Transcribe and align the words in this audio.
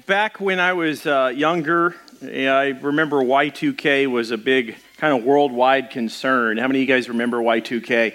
back 0.08 0.40
when 0.40 0.58
I 0.58 0.72
was 0.72 1.06
uh, 1.06 1.32
younger, 1.32 1.94
I 2.20 2.76
remember 2.82 3.18
Y2K 3.18 4.08
was 4.08 4.32
a 4.32 4.38
big 4.38 4.74
kind 4.96 5.16
of 5.16 5.24
worldwide 5.24 5.90
concern. 5.90 6.56
How 6.56 6.66
many 6.66 6.82
of 6.82 6.88
you 6.88 6.92
guys 6.92 7.08
remember 7.08 7.38
Y2K? 7.38 8.14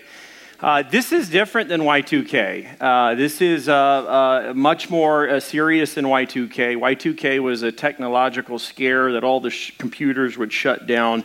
Uh, 0.62 0.82
this 0.82 1.14
is 1.14 1.30
different 1.30 1.70
than 1.70 1.80
Y2K. 1.80 2.82
Uh, 2.82 3.16
this 3.16 3.39
is 3.39 3.70
uh, 3.70 3.73
uh 3.73 4.54
much 4.54 4.89
more 4.89 5.30
uh, 5.30 5.39
serious 5.39 5.94
than 5.94 6.04
Y2K. 6.04 6.76
Y2K 6.76 7.39
was 7.39 7.63
a 7.63 7.72
technological 7.72 8.59
scare 8.59 9.14
that 9.14 9.23
all 9.23 9.40
the 9.40 9.52
sh- 9.52 9.72
computers 9.77 10.38
would 10.38 10.52
shut 10.52 10.86
down. 10.86 11.23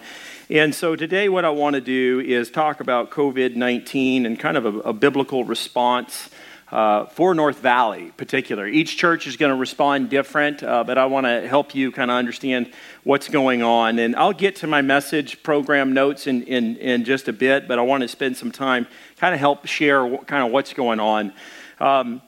And 0.48 0.73
so 0.73 0.95
today, 0.95 1.28
what 1.28 1.45
I 1.45 1.51
want 1.51 1.75
to 1.75 1.80
do 1.80 2.20
is 2.20 2.48
talk 2.48 2.78
about 2.78 3.11
COVID 3.11 3.56
19 3.56 4.25
and 4.25 4.39
kind 4.39 4.56
of 4.56 4.66
a, 4.66 4.78
a 4.91 4.92
biblical 4.92 5.42
response 5.45 6.30
uh, 6.74 7.06
for 7.06 7.37
North 7.37 7.60
Valley, 7.60 8.10
particular. 8.16 8.66
Each 8.66 8.96
church 8.96 9.28
is 9.28 9.37
going 9.37 9.51
to 9.51 9.56
respond 9.56 10.10
different, 10.10 10.60
uh, 10.60 10.83
but 10.83 10.98
I 10.98 11.06
want 11.06 11.24
to 11.24 11.47
help 11.47 11.73
you 11.73 11.92
kind 11.92 12.10
of 12.10 12.16
understand 12.16 12.73
what's 13.05 13.28
going 13.28 13.62
on. 13.62 14.00
And 14.00 14.16
I'll 14.16 14.33
get 14.33 14.56
to 14.56 14.66
my 14.66 14.83
message 14.83 15.41
program 15.45 15.92
notes 15.92 16.27
in, 16.27 16.42
in, 16.42 16.77
in 16.78 17.05
just 17.05 17.28
a 17.28 17.33
bit, 17.33 17.69
but 17.69 17.78
I 17.78 17.83
want 17.83 18.02
to 18.02 18.09
spend 18.09 18.37
some 18.37 18.50
time 18.50 18.88
kind 19.19 19.33
of 19.33 19.38
help 19.38 19.66
share 19.66 20.19
kind 20.24 20.45
of 20.45 20.50
what's 20.50 20.73
going 20.73 20.98
on. 20.98 21.33
Um, 21.78 22.20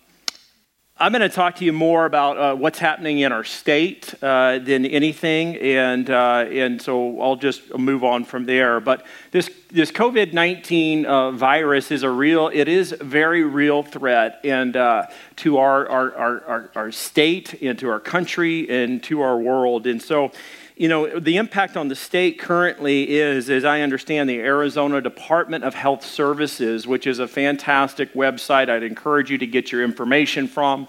I'm 0.98 1.12
going 1.12 1.20
to 1.20 1.28
talk 1.28 1.56
to 1.56 1.64
you 1.66 1.74
more 1.74 2.06
about 2.06 2.38
uh, 2.38 2.54
what's 2.54 2.78
happening 2.78 3.18
in 3.18 3.30
our 3.30 3.44
state 3.44 4.14
uh, 4.22 4.60
than 4.60 4.86
anything, 4.86 5.56
and 5.56 6.08
uh, 6.08 6.46
and 6.50 6.80
so 6.80 7.20
I'll 7.20 7.36
just 7.36 7.76
move 7.76 8.02
on 8.02 8.24
from 8.24 8.46
there. 8.46 8.80
But 8.80 9.04
this 9.30 9.50
this 9.70 9.92
COVID 9.92 10.32
nineteen 10.32 11.04
uh, 11.04 11.32
virus 11.32 11.90
is 11.90 12.02
a 12.02 12.08
real, 12.08 12.48
it 12.50 12.66
is 12.66 12.92
a 12.92 13.04
very 13.04 13.42
real 13.42 13.82
threat, 13.82 14.40
and 14.42 14.74
uh, 14.74 15.08
to 15.36 15.58
our 15.58 15.86
our, 15.86 16.14
our 16.14 16.44
our 16.46 16.70
our 16.74 16.92
state 16.92 17.60
and 17.60 17.78
to 17.78 17.90
our 17.90 18.00
country 18.00 18.66
and 18.70 19.02
to 19.02 19.20
our 19.20 19.36
world, 19.36 19.86
and 19.86 20.00
so 20.00 20.32
you 20.76 20.88
know, 20.88 21.18
the 21.18 21.38
impact 21.38 21.78
on 21.78 21.88
the 21.88 21.96
state 21.96 22.38
currently 22.38 23.16
is, 23.16 23.48
as 23.48 23.64
I 23.64 23.80
understand, 23.80 24.28
the 24.28 24.40
Arizona 24.40 25.00
Department 25.00 25.64
of 25.64 25.74
Health 25.74 26.04
Services, 26.04 26.86
which 26.86 27.06
is 27.06 27.18
a 27.18 27.26
fantastic 27.26 28.12
website 28.12 28.68
I'd 28.68 28.82
encourage 28.82 29.30
you 29.30 29.38
to 29.38 29.46
get 29.46 29.72
your 29.72 29.82
information 29.82 30.46
from. 30.46 30.86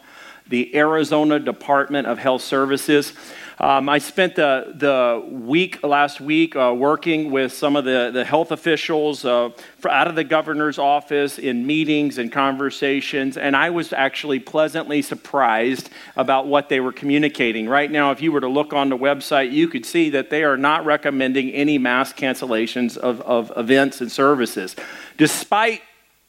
The 0.50 0.76
Arizona 0.76 1.40
Department 1.40 2.08
of 2.08 2.18
Health 2.18 2.42
Services. 2.42 3.14
Um, 3.60 3.90
I 3.90 3.98
spent 3.98 4.36
the, 4.36 4.72
the 4.76 5.26
week 5.28 5.82
last 5.82 6.22
week 6.22 6.56
uh, 6.56 6.76
working 6.78 7.32
with 7.32 7.52
some 7.52 7.76
of 7.76 7.86
the, 7.86 8.12
the 8.14 8.24
health 8.24 8.52
officials 8.52 9.26
uh, 9.26 9.50
out 9.90 10.08
of 10.08 10.14
the 10.14 10.24
governor's 10.24 10.78
office 10.78 11.40
in 11.40 11.66
meetings 11.66 12.20
and 12.20 12.32
conversations, 12.32 13.36
and 13.36 13.56
I 13.56 13.72
was 13.72 13.94
actually 13.94 14.40
pleasantly 14.40 15.02
surprised 15.02 15.90
about 16.16 16.46
what 16.46 16.70
they 16.70 16.80
were 16.80 16.92
communicating. 16.92 17.68
Right 17.68 17.90
now, 17.90 18.12
if 18.12 18.22
you 18.22 18.32
were 18.32 18.42
to 18.42 18.48
look 18.48 18.74
on 18.74 18.90
the 18.90 18.98
website, 18.98 19.52
you 19.52 19.68
could 19.68 19.88
see 19.88 20.12
that 20.12 20.30
they 20.30 20.44
are 20.44 20.58
not 20.58 20.86
recommending 20.86 21.50
any 21.50 21.80
mass 21.80 22.14
cancellations 22.14 22.96
of, 22.96 23.22
of 23.22 23.52
events 23.58 24.02
and 24.02 24.12
services. 24.12 24.76
Despite 25.18 25.82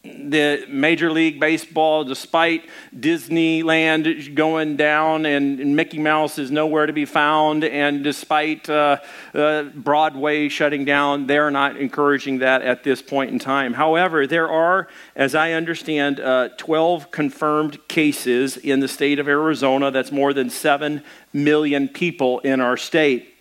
the 0.04 0.64
Major 0.68 1.10
League 1.10 1.40
Baseball, 1.40 2.04
despite 2.04 2.68
Disneyland 2.96 4.34
going 4.34 4.76
down 4.76 5.26
and, 5.26 5.58
Mickey 5.76 5.98
Mouse 5.98 6.38
is 6.38 6.50
nowhere 6.50 6.86
to 6.86 6.92
be 6.92 7.04
found, 7.04 7.62
and 7.64 8.02
despite 8.02 8.68
uh, 8.68 8.98
uh, 9.34 9.64
Broadway 9.74 10.48
shutting 10.48 10.84
down, 10.84 11.26
they're 11.26 11.50
not 11.50 11.76
encouraging 11.76 12.38
that 12.38 12.62
at 12.62 12.84
this 12.84 13.02
point 13.02 13.30
in 13.30 13.38
time. 13.38 13.74
However, 13.74 14.26
there 14.26 14.50
are, 14.50 14.88
as 15.14 15.34
I 15.34 15.52
understand, 15.52 16.20
uh, 16.20 16.50
12 16.56 17.10
confirmed 17.10 17.86
cases 17.88 18.56
in 18.56 18.80
the 18.80 18.88
state 18.88 19.18
of 19.18 19.28
Arizona. 19.28 19.90
That's 19.90 20.12
more 20.12 20.32
than 20.32 20.50
7 20.50 21.02
million 21.32 21.88
people 21.88 22.40
in 22.40 22.60
our 22.60 22.76
state. 22.76 23.34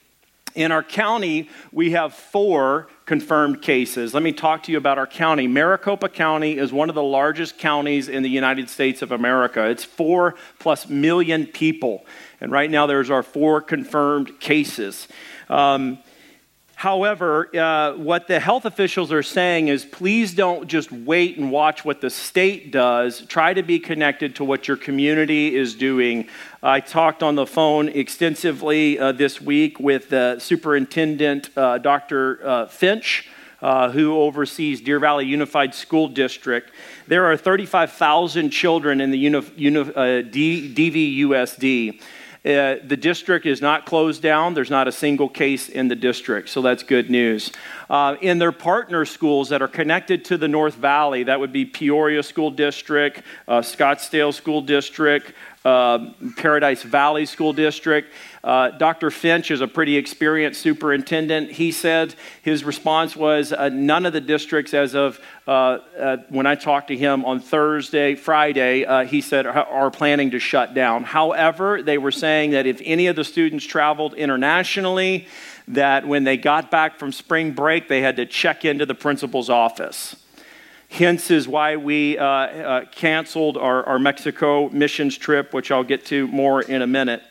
In 0.54 0.72
our 0.72 0.84
county, 0.84 1.50
we 1.72 1.92
have 1.92 2.14
four 2.14 2.88
confirmed 3.08 3.62
cases. 3.62 4.14
Let 4.14 4.22
me 4.22 4.34
talk 4.34 4.64
to 4.64 4.72
you 4.72 4.78
about 4.78 4.98
our 4.98 5.08
county. 5.08 5.48
Maricopa 5.48 6.10
County 6.10 6.58
is 6.58 6.74
one 6.74 6.90
of 6.90 6.96
the 6.96 7.02
largest 7.02 7.58
counties 7.58 8.10
in 8.10 8.22
the 8.22 8.30
United 8.30 8.70
States 8.70 9.02
of 9.02 9.14
America. 9.14 9.66
It's 9.70 9.86
four 9.86 10.36
plus 10.60 10.90
million 10.90 11.48
people. 11.48 12.06
And 12.42 12.52
right 12.52 12.70
now, 12.70 12.86
there's 12.86 13.10
our 13.10 13.24
four 13.24 13.62
confirmed 13.62 14.40
cases. 14.40 15.08
Um, 15.50 16.00
However, 16.78 17.50
uh, 17.58 17.98
what 17.98 18.28
the 18.28 18.40
health 18.40 18.66
officials 18.66 19.12
are 19.12 19.24
saying 19.24 19.68
is 19.68 19.84
please 19.84 20.36
don't 20.36 20.68
just 20.68 20.92
wait 20.92 21.40
and 21.40 21.52
watch 21.52 21.84
what 21.84 22.02
the 22.02 22.12
state 22.12 22.72
does. 22.72 23.22
Try 23.22 23.56
to 23.56 23.64
be 23.64 23.80
connected 23.80 24.36
to 24.36 24.44
what 24.44 24.68
your 24.68 24.78
community 24.78 25.56
is 25.56 25.74
doing. 25.74 26.28
I 26.64 26.80
talked 26.80 27.22
on 27.22 27.36
the 27.36 27.46
phone 27.46 27.88
extensively 27.88 28.98
uh, 28.98 29.12
this 29.12 29.40
week 29.40 29.80
with 29.80 30.12
uh, 30.12 30.40
Superintendent 30.40 31.56
uh, 31.56 31.78
Dr. 31.78 32.40
Uh, 32.44 32.66
Finch. 32.68 33.30
Uh, 33.60 33.90
who 33.90 34.16
oversees 34.16 34.82
Deer 34.82 35.00
Valley 35.00 35.26
Unified 35.26 35.74
School 35.74 36.08
District. 36.08 36.72
There 37.08 37.26
are 37.26 37.36
35,000 37.36 38.52
children 38.52 39.02
in 39.02 39.10
the 39.10 39.18
uni- 39.18 39.52
uni- 39.56 40.22
D- 40.30 40.76
DVUSD. 40.76 42.00
Uh, 42.48 42.76
the 42.86 42.96
district 42.96 43.46
is 43.46 43.60
not 43.60 43.86
closed 43.86 44.22
down. 44.22 44.54
There's 44.54 44.70
not 44.70 44.88
a 44.88 44.92
single 44.92 45.28
case 45.28 45.68
in 45.68 45.90
the 45.90 45.98
district, 45.98 46.48
so 46.48 46.62
that's 46.62 46.82
good 46.82 47.10
news. 47.10 47.52
Uh, 47.90 48.16
in 48.22 48.38
their 48.38 48.54
partner 48.54 49.04
schools 49.04 49.50
that 49.50 49.62
are 49.62 49.68
connected 49.68 50.24
to 50.26 50.38
the 50.38 50.48
North 50.48 50.76
Valley, 50.76 51.24
that 51.24 51.40
would 51.40 51.52
be 51.52 51.66
Peoria 51.66 52.24
School 52.24 52.50
District, 52.50 53.22
uh, 53.50 53.60
Scottsdale 53.60 54.34
School 54.34 54.62
District, 54.62 55.34
uh, 55.66 56.12
Paradise 56.38 56.84
Valley 56.84 57.26
School 57.26 57.54
District. 57.54 58.12
Uh, 58.44 58.70
Dr. 58.72 59.12
Finch 59.12 59.52
is 59.52 59.60
a 59.62 59.68
pretty 59.68 59.98
experienced 59.98 60.62
superintendent. 60.62 61.52
He 61.52 61.72
said 61.72 62.16
his 62.42 62.64
response 62.64 63.16
was 63.16 63.52
uh, 63.52 63.70
none 63.70 64.06
of 64.06 64.14
the 64.14 64.22
districts, 64.22 64.74
as 64.74 64.96
of 64.96 65.20
uh, 65.48 65.52
uh 66.00 66.18
when 66.30 66.46
I 66.46 66.56
talked 66.56 66.88
to 66.90 66.98
him 66.98 67.26
on 67.26 67.40
Thursday, 67.40 68.16
Friday, 68.16 68.86
uh, 68.86 69.06
he 69.06 69.22
said 69.22 69.46
are 69.46 69.92
planning 69.92 70.32
to 70.32 70.40
shut 70.40 70.74
down. 70.74 71.04
However, 71.04 71.82
they 71.82 71.98
were 71.98 72.12
saying 72.12 72.52
that 72.52 72.66
if 72.66 72.82
any 72.86 73.08
of 73.08 73.16
the 73.16 73.24
students 73.24 73.66
traveled 73.66 74.14
internationally, 74.14 75.28
that 75.68 76.08
when 76.08 76.24
they 76.24 76.38
got 76.38 76.72
back 76.72 76.98
from 76.98 77.12
spring 77.12 77.52
break, 77.52 77.88
they 77.88 78.02
had 78.02 78.16
to 78.18 78.26
check 78.26 78.64
into 78.64 78.86
the 78.86 78.96
principal's 78.96 79.50
office. 79.50 80.16
Hence 80.90 81.30
is 81.32 81.48
why 81.48 81.76
we 81.76 82.18
uh, 82.18 82.26
uh, 82.26 82.86
canceled 82.86 83.58
our, 83.58 83.84
our 83.86 84.00
Mexico 84.00 84.70
missions 84.70 85.18
trip, 85.18 85.54
which 85.54 85.70
I'll 85.70 85.84
get 85.84 86.06
to 86.08 86.28
more 86.28 86.62
in 86.62 86.82
a 86.82 86.88
minute. 86.88 87.22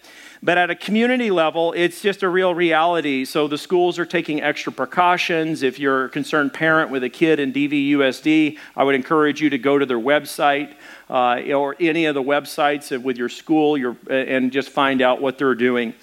But 0.43 0.59
at 0.59 0.71
a 0.71 0.75
community 0.75 1.31
level, 1.31 1.73
it's 1.73 2.03
just 2.03 2.23
a 2.23 2.29
real 2.29 2.55
reality. 2.55 3.25
So 3.25 3.49
the 3.49 3.57
schools 3.57 3.99
are 3.99 4.05
taking 4.05 4.43
extra 4.43 4.71
precautions. 4.71 5.63
If 5.63 5.79
you're 5.79 6.05
a 6.05 6.09
concerned 6.09 6.53
parent 6.53 6.91
with 6.91 7.03
a 7.03 7.09
kid 7.09 7.41
in 7.41 7.53
DVUSD, 7.53 8.59
I 8.77 8.85
would 8.85 8.95
encourage 8.95 9.41
you 9.41 9.51
to 9.51 9.59
go 9.59 9.79
to 9.79 9.87
their 9.87 9.99
website 9.99 10.75
uh, 11.09 11.41
or 11.53 11.75
any 11.81 12.05
of 12.05 12.15
the 12.15 12.23
websites 12.23 12.97
with 13.03 13.17
your 13.17 13.31
school 13.31 13.79
your, 13.79 13.97
and 14.09 14.53
just 14.53 14.69
find 14.69 15.01
out 15.01 15.21
what 15.21 15.39
they're 15.39 15.55
doing. 15.55 15.95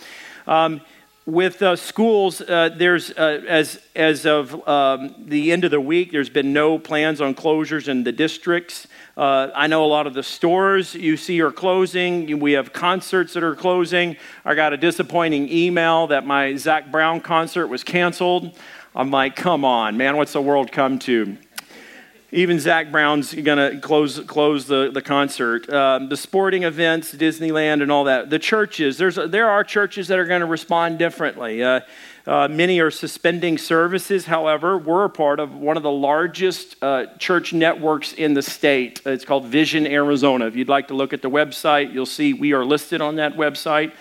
Um, 0.47 0.81
with 1.25 1.61
uh, 1.61 1.75
schools, 1.75 2.41
uh, 2.41 2.69
there's 2.75 3.11
uh, 3.11 3.41
as 3.47 3.79
as 3.95 4.25
of 4.25 4.67
um, 4.67 5.16
the 5.25 5.51
end 5.51 5.63
of 5.63 5.72
the 5.72 5.79
week, 5.79 6.11
there's 6.11 6.29
been 6.29 6.51
no 6.51 6.78
plans 6.78 7.22
on 7.22 7.34
closures 7.34 7.88
in 7.88 8.03
the 8.03 8.11
districts. 8.11 8.88
Uh, 9.16 9.50
I 9.56 9.67
know 9.67 9.85
a 9.85 9.88
lot 9.88 10.06
of 10.07 10.13
the 10.13 10.23
stores 10.23 10.95
you 10.95 11.16
see 11.16 11.39
are 11.41 11.51
closing. 11.51 12.39
We 12.39 12.53
have 12.53 12.73
concerts 12.73 13.34
that 13.34 13.44
are 13.44 13.56
closing. 13.56 14.17
I 14.43 14.55
got 14.55 14.73
a 14.73 14.78
disappointing 14.78 15.49
email 15.49 16.08
that 16.08 16.25
my 16.25 16.55
Zac 16.55 16.91
Brown 16.91 17.22
concert 17.22 17.67
was 17.67 17.84
canceled. 17.84 18.58
I'm 18.96 19.09
like, 19.09 19.35
come 19.35 19.64
on, 19.64 19.97
man, 19.97 20.17
what's 20.17 20.34
the 20.34 20.41
world 20.41 20.72
come 20.72 20.99
to? 20.99 21.37
Even 22.35 22.59
Zac 22.59 22.91
Brown's 22.91 23.32
going 23.32 23.59
to 23.59 23.80
close, 23.80 24.20
close 24.22 24.66
the, 24.66 24.90
the 24.91 25.03
concert. 25.03 25.72
Um, 25.72 26.09
the 26.09 26.18
sporting 26.18 26.64
events, 26.64 27.14
Disneyland, 27.14 27.84
and 27.84 27.91
all 27.91 28.06
that. 28.06 28.32
The 28.32 28.40
churches, 28.40 28.97
there's, 28.97 29.18
there 29.18 29.52
are 29.52 29.64
churches 29.64 30.08
that 30.08 30.18
are 30.18 30.26
going 30.26 30.40
to 30.41 30.47
respond 30.47 30.97
differently. 30.97 31.62
Uh, 31.62 31.82
uh, 32.26 32.47
many 32.47 32.80
are 32.80 32.90
suspending 32.90 33.59
services. 33.59 34.26
However, 34.26 34.80
we're 34.80 35.06
a 35.06 35.12
part 35.12 35.40
of 35.40 35.53
one 35.53 35.78
of 35.78 35.84
the 35.84 35.91
largest 35.91 36.76
uh, 36.82 37.06
church 37.20 37.53
networks 37.53 38.14
in 38.14 38.34
the 38.34 38.41
state. 38.41 39.02
It's 39.06 39.26
called 39.26 39.46
Vision 39.46 39.86
Arizona. 39.86 40.47
If 40.47 40.56
you'd 40.56 40.70
like 40.70 40.88
to 40.88 40.96
look 40.96 41.14
at 41.14 41.22
the 41.22 41.29
website, 41.29 41.94
you'll 41.94 42.08
see 42.08 42.34
we 42.34 42.53
are 42.53 42.66
listed 42.66 43.00
on 43.00 43.18
that 43.18 43.36
website. 43.36 43.94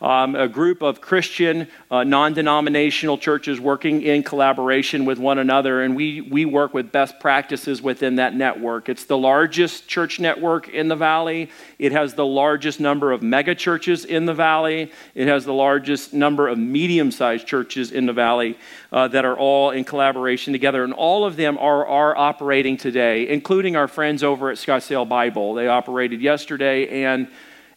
Um, 0.00 0.34
a 0.34 0.48
group 0.48 0.82
of 0.82 1.00
Christian, 1.00 1.68
uh, 1.90 2.04
non 2.04 2.34
denominational 2.34 3.16
churches 3.18 3.58
working 3.60 4.02
in 4.02 4.22
collaboration 4.22 5.04
with 5.04 5.18
one 5.18 5.38
another, 5.38 5.82
and 5.82 5.96
we, 5.96 6.20
we 6.20 6.44
work 6.44 6.74
with 6.74 6.92
best 6.92 7.18
practices 7.18 7.80
within 7.80 8.16
that 8.16 8.34
network. 8.34 8.88
It's 8.88 9.04
the 9.04 9.16
largest 9.16 9.88
church 9.88 10.20
network 10.20 10.68
in 10.68 10.88
the 10.88 10.96
valley, 10.96 11.50
it 11.78 11.92
has 11.92 12.14
the 12.14 12.26
largest 12.26 12.78
number 12.78 13.12
of 13.12 13.22
mega 13.22 13.54
churches 13.54 14.04
in 14.04 14.26
the 14.26 14.34
valley, 14.34 14.90
it 15.14 15.28
has 15.28 15.44
the 15.44 15.54
largest 15.54 16.12
number 16.12 16.48
of 16.48 16.58
medium 16.58 17.10
sized 17.10 17.46
churches 17.46 17.90
in 17.90 18.06
the 18.06 18.12
valley 18.12 18.58
uh, 18.92 19.08
that 19.08 19.24
are 19.24 19.36
all 19.36 19.70
in 19.70 19.84
collaboration 19.84 20.52
together, 20.52 20.84
and 20.84 20.92
all 20.92 21.24
of 21.24 21.36
them 21.36 21.56
are, 21.58 21.86
are 21.86 22.16
operating 22.16 22.76
today, 22.76 23.28
including 23.28 23.76
our 23.76 23.88
friends 23.88 24.22
over 24.22 24.50
at 24.50 24.58
Scottsdale 24.58 25.08
Bible. 25.08 25.54
They 25.54 25.68
operated 25.68 26.20
yesterday 26.20 27.04
and 27.04 27.28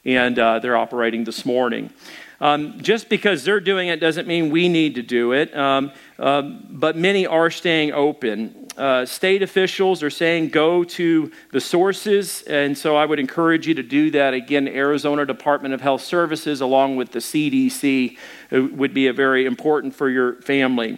and 0.05 0.37
uh, 0.39 0.59
they're 0.59 0.77
operating 0.77 1.23
this 1.23 1.45
morning. 1.45 1.91
Um, 2.41 2.79
just 2.81 3.09
because 3.09 3.43
they're 3.43 3.59
doing 3.59 3.89
it 3.89 3.99
doesn't 3.99 4.25
mean 4.27 4.49
we 4.49 4.69
need 4.69 4.95
to 4.95 5.01
do 5.01 5.33
it, 5.33 5.55
um, 5.55 5.91
uh, 6.17 6.41
but 6.41 6.95
many 6.95 7.27
are 7.27 7.49
staying 7.49 7.91
open. 7.91 8.67
Uh, 8.77 9.05
state 9.05 9.41
officials 9.41 10.01
are 10.01 10.09
saying 10.09 10.47
go 10.47 10.85
to 10.85 11.31
the 11.51 11.59
sources, 11.59 12.43
and 12.43 12.77
so 12.77 12.95
I 12.95 13.05
would 13.05 13.19
encourage 13.19 13.67
you 13.67 13.73
to 13.73 13.83
do 13.83 14.09
that. 14.11 14.33
Again, 14.33 14.69
Arizona 14.69 15.25
Department 15.25 15.73
of 15.73 15.81
Health 15.81 16.01
Services, 16.01 16.61
along 16.61 16.95
with 16.95 17.11
the 17.11 17.19
CDC, 17.19 18.17
uh, 18.53 18.61
would 18.73 18.93
be 18.93 19.09
very 19.09 19.45
important 19.45 19.93
for 19.93 20.09
your 20.09 20.41
family. 20.41 20.97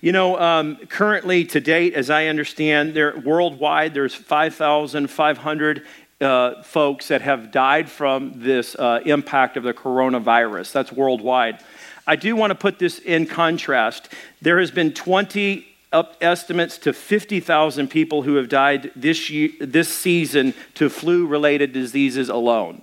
You 0.00 0.12
know, 0.12 0.38
um, 0.38 0.76
currently 0.88 1.44
to 1.46 1.60
date, 1.60 1.94
as 1.94 2.10
I 2.10 2.26
understand, 2.26 2.94
there 2.94 3.18
worldwide 3.18 3.94
there's 3.94 4.14
5,500 4.14 5.82
uh, 6.20 6.62
folks 6.62 7.08
that 7.08 7.22
have 7.22 7.50
died 7.52 7.88
from 7.88 8.32
this 8.36 8.74
uh, 8.74 9.00
impact 9.04 9.56
of 9.56 9.62
the 9.62 9.74
coronavirus. 9.74 10.72
That's 10.72 10.92
worldwide. 10.92 11.62
I 12.06 12.16
do 12.16 12.34
want 12.34 12.50
to 12.50 12.54
put 12.54 12.78
this 12.78 12.98
in 12.98 13.26
contrast. 13.26 14.08
There 14.42 14.58
has 14.58 14.70
been 14.70 14.92
20 14.92 15.66
estimates 16.20 16.78
to 16.78 16.92
50,000 16.92 17.88
people 17.88 18.22
who 18.22 18.36
have 18.36 18.48
died 18.48 18.90
this, 18.94 19.30
year, 19.30 19.50
this 19.60 19.88
season 19.88 20.54
to 20.74 20.90
flu 20.90 21.26
related 21.26 21.72
diseases 21.72 22.28
alone. 22.28 22.82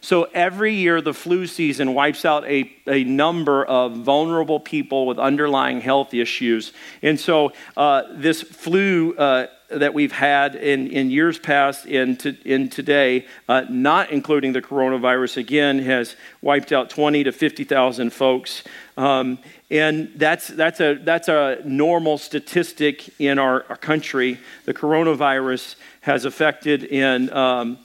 So 0.00 0.24
every 0.34 0.74
year, 0.74 1.00
the 1.00 1.14
flu 1.14 1.46
season 1.46 1.94
wipes 1.94 2.24
out 2.24 2.44
a, 2.46 2.72
a 2.86 3.04
number 3.04 3.64
of 3.64 3.96
vulnerable 3.96 4.60
people 4.60 5.06
with 5.06 5.18
underlying 5.18 5.80
health 5.80 6.14
issues. 6.14 6.72
And 7.02 7.18
so 7.18 7.52
uh, 7.76 8.02
this 8.12 8.42
flu 8.42 9.14
uh, 9.16 9.46
that 9.68 9.94
we've 9.94 10.12
had 10.12 10.54
in, 10.54 10.86
in 10.88 11.10
years 11.10 11.38
past 11.38 11.86
and 11.86 12.18
to, 12.20 12.36
in 12.44 12.68
today, 12.68 13.26
uh, 13.48 13.64
not 13.68 14.10
including 14.10 14.52
the 14.52 14.62
coronavirus, 14.62 15.38
again, 15.38 15.78
has 15.80 16.14
wiped 16.40 16.72
out 16.72 16.90
20 16.90 17.24
to 17.24 17.32
50,000 17.32 18.12
folks. 18.12 18.62
Um, 18.96 19.38
and 19.70 20.12
that's, 20.14 20.46
that's, 20.48 20.80
a, 20.80 20.94
that's 20.94 21.28
a 21.28 21.60
normal 21.64 22.18
statistic 22.18 23.20
in 23.20 23.38
our, 23.38 23.64
our 23.68 23.76
country. 23.76 24.38
The 24.64 24.74
coronavirus 24.74 25.74
has 26.02 26.24
affected 26.24 26.84
in 26.84 27.32
um, 27.32 27.78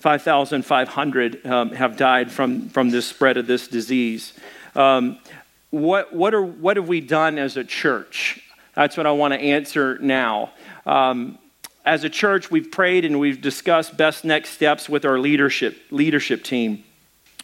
5,500 0.00 1.46
um, 1.46 1.72
have 1.72 1.98
died 1.98 2.32
from, 2.32 2.70
from 2.70 2.88
this 2.88 3.06
spread 3.06 3.36
of 3.36 3.46
this 3.46 3.68
disease. 3.68 4.32
Um, 4.74 5.18
what, 5.68 6.14
what, 6.14 6.32
are, 6.32 6.42
what 6.42 6.78
have 6.78 6.88
we 6.88 7.02
done 7.02 7.38
as 7.38 7.58
a 7.58 7.64
church? 7.64 8.42
That's 8.74 8.96
what 8.96 9.06
I 9.06 9.12
want 9.12 9.34
to 9.34 9.40
answer 9.40 9.98
now. 10.00 10.52
Um, 10.86 11.38
as 11.84 12.02
a 12.02 12.08
church, 12.08 12.50
we've 12.50 12.70
prayed 12.70 13.04
and 13.04 13.20
we've 13.20 13.42
discussed 13.42 13.94
best 13.96 14.24
next 14.24 14.50
steps 14.50 14.88
with 14.88 15.04
our 15.04 15.18
leadership, 15.18 15.78
leadership 15.90 16.44
team, 16.44 16.82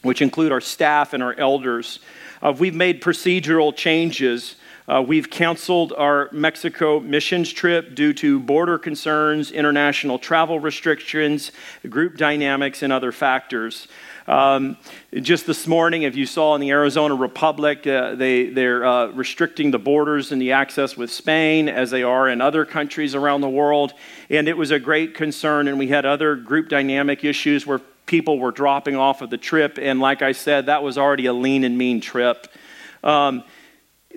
which 0.00 0.22
include 0.22 0.50
our 0.50 0.62
staff 0.62 1.12
and 1.12 1.22
our 1.22 1.34
elders. 1.34 1.98
Uh, 2.42 2.54
we've 2.58 2.74
made 2.74 3.02
procedural 3.02 3.74
changes 3.74 4.56
uh, 4.88 5.02
we've 5.06 5.30
canceled 5.30 5.92
our 5.96 6.28
Mexico 6.32 7.00
missions 7.00 7.52
trip 7.52 7.94
due 7.94 8.12
to 8.14 8.38
border 8.38 8.78
concerns, 8.78 9.50
international 9.50 10.18
travel 10.18 10.60
restrictions, 10.60 11.52
group 11.88 12.16
dynamics, 12.16 12.82
and 12.82 12.92
other 12.92 13.12
factors. 13.12 13.88
Um, 14.28 14.76
just 15.14 15.46
this 15.46 15.66
morning, 15.68 16.02
if 16.02 16.16
you 16.16 16.26
saw 16.26 16.54
in 16.56 16.60
the 16.60 16.70
Arizona 16.70 17.14
Republic, 17.14 17.86
uh, 17.86 18.16
they, 18.16 18.48
they're 18.48 18.84
uh, 18.84 19.06
restricting 19.08 19.70
the 19.70 19.78
borders 19.78 20.32
and 20.32 20.42
the 20.42 20.52
access 20.52 20.96
with 20.96 21.12
Spain 21.12 21.68
as 21.68 21.90
they 21.90 22.02
are 22.02 22.28
in 22.28 22.40
other 22.40 22.64
countries 22.64 23.14
around 23.14 23.40
the 23.40 23.48
world. 23.48 23.92
And 24.28 24.48
it 24.48 24.56
was 24.56 24.72
a 24.72 24.80
great 24.80 25.14
concern, 25.14 25.68
and 25.68 25.78
we 25.78 25.88
had 25.88 26.04
other 26.04 26.34
group 26.34 26.68
dynamic 26.68 27.24
issues 27.24 27.66
where 27.66 27.80
people 28.06 28.38
were 28.38 28.52
dropping 28.52 28.96
off 28.96 29.22
of 29.22 29.30
the 29.30 29.38
trip. 29.38 29.78
And 29.80 30.00
like 30.00 30.22
I 30.22 30.32
said, 30.32 30.66
that 30.66 30.82
was 30.82 30.98
already 30.98 31.26
a 31.26 31.32
lean 31.32 31.62
and 31.64 31.76
mean 31.76 32.00
trip. 32.00 32.48
Um, 33.04 33.44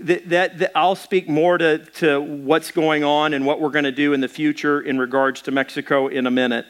that, 0.04 0.30
that, 0.30 0.57
that, 0.60 0.72
I'll 0.75 0.96
speak 0.96 1.28
more 1.30 1.57
to, 1.57 1.80
to 1.96 2.22
what's 2.22 2.72
going 2.72 3.04
on 3.04 3.34
and 3.34 3.46
what 3.46 3.60
we're 3.60 3.69
going 3.69 3.86
to 3.86 3.92
do 3.92 4.13
in 4.13 4.22
the 4.22 4.28
future 4.28 4.81
in 4.81 4.98
regards 5.00 5.42
to 5.44 5.51
Mexico 5.51 6.07
in 6.07 6.28
a 6.28 6.31
minute. 6.31 6.66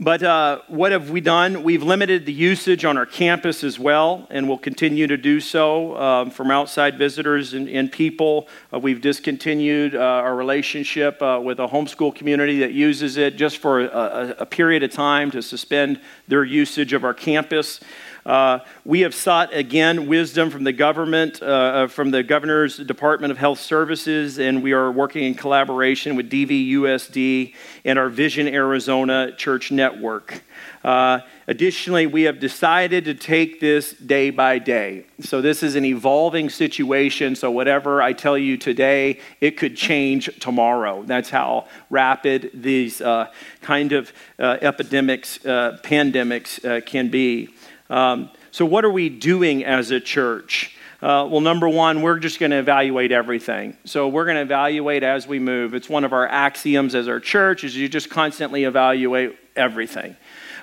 But 0.00 0.22
uh, 0.24 0.62
what 0.66 0.90
have 0.90 1.10
we 1.10 1.20
done? 1.20 1.62
We've 1.62 1.82
limited 1.82 2.26
the 2.26 2.32
usage 2.32 2.84
on 2.84 2.96
our 2.96 3.06
campus 3.06 3.62
as 3.62 3.78
well, 3.78 4.26
and 4.30 4.48
we'll 4.48 4.58
continue 4.58 5.06
to 5.06 5.16
do 5.16 5.38
so 5.40 5.96
um, 5.96 6.30
from 6.30 6.50
outside 6.50 6.98
visitors 6.98 7.54
and, 7.54 7.68
and 7.68 7.92
people. 7.92 8.48
Uh, 8.72 8.80
we've 8.80 9.00
discontinued 9.00 9.94
uh, 9.94 10.00
our 10.00 10.34
relationship 10.34 11.22
uh, 11.22 11.40
with 11.40 11.60
a 11.60 11.68
homeschool 11.68 12.12
community 12.12 12.58
that 12.60 12.72
uses 12.72 13.16
it 13.16 13.36
just 13.36 13.58
for 13.58 13.80
a, 13.80 14.34
a 14.40 14.46
period 14.46 14.82
of 14.82 14.90
time 14.90 15.30
to 15.30 15.40
suspend 15.40 16.00
their 16.26 16.42
usage 16.42 16.92
of 16.92 17.04
our 17.04 17.14
campus. 17.14 17.78
Uh, 18.24 18.60
we 18.84 19.00
have 19.00 19.14
sought 19.14 19.52
again 19.52 20.06
wisdom 20.06 20.48
from 20.50 20.62
the 20.62 20.72
government, 20.72 21.42
uh, 21.42 21.46
uh 21.46 21.86
from 21.88 22.10
the 22.12 22.22
governor's 22.22 22.76
Department 22.76 23.32
of 23.32 23.38
Health 23.38 23.58
Services, 23.58 24.38
and 24.38 24.62
we 24.62 24.72
are 24.72 24.92
working 24.92 25.24
in 25.24 25.34
collaboration 25.34 26.14
with 26.14 26.30
DVUSD 26.30 27.54
and 27.84 27.98
our 27.98 28.08
Vision 28.08 28.46
Arizona 28.46 29.32
Church 29.32 29.72
Network. 29.72 30.42
Uh, 30.84 31.20
additionally, 31.46 32.06
we 32.06 32.22
have 32.22 32.40
decided 32.40 33.04
to 33.04 33.14
take 33.14 33.60
this 33.60 33.92
day 33.92 34.30
by 34.30 34.58
day. 34.58 35.04
So, 35.20 35.40
this 35.40 35.62
is 35.62 35.76
an 35.76 35.84
evolving 35.84 36.50
situation. 36.50 37.36
So, 37.36 37.50
whatever 37.50 38.02
I 38.02 38.12
tell 38.12 38.36
you 38.36 38.56
today, 38.56 39.20
it 39.40 39.56
could 39.56 39.76
change 39.76 40.28
tomorrow. 40.40 41.04
That's 41.04 41.30
how 41.30 41.68
rapid 41.88 42.50
these 42.54 43.00
uh, 43.00 43.30
kind 43.60 43.92
of 43.92 44.12
uh, 44.38 44.58
epidemics, 44.60 45.44
uh, 45.46 45.78
pandemics 45.82 46.64
uh, 46.64 46.80
can 46.80 47.08
be. 47.08 47.50
Um, 47.92 48.30
so, 48.50 48.64
what 48.64 48.86
are 48.86 48.90
we 48.90 49.10
doing 49.10 49.64
as 49.64 49.90
a 49.90 50.00
church? 50.00 50.74
Uh, 51.02 51.28
well, 51.28 51.40
number 51.40 51.68
one, 51.68 52.00
we're 52.00 52.18
just 52.18 52.38
going 52.38 52.52
to 52.52 52.58
evaluate 52.58 53.10
everything. 53.10 53.76
So 53.84 54.06
we're 54.06 54.24
going 54.24 54.36
to 54.36 54.42
evaluate 54.42 55.02
as 55.02 55.26
we 55.26 55.40
move. 55.40 55.74
It's 55.74 55.88
one 55.88 56.04
of 56.04 56.12
our 56.12 56.28
axioms 56.28 56.94
as 56.94 57.08
our 57.08 57.18
church 57.18 57.64
is 57.64 57.76
you 57.76 57.88
just 57.88 58.08
constantly 58.08 58.62
evaluate 58.62 59.36
everything. 59.56 60.16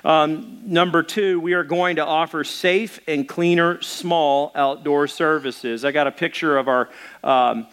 Um, 0.06 0.62
number 0.64 1.04
two, 1.04 1.42
we 1.42 1.54
are 1.54 1.66
going 1.66 1.98
to 1.98 2.06
offer 2.06 2.46
safe 2.46 3.02
and 3.06 3.28
cleaner 3.28 3.81
small 3.81 4.54
outdoor 4.56 5.07
services. 5.07 5.83
I 5.83 5.92
got 5.92 6.07
a 6.07 6.12
picture 6.12 6.57
of 6.57 6.68
our. 6.69 6.90
Um, 7.21 7.68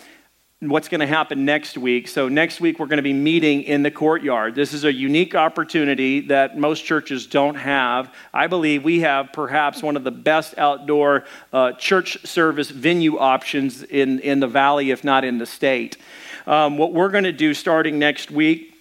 what's 0.61 0.89
going 0.89 1.01
to 1.03 1.07
happen 1.07 1.45
next 1.45 1.77
week. 1.77 2.09
So, 2.09 2.31
next 2.31 2.63
week 2.63 2.79
we're 2.79 2.87
going 2.87 2.97
to 2.97 3.03
be 3.03 3.13
meeting 3.13 3.65
in 3.65 3.83
the 3.83 3.91
courtyard. 3.91 4.55
This 4.55 4.73
is 4.73 4.85
a 4.85 4.93
unique 4.93 5.35
opportunity 5.35 6.21
that 6.29 6.57
most 6.57 6.87
churches 6.87 7.27
don't 7.27 7.57
have. 7.57 8.11
I 8.33 8.47
believe 8.47 8.83
we 8.83 9.01
have 9.01 9.35
perhaps 9.35 9.83
one 9.83 9.99
of 9.99 10.05
the 10.05 10.11
best 10.11 10.57
outdoor 10.57 11.25
uh, 11.53 11.73
church 11.73 12.25
service 12.25 12.71
venue 12.71 13.19
options 13.19 13.83
in, 13.83 14.19
in 14.21 14.41
the 14.41 14.49
valley, 14.49 14.93
if 14.93 15.05
not 15.05 15.25
in 15.25 15.37
the 15.37 15.45
state. 15.45 15.99
Um, 16.47 16.79
what 16.79 16.95
we're 16.95 17.11
going 17.11 17.25
to 17.25 17.33
do 17.33 17.53
starting 17.53 17.99
next 17.99 18.31
week, 18.31 18.79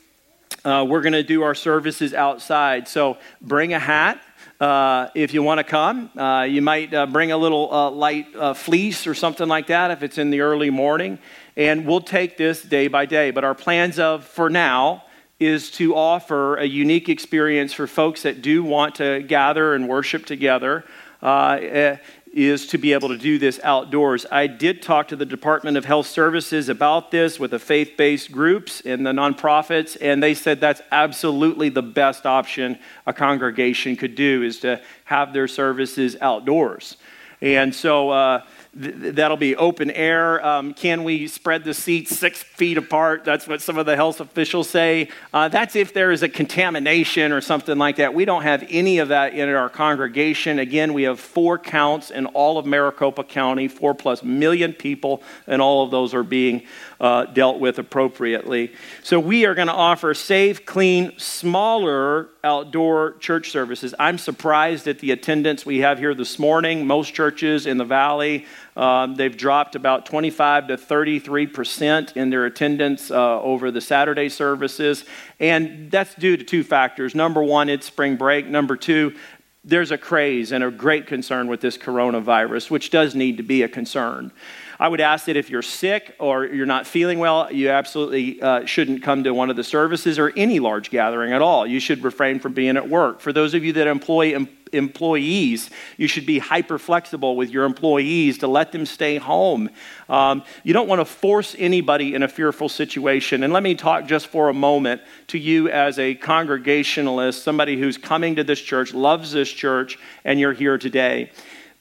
uh, 0.64 0.86
we're 0.88 1.02
going 1.02 1.12
to 1.12 1.24
do 1.24 1.44
our 1.44 1.56
services 1.56 2.14
outside. 2.14 2.88
So, 2.88 3.18
bring 3.42 3.74
a 3.74 3.80
hat. 3.80 4.22
Uh, 4.62 5.10
if 5.14 5.34
you 5.34 5.44
want 5.44 5.58
to 5.58 5.66
come, 5.66 6.10
uh, 6.18 6.44
you 6.44 6.62
might 6.62 6.94
uh, 6.94 7.06
bring 7.06 7.34
a 7.34 7.38
little 7.38 7.74
uh, 7.74 7.92
light 7.92 8.34
uh, 8.34 8.54
fleece 8.54 9.06
or 9.06 9.14
something 9.14 9.50
like 9.50 9.68
that 9.68 9.92
if 9.92 10.02
it's 10.02 10.18
in 10.18 10.30
the 10.30 10.40
early 10.40 10.70
morning 10.70 11.20
and 11.58 11.86
we'll 11.86 12.02
take 12.02 12.38
this 12.38 12.62
day 12.62 12.88
by 12.88 13.06
day. 13.06 13.32
But 13.32 13.44
our 13.44 13.56
plans 13.56 14.00
of 14.00 14.26
for 14.26 14.50
now 14.50 15.04
is 15.40 15.70
to 15.72 15.96
offer 15.96 16.56
a 16.56 16.66
unique 16.66 17.10
experience 17.10 17.74
for 17.74 17.88
folks 17.88 18.24
that 18.24 18.42
do 18.42 18.64
want 18.64 18.96
to 18.96 19.22
gather 19.24 19.74
and 19.74 19.88
worship 19.88 20.26
together. 20.26 20.86
Uh, 21.22 21.58
eh, 21.62 21.98
is 22.36 22.68
to 22.68 22.78
be 22.78 22.92
able 22.92 23.08
to 23.08 23.18
do 23.18 23.40
this 23.40 23.62
outdoors. 23.64 24.26
I 24.30 24.48
did 24.48 24.82
talk 24.82 25.08
to 25.08 25.16
the 25.16 25.26
Department 25.26 25.78
of 25.78 25.86
Health 25.86 26.06
Services 26.06 26.68
about 26.68 27.10
this 27.10 27.40
with 27.40 27.52
the 27.52 27.60
faith 27.60 27.94
based 27.98 28.30
groups 28.30 28.82
and 28.82 29.06
the 29.06 29.14
nonprofits, 29.14 29.96
and 30.02 30.22
they 30.22 30.34
said 30.34 30.60
that's 30.60 30.82
absolutely 30.92 31.70
the 31.70 31.82
best 31.82 32.26
option 32.26 32.78
a 33.08 33.14
congregation 33.14 33.96
could 33.96 34.16
do 34.16 34.44
is 34.44 34.60
to 34.60 34.82
have 35.06 35.32
their 35.32 35.48
services 35.48 36.18
outdoors. 36.20 36.98
And 37.40 37.74
so 37.74 38.10
uh, 38.10 38.42
th- 38.82 39.16
that'll 39.16 39.38
be 39.38 39.56
open 39.56 39.92
air. 39.92 40.46
Um, 40.46 40.74
can 40.74 41.04
we 41.04 41.28
spread 41.28 41.64
the 41.64 41.74
seats 41.74 42.18
six 42.18 42.44
feet 42.44 42.78
apart? 42.78 43.24
That's 43.24 43.48
what 43.48 43.62
some 43.62 43.78
of 43.78 43.86
the 43.86 43.96
health 43.96 44.20
officials 44.20 44.70
say. 44.70 45.10
Uh, 45.34 45.48
that's 45.48 45.76
if 45.76 45.94
there 45.94 46.12
is 46.12 46.24
a 46.24 46.30
contamination 46.30 47.32
or 47.32 47.42
something 47.42 47.78
like 47.78 47.98
that. 47.98 48.14
We 48.14 48.26
don't 48.26 48.44
have 48.44 48.66
any 48.70 49.00
of 49.00 49.10
that 49.10 49.34
in 49.34 49.50
our 49.50 49.70
congregation. 49.70 50.60
Again, 50.60 50.94
we 50.94 51.04
have 51.04 51.20
four 51.20 51.58
counts 51.58 52.12
in 52.12 52.26
all 52.28 52.58
of 52.58 52.66
Maricopa 52.66 53.24
County, 53.24 53.68
four 53.68 53.94
plus 53.94 54.24
million 54.24 54.74
people, 54.74 55.24
and 55.48 55.62
all 55.62 55.84
of 55.84 55.92
those 55.92 56.14
are 56.14 56.24
being 56.24 56.64
uh, 57.00 57.26
dealt 57.26 57.60
with 57.60 57.80
appropriately. 57.80 58.74
So 59.04 59.20
we 59.20 59.46
are 59.46 59.56
going 59.56 59.68
to 59.68 59.74
offer 59.74 60.14
safe, 60.14 60.66
clean, 60.66 61.18
smaller 61.18 62.30
outdoor 62.44 63.14
church 63.14 63.52
services. 63.52 63.94
I'm 64.00 64.18
surprised 64.18 64.88
at 64.88 65.00
the 65.00 65.12
attendance 65.12 65.66
we 65.66 65.80
have 65.80 66.00
here 66.00 66.14
this 66.14 66.38
morning. 66.40 66.86
Most 66.86 67.14
churches 67.14 67.66
in 67.66 67.78
the 67.78 67.86
valley, 67.86 68.46
um, 68.78 69.16
they've 69.16 69.36
dropped 69.36 69.76
about 69.76 70.06
25 70.06 70.68
to 70.68 70.78
33 70.78 71.48
percent 71.48 72.16
in 72.16 72.30
their 72.30 72.46
attendance 72.46 73.12
uh, 73.12 73.42
over 73.42 73.72
the 73.72 73.82
Saturday 73.82 74.30
services. 74.30 75.06
And 75.40 75.90
that's 75.92 76.14
due 76.16 76.38
to 76.38 76.44
two 76.44 76.64
factors. 76.64 77.16
Number 77.16 77.44
one, 77.44 77.70
it's 77.70 77.86
spring 77.86 78.16
break. 78.16 78.48
Number 78.48 78.76
two, 78.76 79.16
there's 79.64 79.92
a 79.92 79.98
craze 79.98 80.52
and 80.52 80.64
a 80.64 80.70
great 80.70 81.08
concern 81.08 81.48
with 81.48 81.60
this 81.60 81.78
coronavirus, 81.78 82.70
which 82.70 82.92
does 82.92 83.16
need 83.16 83.38
to 83.38 83.44
be 83.44 83.64
a 83.64 83.68
concern. 83.68 84.32
I 84.80 84.88
would 84.88 85.02
ask 85.02 85.26
that 85.26 85.38
if 85.38 85.50
you're 85.50 85.62
sick 85.62 86.16
or 86.20 86.46
you're 86.46 86.66
not 86.66 86.86
feeling 86.86 87.20
well, 87.20 87.52
you 87.52 87.70
absolutely 87.70 88.42
uh, 88.42 88.66
shouldn't 88.66 89.04
come 89.04 89.24
to 89.24 89.34
one 89.34 89.50
of 89.50 89.56
the 89.56 89.64
services 89.64 90.20
or 90.20 90.34
any 90.36 90.60
large 90.60 90.90
gathering 90.90 91.32
at 91.34 91.42
all. 91.42 91.66
You 91.66 91.80
should 91.80 92.04
refrain 92.04 92.40
from 92.40 92.54
being 92.54 92.78
at 92.78 92.90
work. 92.90 93.22
For 93.22 93.32
those 93.32 93.54
of 93.54 93.64
you 93.64 93.74
that 93.74 93.88
employ 93.88 94.36
em- 94.36 94.50
employees, 94.74 95.70
you 95.98 96.08
should 96.08 96.26
be 96.26 96.40
hyper 96.40 96.78
flexible 96.78 97.36
with 97.36 97.50
your 97.50 97.66
employees 97.66 98.40
to 98.40 98.48
let 98.48 98.72
them 98.72 98.86
stay 98.86 99.18
home. 99.18 99.70
Um, 100.10 100.44
you 100.64 100.74
don't 100.74 100.88
want 100.88 101.00
to 101.00 101.06
force 101.06 101.56
anybody 101.58 102.14
in 102.14 102.24
a 102.24 102.28
fearful 102.28 102.70
situation. 102.70 103.44
And 103.44 103.54
let 103.54 103.64
me 103.64 103.76
talk 103.76 104.06
just 104.06 104.28
for 104.28 104.50
a 104.50 104.54
moment 104.54 105.02
to 105.28 105.38
you 105.38 105.70
as 105.70 105.98
a 106.00 106.16
congregationalist, 106.16 107.44
somebody 107.44 107.78
who's 107.78 107.98
coming 107.98 108.36
to 108.36 108.44
this 108.44 108.60
church, 108.60 108.94
loves 108.94 109.32
this 109.32 109.50
church, 109.50 109.98
and 110.24 110.40
you're 110.40 110.54
here 110.54 110.78
today. 110.78 111.32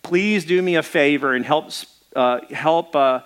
Please 0.03 0.45
do 0.45 0.61
me 0.61 0.77
a 0.77 0.83
favor 0.83 1.35
and 1.35 1.45
help 1.45 1.73
uh, 2.15 2.41
help 2.51 2.95
uh, 2.95 3.21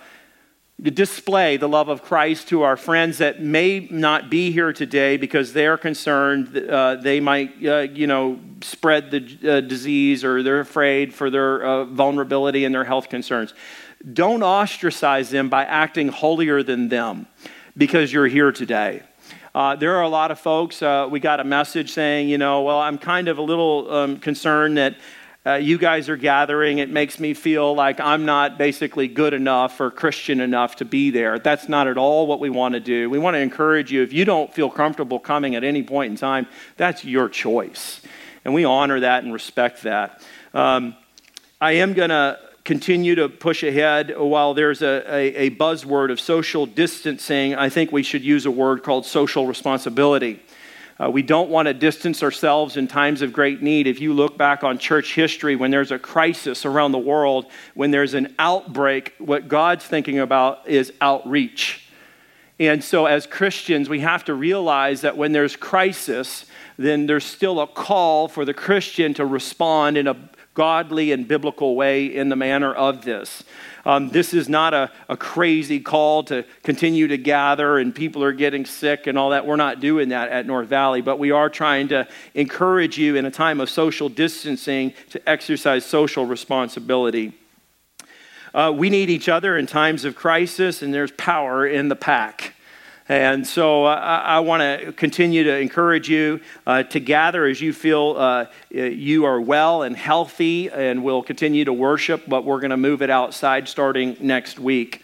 display 0.81 1.57
the 1.57 1.69
love 1.69 1.89
of 1.89 2.03
Christ 2.03 2.49
to 2.49 2.63
our 2.63 2.77
friends 2.77 3.19
that 3.19 3.43
may 3.43 3.89
not 3.91 4.31
be 4.31 4.53
here 4.53 4.73
today 4.73 5.17
because 5.17 5.53
they're 5.53 5.77
concerned 5.77 6.57
uh, 6.57 6.95
they 6.95 7.19
might, 7.19 7.53
uh, 7.67 7.81
you 7.81 8.07
know, 8.07 8.39
spread 8.61 9.11
the 9.11 9.57
uh, 9.57 9.61
disease 9.61 10.23
or 10.25 10.43
they're 10.43 10.61
afraid 10.61 11.13
for 11.13 11.31
their 11.31 11.65
uh, 11.65 11.85
vulnerability 11.85 12.65
and 12.65 12.73
their 12.73 12.85
health 12.85 13.09
concerns. 13.09 13.55
Don't 14.13 14.45
ostracize 14.45 15.31
them 15.31 15.49
by 15.49 15.65
acting 15.65 16.09
holier 16.09 16.63
than 16.63 16.89
them 16.89 17.27
because 17.77 18.13
you're 18.13 18.29
here 18.29 18.53
today. 18.53 19.03
Uh, 19.55 19.75
there 19.75 19.97
are 19.97 20.03
a 20.03 20.09
lot 20.09 20.31
of 20.31 20.39
folks, 20.39 20.83
uh, 20.83 21.09
we 21.11 21.19
got 21.19 21.41
a 21.41 21.45
message 21.45 21.91
saying, 21.91 22.29
you 22.29 22.39
know, 22.39 22.63
well, 22.63 22.79
I'm 22.79 22.99
kind 22.99 23.27
of 23.27 23.39
a 23.39 23.43
little 23.43 23.93
um, 23.93 24.19
concerned 24.19 24.77
that 24.77 24.95
uh, 25.49 25.55
you 25.55 25.79
guys 25.79 26.11
are 26.11 26.17
gathering. 26.17 26.77
It 26.77 26.91
makes 26.91 27.19
me 27.19 27.33
feel 27.33 27.75
like 27.75 28.01
I'm 28.01 28.27
not 28.27 28.59
basically 28.59 29.09
good 29.09 29.33
enough 29.33 29.81
or 29.81 29.91
Christian 29.91 30.41
enough 30.41 30.77
to 30.77 30.85
be 30.85 31.09
there. 31.09 31.39
That's 31.39 31.71
not 31.71 31.87
at 31.87 31.97
all 31.97 32.27
what 32.27 32.39
we 32.39 32.51
want 32.51 32.75
to 32.75 32.81
do. 32.81 33.09
We 33.09 33.19
want 33.19 33.35
to 33.35 33.39
encourage 33.39 33.91
you. 33.91 34.03
If 34.03 34.13
you 34.13 34.27
don't 34.27 34.53
feel 34.53 34.69
comfortable 34.69 35.19
coming 35.19 35.55
at 35.55 35.65
any 35.65 35.83
point 35.83 36.11
in 36.11 36.19
time, 36.19 36.47
that's 36.77 37.03
your 37.03 37.31
choice. 37.31 38.03
And 38.45 38.53
we 38.53 38.67
honor 38.67 39.01
that 39.01 39.25
and 39.25 39.33
respect 39.33 39.85
that. 39.85 40.23
Um, 40.53 40.95
I 41.63 41.73
am 41.73 41.95
going 41.95 42.11
to 42.11 42.39
continue 42.65 43.15
to 43.15 43.31
push 43.31 43.63
ahead 43.63 44.15
while 44.19 44.53
there's 44.53 44.83
a, 44.83 45.03
a, 45.09 45.47
a 45.47 45.51
buzzword 45.51 46.11
of 46.13 46.21
social 46.21 46.67
distancing. 46.67 47.55
I 47.55 47.71
think 47.71 47.91
we 47.91 48.03
should 48.03 48.23
use 48.23 48.45
a 48.45 48.51
word 48.51 48.83
called 48.83 49.07
social 49.07 49.47
responsibility. 49.47 50.43
Uh, 51.01 51.09
we 51.09 51.23
don't 51.23 51.49
want 51.49 51.67
to 51.67 51.75
distance 51.75 52.23
ourselves 52.23 52.77
in 52.77 52.89
times 52.89 53.23
of 53.23 53.33
great 53.33 53.63
need. 53.63 53.87
If 53.87 54.01
you 54.01 54.13
look 54.13 54.37
back 54.37 54.65
on 54.65 54.79
church 54.79 55.15
history, 55.15 55.55
when 55.55 55.71
there's 55.71 55.93
a 55.93 55.99
crisis 55.99 56.65
around 56.65 56.93
the 56.93 56.99
world, 56.99 57.47
when 57.75 57.93
there's 57.93 58.15
an 58.15 58.35
outbreak, 58.39 59.15
what 59.19 59.47
God's 59.47 59.85
thinking 59.85 60.19
about 60.19 60.67
is 60.67 60.93
outreach. 61.01 61.85
And 62.59 62.83
so, 62.83 63.07
as 63.07 63.27
Christians, 63.27 63.89
we 63.89 64.01
have 64.01 64.25
to 64.25 64.35
realize 64.35 65.03
that 65.03 65.17
when 65.17 65.31
there's 65.31 65.55
crisis, 65.55 66.45
then 66.77 67.07
there's 67.07 67.25
still 67.25 67.61
a 67.61 67.69
call 67.69 68.27
for 68.27 68.45
the 68.45 68.55
Christian 68.55 69.15
to 69.15 69.25
respond 69.25 69.97
in 69.97 70.09
a 70.09 70.17
godly 70.59 71.13
and 71.13 71.29
biblical 71.29 71.77
way 71.77 72.07
in 72.07 72.31
the 72.31 72.35
manner 72.35 72.75
of 72.75 73.05
this. 73.05 73.45
Um, 73.87 74.09
this 74.09 74.35
is 74.35 74.49
not 74.49 74.75
a, 74.75 74.91
a 75.09 75.17
crazy 75.17 75.79
call 75.79 76.25
to 76.25 76.45
continue 76.65 77.07
to 77.07 77.17
gather 77.17 77.79
and 77.79 77.95
people 77.95 78.25
are 78.25 78.33
getting 78.33 78.67
sick 78.67 79.07
and 79.07 79.17
all 79.17 79.31
that. 79.31 79.47
We're 79.47 79.55
not 79.55 79.79
doing 79.79 80.09
that 80.09 80.31
at 80.31 80.47
North 80.47 80.67
Valley, 80.67 81.01
but 81.01 81.21
we 81.21 81.31
are 81.31 81.49
trying 81.49 81.87
to 81.89 82.09
encourage 82.35 82.99
you 82.99 83.15
in 83.15 83.25
a 83.25 83.31
time 83.31 83.61
of 83.61 83.71
social 83.71 84.09
distancing 84.09 84.95
to 85.11 85.29
exercise 85.29 85.87
social 85.87 86.27
responsibility. 86.27 87.35
Uh, 88.53 88.75
we 88.77 88.91
need 88.91 89.11
each 89.11 89.29
other 89.29 89.57
in 89.57 89.67
times 89.67 90.05
of 90.05 90.17
crisis, 90.17 90.83
and 90.83 90.93
there's 90.93 91.13
power 91.13 91.65
in 91.65 91.89
the 91.89 91.95
pack. 91.95 92.57
And 93.09 93.47
so 93.47 93.87
uh, 93.87 93.95
I, 93.95 94.37
I 94.37 94.41
want 94.41 94.61
to 94.61 94.93
continue 94.93 95.45
to 95.45 95.57
encourage 95.57 96.11
you 96.11 96.41
uh, 96.67 96.83
to 96.85 97.01
gather 97.01 97.47
as 97.47 97.59
you 97.61 97.73
feel 97.73 98.15
uh, 98.19 98.47
you 98.71 99.25
are 99.25 99.41
well 99.41 99.83
and 99.83 99.97
healthy, 99.97 100.71
and 100.71 101.03
we'll 101.03 101.23
continue 101.23 101.65
to 101.65 101.73
worship, 101.73 102.25
but 102.29 102.45
we're 102.45 102.61
going 102.61 102.71
to 102.71 102.77
move 102.77 103.01
it 103.01 103.09
outside 103.09 103.67
starting 103.67 104.17
next 104.21 104.59
week. 104.59 105.03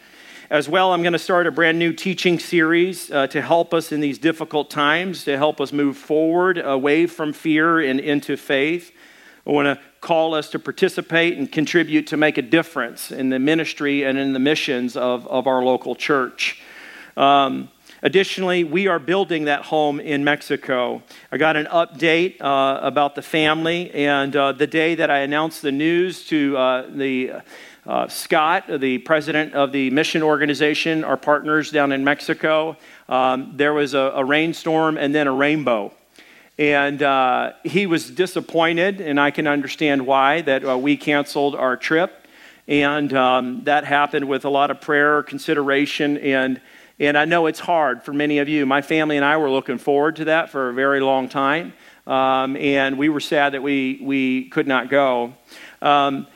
As 0.51 0.69
well, 0.69 0.93
I'm 0.93 1.01
going 1.01 1.13
to 1.13 1.19
start 1.19 1.47
a 1.47 1.51
brand 1.51 1.79
new 1.79 1.91
teaching 1.91 2.37
series 2.37 3.09
uh, 3.09 3.25
to 3.27 3.41
help 3.41 3.73
us 3.73 3.91
in 3.91 3.99
these 3.99 4.19
difficult 4.19 4.69
times, 4.69 5.23
to 5.23 5.37
help 5.37 5.59
us 5.59 5.73
move 5.73 5.97
forward 5.97 6.59
away 6.59 7.07
from 7.07 7.33
fear 7.33 7.79
and 7.79 7.99
into 7.99 8.37
faith. 8.37 8.91
I 9.47 9.51
want 9.51 9.65
to 9.65 9.83
call 10.01 10.35
us 10.35 10.49
to 10.51 10.59
participate 10.59 11.39
and 11.39 11.51
contribute 11.51 12.05
to 12.07 12.17
make 12.17 12.37
a 12.37 12.43
difference 12.43 13.11
in 13.11 13.29
the 13.29 13.39
ministry 13.39 14.03
and 14.03 14.19
in 14.19 14.33
the 14.33 14.39
missions 14.39 14.95
of, 14.95 15.27
of 15.27 15.47
our 15.47 15.63
local 15.63 15.95
church. 15.95 16.61
Um, 17.17 17.69
Additionally, 18.05 18.63
we 18.63 18.85
are 18.85 18.99
building 18.99 19.45
that 19.45 19.63
home 19.63 19.99
in 19.99 20.23
Mexico. 20.23 21.01
I 21.31 21.37
got 21.37 21.55
an 21.55 21.65
update 21.65 22.39
uh, 22.39 22.79
about 22.83 23.15
the 23.15 23.23
family, 23.23 23.89
and 23.95 24.35
uh, 24.35 24.51
the 24.51 24.67
day 24.67 24.93
that 24.93 25.09
I 25.09 25.21
announced 25.21 25.63
the 25.63 25.71
news 25.71 26.23
to 26.27 26.55
uh, 26.55 26.87
the 26.87 27.31
uh, 27.87 28.07
Scott, 28.07 28.65
the 28.67 28.99
president 28.99 29.55
of 29.55 29.71
the 29.71 29.89
mission 29.89 30.21
organization, 30.21 31.03
our 31.03 31.17
partners 31.17 31.71
down 31.71 31.91
in 31.91 32.03
Mexico, 32.03 32.77
um, 33.09 33.53
there 33.55 33.73
was 33.73 33.95
a, 33.95 34.11
a, 34.13 34.23
rainstorm 34.23 34.99
and 34.99 35.15
then 35.15 35.25
a 35.25 35.33
rainbow. 35.33 35.91
And 36.59 37.01
uh, 37.01 37.53
he 37.63 37.87
was 37.87 38.11
disappointed, 38.11 39.01
and 39.01 39.19
I 39.19 39.31
can 39.31 39.47
understand 39.47 40.05
why, 40.05 40.41
that 40.41 40.63
uh, 40.63 40.77
we 40.77 40.95
canceled 40.95 41.55
our 41.55 41.75
trip. 41.75 42.27
And 42.67 43.11
um, 43.15 43.63
that 43.63 43.83
happened 43.83 44.27
with 44.27 44.45
a 44.45 44.49
lot 44.49 44.69
of 44.69 44.79
prayer, 44.79 45.23
consideration, 45.23 46.19
and 46.19 46.61
and 46.99 47.17
I 47.17 47.25
know 47.25 47.47
it's 47.47 47.59
hard 47.59 48.03
for 48.03 48.13
many 48.13 48.39
of 48.39 48.47
you. 48.47 48.65
My 48.65 48.81
family 48.81 49.17
and 49.17 49.25
I 49.25 49.37
were 49.37 49.49
looking 49.49 49.77
forward 49.77 50.17
to 50.17 50.25
that 50.25 50.49
for 50.49 50.69
a 50.69 50.73
very 50.73 51.01
long 51.01 51.27
time. 51.27 51.73
Um, 52.07 52.55
and 52.55 52.97
we 52.97 53.09
were 53.09 53.19
sad 53.19 53.53
that 53.53 53.63
we, 53.63 53.99
we 54.01 54.49
could 54.49 54.67
not 54.67 54.89
go. 54.89 55.33
Um, 55.81 56.27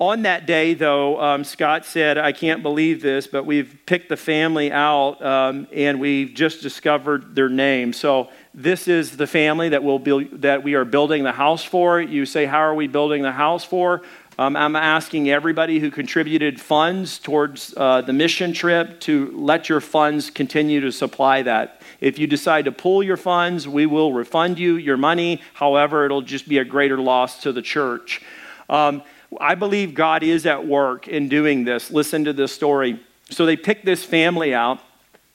on 0.00 0.22
that 0.22 0.44
day, 0.44 0.74
though, 0.74 1.20
um, 1.20 1.44
Scott 1.44 1.86
said, 1.86 2.18
I 2.18 2.32
can't 2.32 2.62
believe 2.62 3.00
this, 3.00 3.28
but 3.28 3.46
we've 3.46 3.78
picked 3.86 4.08
the 4.08 4.16
family 4.16 4.72
out 4.72 5.24
um, 5.24 5.68
and 5.72 6.00
we've 6.00 6.34
just 6.34 6.62
discovered 6.62 7.34
their 7.34 7.48
name. 7.48 7.92
So, 7.92 8.28
this 8.52 8.86
is 8.86 9.16
the 9.16 9.26
family 9.26 9.70
that, 9.70 9.82
we'll 9.82 9.98
build, 9.98 10.42
that 10.42 10.62
we 10.62 10.74
are 10.74 10.84
building 10.84 11.24
the 11.24 11.32
house 11.32 11.64
for. 11.64 12.00
You 12.00 12.26
say, 12.26 12.44
How 12.44 12.58
are 12.58 12.74
we 12.74 12.86
building 12.86 13.22
the 13.22 13.32
house 13.32 13.64
for? 13.64 14.02
Um, 14.36 14.56
I'm 14.56 14.74
asking 14.74 15.30
everybody 15.30 15.78
who 15.78 15.92
contributed 15.92 16.60
funds 16.60 17.20
towards 17.20 17.72
uh, 17.76 18.00
the 18.00 18.12
mission 18.12 18.52
trip 18.52 18.98
to 19.00 19.30
let 19.36 19.68
your 19.68 19.80
funds 19.80 20.28
continue 20.28 20.80
to 20.80 20.90
supply 20.90 21.42
that. 21.42 21.80
If 22.00 22.18
you 22.18 22.26
decide 22.26 22.64
to 22.64 22.72
pull 22.72 23.04
your 23.04 23.16
funds, 23.16 23.68
we 23.68 23.86
will 23.86 24.12
refund 24.12 24.58
you 24.58 24.74
your 24.74 24.96
money. 24.96 25.40
However, 25.52 26.04
it'll 26.04 26.22
just 26.22 26.48
be 26.48 26.58
a 26.58 26.64
greater 26.64 26.98
loss 26.98 27.42
to 27.42 27.52
the 27.52 27.62
church. 27.62 28.22
Um, 28.68 29.02
I 29.40 29.54
believe 29.54 29.94
God 29.94 30.24
is 30.24 30.46
at 30.46 30.66
work 30.66 31.06
in 31.06 31.28
doing 31.28 31.64
this. 31.64 31.92
Listen 31.92 32.24
to 32.24 32.32
this 32.32 32.52
story. 32.52 33.00
So 33.30 33.46
they 33.46 33.56
pick 33.56 33.84
this 33.84 34.02
family 34.02 34.52
out 34.52 34.80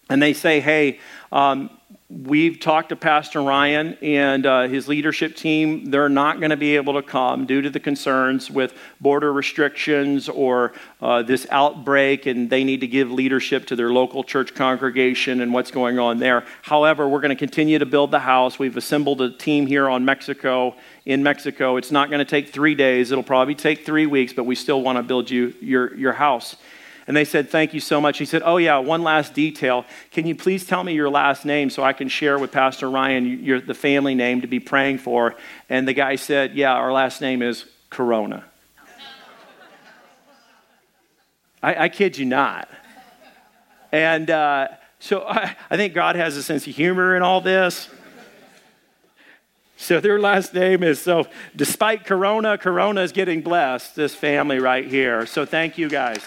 and 0.10 0.22
they 0.22 0.34
say, 0.34 0.60
hey, 0.60 1.00
um, 1.32 1.70
we've 2.10 2.60
talked 2.60 2.89
to 2.89 2.96
Pastor 2.96 3.39
Ryan 3.39 3.96
and 4.01 4.44
uh, 4.44 4.68
his 4.68 4.88
leadership 4.88 5.36
team. 5.36 5.92
They're 5.92 6.10
not 6.10 6.39
going 6.39 6.50
to 6.50 6.58
be 6.58 6.75
able 6.75 6.96
to 6.96 7.04
come 7.04 7.46
due 7.46 7.62
to 7.62 7.70
the 7.70 7.80
concerns 7.80 8.50
with 8.50 8.74
border 9.00 9.32
restrictions 9.32 10.28
or 10.28 10.74
uh, 11.01 11.22
this 11.22 11.46
outbreak, 11.51 12.25
and 12.25 12.50
they 12.50 12.63
need 12.63 12.82
to 12.82 12.88
give 12.88 13.12
leadership 13.12 13.68
to 13.68 13.75
their 13.75 13.92
local 13.92 14.24
church 14.24 14.56
congregation 14.56 15.39
and 15.42 15.54
what's 15.54 15.70
going 15.70 16.00
on 16.00 16.18
there. 16.18 16.46
However, 16.63 17.08
we're 17.08 17.22
going 17.22 17.30
to 17.30 17.36
continue 17.36 17.78
to 17.78 17.86
build 17.86 18.10
the 18.10 18.20
house. 18.20 18.58
We've 18.58 18.78
assembled 18.78 19.22
a 19.22 19.30
team 19.30 19.68
here 19.68 19.88
on 19.88 20.04
Mexico. 20.04 20.75
In 21.06 21.22
Mexico, 21.22 21.78
it's 21.78 21.92
not 21.92 22.10
going 22.10 22.20
to 22.20 22.25
take 22.25 22.50
three 22.50 22.74
days. 22.74 23.12
It'll 23.12 23.24
probably 23.24 23.56
take 23.56 23.86
three 23.86 24.08
weeks, 24.08 24.34
but 24.34 24.46
we 24.46 24.56
still 24.56 24.82
want 24.82 24.98
to 24.98 25.04
build 25.04 25.30
you 25.30 25.54
your, 25.62 25.96
your 25.96 26.13
house. 26.13 26.56
And 27.10 27.18
they 27.18 27.25
said, 27.25 27.50
Thank 27.50 27.74
you 27.74 27.80
so 27.80 28.00
much. 28.00 28.20
He 28.20 28.25
said, 28.25 28.44
Oh, 28.46 28.58
yeah, 28.58 28.78
one 28.78 29.01
last 29.01 29.34
detail. 29.34 29.84
Can 30.12 30.28
you 30.28 30.36
please 30.36 30.68
tell 30.68 30.84
me 30.84 30.94
your 30.94 31.10
last 31.10 31.44
name 31.44 31.72
so 31.72 31.84
I 31.84 31.92
can 31.92 32.08
share 32.08 32.38
with 32.38 32.51
Pastor 32.51 32.88
Ryan 32.88 33.44
your, 33.44 33.60
the 33.60 33.74
family 33.74 34.13
name 34.13 34.42
to 34.42 34.48
be 34.48 34.60
praying 34.60 35.00
for? 35.00 35.36
And 35.70 35.88
the 35.88 35.94
guy 35.94 36.18
said, 36.18 36.54
Yeah, 36.54 36.72
our 36.72 36.94
last 36.94 37.20
name 37.20 37.42
is 37.42 37.66
Corona. 37.89 38.46
I, 41.63 41.86
I 41.86 41.89
kid 41.89 42.16
you 42.16 42.25
not. 42.25 42.70
And 43.92 44.30
uh, 44.30 44.68
so 45.00 45.24
I, 45.28 45.56
I 45.68 45.78
think 45.78 45.96
God 45.96 46.16
has 46.16 46.38
a 46.38 46.44
sense 46.44 46.68
of 46.68 46.75
humor 46.75 47.16
in 47.16 47.24
all 47.24 47.42
this. 47.42 47.89
So 49.78 50.00
their 50.00 50.20
last 50.20 50.54
name 50.54 50.84
is 50.84 51.01
so 51.01 51.25
despite 51.56 52.06
Corona, 52.06 52.60
Corona 52.60 53.01
is 53.01 53.12
getting 53.13 53.42
blessed, 53.42 53.96
this 53.96 54.13
family 54.13 54.60
right 54.60 54.86
here. 54.86 55.25
So 55.25 55.44
thank 55.44 55.80
you 55.80 55.89
guys. 55.89 56.22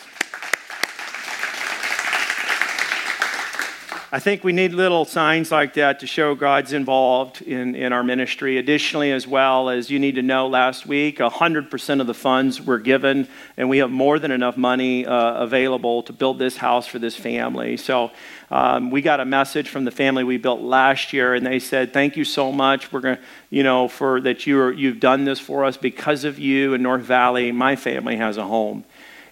I 4.14 4.18
think 4.18 4.44
we 4.44 4.52
need 4.52 4.74
little 4.74 5.06
signs 5.06 5.50
like 5.50 5.72
that 5.72 6.00
to 6.00 6.06
show 6.06 6.34
God's 6.34 6.74
involved 6.74 7.40
in, 7.40 7.74
in 7.74 7.94
our 7.94 8.04
ministry. 8.04 8.58
Additionally, 8.58 9.10
as 9.10 9.26
well, 9.26 9.70
as 9.70 9.88
you 9.88 9.98
need 9.98 10.16
to 10.16 10.22
know, 10.22 10.48
last 10.48 10.84
week, 10.84 11.16
100% 11.16 12.00
of 12.02 12.06
the 12.06 12.12
funds 12.12 12.60
were 12.60 12.78
given, 12.78 13.26
and 13.56 13.70
we 13.70 13.78
have 13.78 13.90
more 13.90 14.18
than 14.18 14.30
enough 14.30 14.58
money 14.58 15.06
uh, 15.06 15.42
available 15.42 16.02
to 16.02 16.12
build 16.12 16.38
this 16.38 16.58
house 16.58 16.86
for 16.86 16.98
this 16.98 17.16
family. 17.16 17.78
So 17.78 18.10
um, 18.50 18.90
we 18.90 19.00
got 19.00 19.18
a 19.18 19.24
message 19.24 19.70
from 19.70 19.86
the 19.86 19.90
family 19.90 20.24
we 20.24 20.36
built 20.36 20.60
last 20.60 21.14
year, 21.14 21.32
and 21.32 21.46
they 21.46 21.58
said, 21.58 21.94
Thank 21.94 22.14
you 22.14 22.26
so 22.26 22.52
much. 22.52 22.92
We're 22.92 23.00
going 23.00 23.16
to, 23.16 23.22
you 23.48 23.62
know, 23.62 23.88
for 23.88 24.20
that 24.20 24.46
you 24.46 24.60
are, 24.60 24.72
you've 24.72 25.00
done 25.00 25.24
this 25.24 25.40
for 25.40 25.64
us. 25.64 25.78
Because 25.78 26.24
of 26.24 26.38
you 26.38 26.74
in 26.74 26.82
North 26.82 27.00
Valley, 27.00 27.50
my 27.50 27.76
family 27.76 28.16
has 28.16 28.36
a 28.36 28.44
home. 28.44 28.84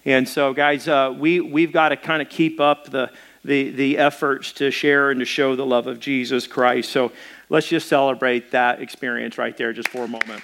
And 0.05 0.27
so, 0.27 0.51
guys, 0.55 0.87
uh, 0.87 1.15
we, 1.15 1.39
we've 1.39 1.71
got 1.71 1.89
to 1.89 1.97
kind 1.97 2.23
of 2.23 2.29
keep 2.29 2.59
up 2.59 2.89
the 2.89 3.11
the, 3.43 3.71
the 3.71 3.97
efforts 3.97 4.51
to 4.53 4.71
share 4.71 5.11
and 5.11 5.19
to 5.19 5.25
show 5.25 5.55
the 5.55 5.65
love 5.65 5.87
of 5.87 5.99
Jesus 5.99 6.47
Christ. 6.47 6.91
So 6.91 7.11
let's 7.49 7.67
just 7.67 7.87
celebrate 7.87 8.51
that 8.51 8.81
experience 8.81 9.37
right 9.37 9.55
there 9.57 9.73
just 9.73 9.89
for 9.89 10.03
a 10.03 10.07
moment. 10.07 10.43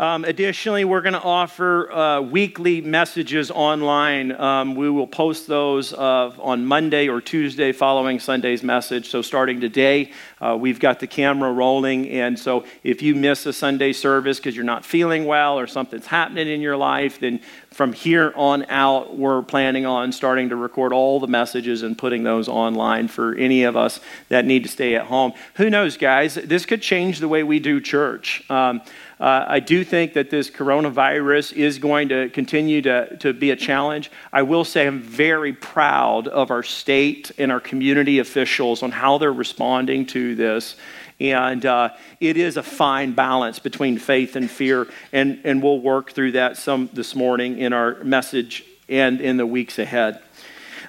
Um, 0.00 0.24
additionally, 0.24 0.86
we're 0.86 1.02
going 1.02 1.12
to 1.12 1.20
offer 1.20 1.92
uh, 1.92 2.20
weekly 2.22 2.80
messages 2.80 3.50
online. 3.50 4.32
Um, 4.32 4.74
we 4.74 4.88
will 4.88 5.06
post 5.06 5.46
those 5.46 5.92
uh, 5.92 6.32
on 6.38 6.64
Monday 6.64 7.06
or 7.06 7.20
Tuesday 7.20 7.70
following 7.70 8.18
Sunday's 8.18 8.62
message. 8.62 9.10
So, 9.10 9.20
starting 9.20 9.60
today, 9.60 10.12
uh, 10.40 10.56
we've 10.58 10.80
got 10.80 11.00
the 11.00 11.06
camera 11.06 11.52
rolling. 11.52 12.08
And 12.08 12.38
so, 12.38 12.64
if 12.82 13.02
you 13.02 13.14
miss 13.14 13.44
a 13.44 13.52
Sunday 13.52 13.92
service 13.92 14.38
because 14.38 14.56
you're 14.56 14.64
not 14.64 14.86
feeling 14.86 15.26
well 15.26 15.58
or 15.58 15.66
something's 15.66 16.06
happening 16.06 16.48
in 16.48 16.62
your 16.62 16.78
life, 16.78 17.20
then 17.20 17.38
from 17.70 17.92
here 17.92 18.32
on 18.34 18.64
out, 18.68 19.16
we're 19.16 19.42
planning 19.42 19.86
on 19.86 20.10
starting 20.10 20.48
to 20.48 20.56
record 20.56 20.92
all 20.92 21.20
the 21.20 21.28
messages 21.28 21.82
and 21.82 21.96
putting 21.96 22.24
those 22.24 22.48
online 22.48 23.06
for 23.06 23.34
any 23.36 23.62
of 23.62 23.76
us 23.76 24.00
that 24.28 24.44
need 24.44 24.64
to 24.64 24.68
stay 24.68 24.96
at 24.96 25.06
home. 25.06 25.32
Who 25.54 25.70
knows, 25.70 25.96
guys? 25.96 26.34
This 26.34 26.66
could 26.66 26.82
change 26.82 27.20
the 27.20 27.28
way 27.28 27.44
we 27.44 27.60
do 27.60 27.80
church. 27.80 28.42
Um, 28.50 28.82
uh, 29.20 29.44
I 29.46 29.60
do 29.60 29.84
think 29.84 30.14
that 30.14 30.30
this 30.30 30.50
coronavirus 30.50 31.52
is 31.52 31.78
going 31.78 32.08
to 32.08 32.30
continue 32.30 32.82
to, 32.82 33.16
to 33.18 33.32
be 33.32 33.50
a 33.50 33.56
challenge. 33.56 34.10
I 34.32 34.42
will 34.42 34.64
say 34.64 34.86
I'm 34.86 35.00
very 35.00 35.52
proud 35.52 36.26
of 36.26 36.50
our 36.50 36.62
state 36.62 37.30
and 37.38 37.52
our 37.52 37.60
community 37.60 38.18
officials 38.18 38.82
on 38.82 38.90
how 38.90 39.18
they're 39.18 39.32
responding 39.32 40.06
to 40.06 40.34
this. 40.34 40.74
And 41.20 41.66
uh, 41.66 41.90
it 42.18 42.36
is 42.36 42.56
a 42.56 42.62
fine 42.62 43.12
balance 43.12 43.58
between 43.58 43.98
faith 43.98 44.36
and 44.36 44.50
fear. 44.50 44.88
And, 45.12 45.40
and 45.44 45.62
we'll 45.62 45.80
work 45.80 46.12
through 46.12 46.32
that 46.32 46.56
some 46.56 46.88
this 46.92 47.14
morning 47.14 47.58
in 47.58 47.72
our 47.72 48.02
message 48.02 48.64
and 48.88 49.20
in 49.20 49.36
the 49.36 49.46
weeks 49.46 49.78
ahead. 49.78 50.22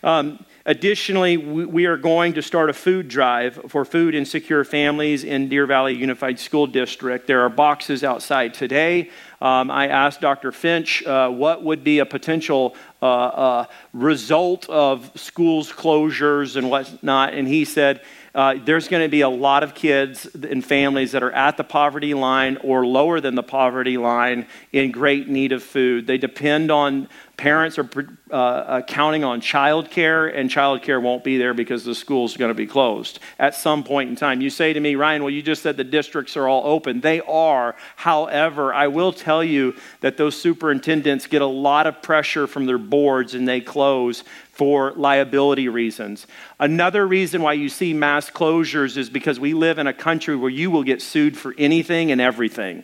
Um, 0.01 0.43
Additionally, 0.63 1.37
we 1.37 1.87
are 1.87 1.97
going 1.97 2.33
to 2.33 2.41
start 2.43 2.69
a 2.69 2.73
food 2.73 3.07
drive 3.07 3.59
for 3.67 3.83
food 3.83 4.13
insecure 4.13 4.63
families 4.63 5.23
in 5.23 5.49
Deer 5.49 5.65
Valley 5.65 5.95
Unified 5.95 6.39
School 6.39 6.67
District. 6.67 7.25
There 7.25 7.41
are 7.41 7.49
boxes 7.49 8.03
outside 8.03 8.53
today. 8.53 9.09
Um, 9.41 9.71
I 9.71 9.87
asked 9.87 10.21
Dr. 10.21 10.51
Finch 10.51 11.03
uh, 11.03 11.29
what 11.29 11.63
would 11.63 11.83
be 11.83 11.99
a 11.99 12.05
potential 12.05 12.75
uh, 13.01 13.05
uh, 13.05 13.65
result 13.91 14.69
of 14.69 15.11
schools 15.15 15.71
closures 15.71 16.55
and 16.55 16.69
whatnot, 16.69 17.33
and 17.33 17.47
he 17.47 17.65
said 17.65 18.01
uh, 18.33 18.55
there's 18.63 18.87
going 18.87 19.03
to 19.03 19.09
be 19.09 19.21
a 19.21 19.29
lot 19.29 19.63
of 19.63 19.73
kids 19.73 20.25
and 20.35 20.63
families 20.63 21.11
that 21.11 21.23
are 21.23 21.31
at 21.31 21.57
the 21.57 21.63
poverty 21.63 22.13
line 22.13 22.57
or 22.63 22.85
lower 22.85 23.19
than 23.19 23.35
the 23.35 23.43
poverty 23.43 23.97
line 23.97 24.45
in 24.71 24.91
great 24.91 25.27
need 25.27 25.51
of 25.51 25.61
food. 25.61 26.07
They 26.07 26.17
depend 26.17 26.71
on 26.71 27.09
parents 27.41 27.79
are 27.79 27.89
uh, 28.29 28.35
uh, 28.35 28.81
counting 28.83 29.23
on 29.23 29.41
childcare, 29.41 30.31
and 30.31 30.47
childcare 30.47 31.01
won't 31.01 31.23
be 31.23 31.39
there 31.39 31.55
because 31.55 31.83
the 31.83 31.95
school's 31.95 32.37
going 32.37 32.51
to 32.51 32.55
be 32.55 32.67
closed 32.67 33.17
at 33.39 33.55
some 33.55 33.83
point 33.83 34.11
in 34.11 34.15
time. 34.15 34.41
You 34.41 34.51
say 34.51 34.73
to 34.73 34.79
me, 34.79 34.93
Ryan, 34.93 35.23
well, 35.23 35.31
you 35.31 35.41
just 35.41 35.63
said 35.63 35.75
the 35.75 35.83
districts 35.83 36.37
are 36.37 36.47
all 36.47 36.61
open. 36.63 37.01
They 37.01 37.19
are. 37.21 37.75
However, 37.95 38.71
I 38.71 38.89
will 38.89 39.11
tell 39.11 39.43
you 39.43 39.75
that 40.01 40.17
those 40.17 40.39
superintendents 40.39 41.25
get 41.25 41.41
a 41.41 41.47
lot 41.47 41.87
of 41.87 42.03
pressure 42.03 42.45
from 42.45 42.67
their 42.67 42.77
boards 42.77 43.33
and 43.33 43.47
they 43.47 43.59
close 43.59 44.23
for 44.51 44.91
liability 44.91 45.67
reasons. 45.67 46.27
Another 46.59 47.07
reason 47.07 47.41
why 47.41 47.53
you 47.53 47.69
see 47.69 47.91
mass 47.91 48.29
closures 48.29 48.97
is 48.97 49.09
because 49.09 49.39
we 49.39 49.55
live 49.55 49.79
in 49.79 49.87
a 49.87 49.93
country 49.93 50.35
where 50.35 50.51
you 50.51 50.69
will 50.69 50.83
get 50.83 51.01
sued 51.01 51.35
for 51.35 51.55
anything 51.57 52.11
and 52.11 52.21
everything. 52.21 52.83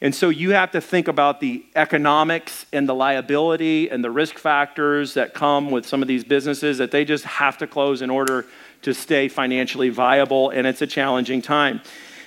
And 0.00 0.14
so 0.14 0.28
you 0.28 0.52
have 0.52 0.70
to 0.72 0.80
think 0.80 1.08
about 1.08 1.40
the 1.40 1.64
economics 1.74 2.66
and 2.72 2.88
the 2.88 2.94
liability 2.94 3.90
and 3.90 4.02
the 4.04 4.10
risk 4.10 4.38
factors 4.38 5.14
that 5.14 5.34
come 5.34 5.70
with 5.70 5.86
some 5.86 6.02
of 6.02 6.08
these 6.08 6.22
businesses 6.22 6.78
that 6.78 6.92
they 6.92 7.04
just 7.04 7.24
have 7.24 7.58
to 7.58 7.66
close 7.66 8.00
in 8.00 8.08
order 8.08 8.46
to 8.82 8.94
stay 8.94 9.26
financially 9.26 9.88
viable, 9.88 10.50
and 10.50 10.66
it's 10.68 10.82
a 10.82 10.86
challenging 10.86 11.42
time. 11.42 11.80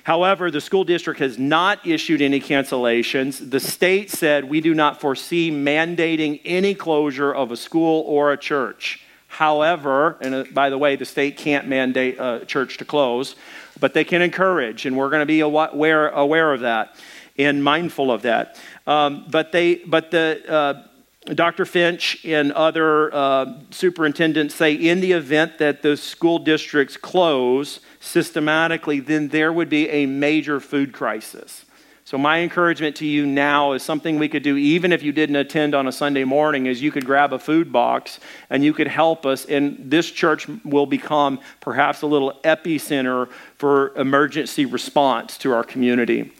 However, 0.04 0.52
the 0.52 0.60
school 0.60 0.84
district 0.84 1.20
has 1.22 1.38
not 1.38 1.86
issued 1.88 2.22
any 2.22 2.42
cancellations. 2.42 3.52
The 3.52 3.60
state 3.60 4.10
said 4.10 4.46
we 4.46 4.60
do 4.60 4.74
not 4.74 5.00
foresee 5.00 5.50
mandating 5.52 6.42
any 6.44 6.74
closure 6.74 7.34
of 7.34 7.52
a 7.52 7.56
school 7.56 8.04
or 8.08 8.34
a 8.34 8.38
church. 8.38 9.02
However, 9.28 10.18
and 10.20 10.36
uh, 10.36 10.44
by 10.52 10.70
the 10.70 10.78
way, 10.78 10.98
the 10.98 11.06
state 11.06 11.38
can't 11.38 11.68
mandate 11.68 12.18
a 12.20 12.44
church 12.46 12.78
to 12.80 12.86
close, 12.86 13.38
but 13.80 13.94
they 13.94 14.04
can 14.04 14.22
encourage, 14.22 14.86
and 14.86 14.98
we're 14.98 15.10
going 15.10 15.22
to 15.22 15.26
be 15.26 15.40
aware, 15.40 16.10
aware 16.10 16.52
of 16.52 16.62
that 16.62 16.96
and 17.38 17.63
mindful 17.63 18.12
of 18.12 18.22
that. 18.24 18.60
Um, 18.88 19.26
but 19.30 19.52
they, 19.52 19.76
but 19.76 20.12
the 20.12 20.41
uh, 20.48 20.84
Dr. 21.34 21.65
Finch 21.65 22.26
and 22.26 22.52
other 22.54 23.13
uh, 23.13 23.54
superintendents 23.70 24.56
say 24.56 24.74
in 24.74 25.02
the 25.02 25.12
event 25.12 25.60
that 25.60 25.84
the 25.84 25.96
school 25.96 26.39
districts 26.39 26.98
close 26.98 27.80
systematically, 28.00 29.00
then 29.00 29.28
there 29.28 29.54
would 29.54 29.70
be 29.70 29.88
a 29.89 30.08
major 30.08 30.60
food 30.60 30.94
crisis. 30.94 31.65
So, 32.04 32.17
my 32.17 32.39
encouragement 32.39 32.96
to 32.98 33.06
you 33.06 33.26
now 33.26 33.74
is 33.74 33.84
something 33.84 34.17
we 34.20 34.28
could 34.28 34.44
do 34.44 34.58
even 34.58 34.91
if 34.91 35.04
you 35.04 35.13
didn't 35.13 35.36
attend 35.38 35.76
on 35.76 35.88
a 35.88 35.91
Sunday 35.91 36.24
morning, 36.24 36.65
is 36.65 36.82
you 36.82 36.91
could 36.91 37.06
grab 37.06 37.32
a 37.32 37.39
food 37.39 37.72
box 37.72 38.20
and 38.50 38.65
you 38.65 38.74
could 38.74 38.88
help 38.88 39.26
us. 39.26 39.46
And 39.46 39.78
this 39.89 40.10
church 40.12 40.48
will 40.65 40.88
become 40.88 41.39
perhaps 41.62 42.02
a 42.02 42.08
little 42.08 42.34
epicenter 42.44 43.30
for 43.56 43.96
emergency 43.96 44.65
response 44.65 45.38
to 45.38 45.54
our 45.54 45.63
community. 45.63 46.34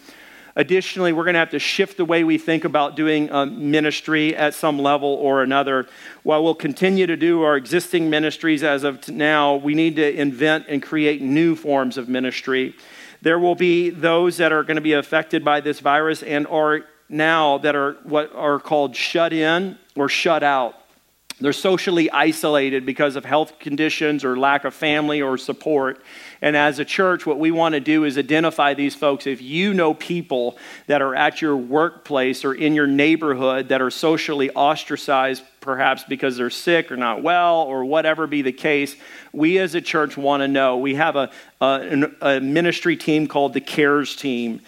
Additionally, 0.56 1.14
we're 1.14 1.24
going 1.24 1.36
to 1.36 1.40
have 1.40 1.52
to 1.52 1.60
shift 1.60 1.98
the 1.98 2.06
way 2.06 2.24
we 2.24 2.38
think 2.38 2.66
about 2.66 2.96
doing 2.96 3.32
um, 3.32 3.72
ministry 3.72 4.36
at 4.36 4.54
some 4.54 4.78
level 4.80 5.10
or 5.10 5.44
another. 5.44 5.88
While 6.24 6.44
we'll 6.44 6.56
continue 6.56 7.08
to 7.08 7.16
do 7.16 7.44
our 7.44 7.56
existing 7.56 8.10
ministries 8.10 8.64
as 8.64 8.84
of 8.84 9.08
now, 9.08 9.56
we 9.56 9.76
need 9.76 9.96
to 9.96 10.14
invent 10.14 10.66
and 10.68 10.84
create 10.84 11.22
new 11.22 11.56
forms 11.56 11.98
of 11.98 12.10
ministry. 12.10 12.76
There 13.22 13.40
will 13.40 13.56
be 13.56 13.90
those 13.90 14.38
that 14.38 14.52
are 14.52 14.64
going 14.64 14.76
to 14.76 14.82
be 14.82 14.94
affected 14.94 15.46
by 15.46 15.62
this 15.62 15.80
virus 15.80 16.24
and 16.24 16.48
are 16.48 16.82
now 17.08 17.58
that 17.60 17.76
are 17.76 17.94
what 18.04 18.34
are 18.36 18.60
called 18.60 18.96
shut 18.96 19.32
in 19.32 19.78
or 19.96 20.10
shut 20.10 20.44
out. 20.44 20.76
They're 21.42 21.54
socially 21.54 22.10
isolated 22.12 22.86
because 22.86 23.16
of 23.16 23.26
health 23.26 23.58
conditions 23.58 24.24
or 24.24 24.38
lack 24.38 24.64
of 24.64 24.76
family 24.76 25.22
or 25.24 25.40
support. 25.40 26.04
And 26.40 26.56
as 26.56 26.78
a 26.78 26.86
church, 26.86 27.26
what 27.26 27.40
we 27.40 27.50
want 27.50 27.74
to 27.74 27.80
do 27.80 28.04
is 28.04 28.18
identify 28.18 28.76
these 28.76 28.94
folks. 28.94 29.26
If 29.26 29.42
you 29.42 29.74
know 29.74 29.96
people 29.96 30.58
that 30.86 31.02
are 31.02 31.16
at 31.16 31.42
your 31.42 31.58
workplace 31.58 32.46
or 32.46 32.54
in 32.54 32.76
your 32.76 32.86
neighborhood 32.86 33.70
that 33.70 33.82
are 33.82 33.90
socially 33.90 34.52
ostracized, 34.52 35.44
perhaps 35.62 36.04
because 36.04 36.38
they're 36.38 36.52
sick 36.52 36.92
or 36.92 36.98
not 36.98 37.24
well 37.24 37.62
or 37.62 37.86
whatever 37.86 38.28
be 38.28 38.44
the 38.44 38.52
case, 38.52 38.96
we 39.34 39.58
as 39.58 39.74
a 39.74 39.82
church 39.82 40.16
want 40.16 40.42
to 40.42 40.48
know. 40.48 40.78
We 40.78 40.94
have 40.96 41.16
a, 41.16 41.32
a, 41.60 42.12
a 42.22 42.40
ministry 42.40 42.98
team 42.98 43.28
called 43.28 43.54
the 43.54 43.62
CARES 43.62 44.16
team 44.16 44.62